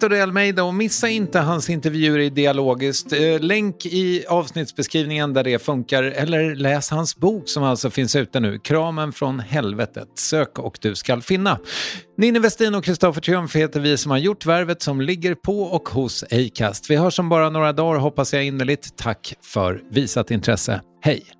[0.00, 3.12] Victor de Almeida och missa inte hans intervjuer i Dialogiskt.
[3.12, 8.40] Eh, länk i avsnittsbeskrivningen där det funkar eller läs hans bok som alltså finns ute
[8.40, 10.08] nu, Kramen från helvetet.
[10.18, 11.58] Sök och du skall finna.
[12.18, 15.88] Ninni Westin och Kristoffer Triumf heter vi som har gjort värvet som ligger på och
[15.88, 16.90] hos Acast.
[16.90, 18.96] Vi hörs om bara några dagar hoppas jag innerligt.
[18.96, 20.80] Tack för visat intresse.
[21.02, 21.39] Hej!